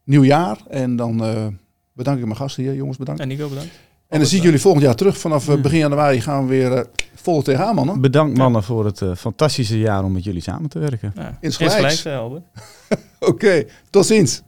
nieuwjaar. 0.09 0.59
En 0.69 0.97
dan 0.97 1.25
uh, 1.25 1.47
bedank 1.93 2.19
ik 2.19 2.25
mijn 2.25 2.37
gasten 2.37 2.63
hier, 2.63 2.75
jongens, 2.75 2.99
bedankt. 2.99 3.21
En 3.21 3.29
Nico, 3.29 3.49
bedankt. 3.49 3.71
En 4.09 4.19
dan 4.19 4.29
zie 4.29 4.39
ik 4.39 4.45
jullie 4.45 4.61
volgend 4.61 4.85
jaar 4.85 4.95
terug. 4.95 5.19
Vanaf 5.19 5.61
begin 5.61 5.79
januari 5.79 6.21
gaan 6.21 6.43
we 6.43 6.49
weer 6.49 6.87
vol 7.15 7.43
tegenaan, 7.43 7.75
mannen. 7.75 8.01
Bedankt, 8.01 8.39
mannen, 8.39 8.63
voor 8.63 8.85
het 8.85 9.01
uh, 9.01 9.15
fantastische 9.15 9.79
jaar 9.79 10.05
om 10.05 10.13
met 10.13 10.25
jullie 10.25 10.43
samen 10.43 10.69
te 10.69 10.79
werken. 10.79 11.13
Ja. 11.17 11.39
Insgelijks. 11.41 11.77
Insgelijks, 11.77 12.21
Albert. 12.21 12.45
Oké, 13.19 13.31
okay, 13.31 13.69
tot 13.91 14.07
ziens. 14.07 14.43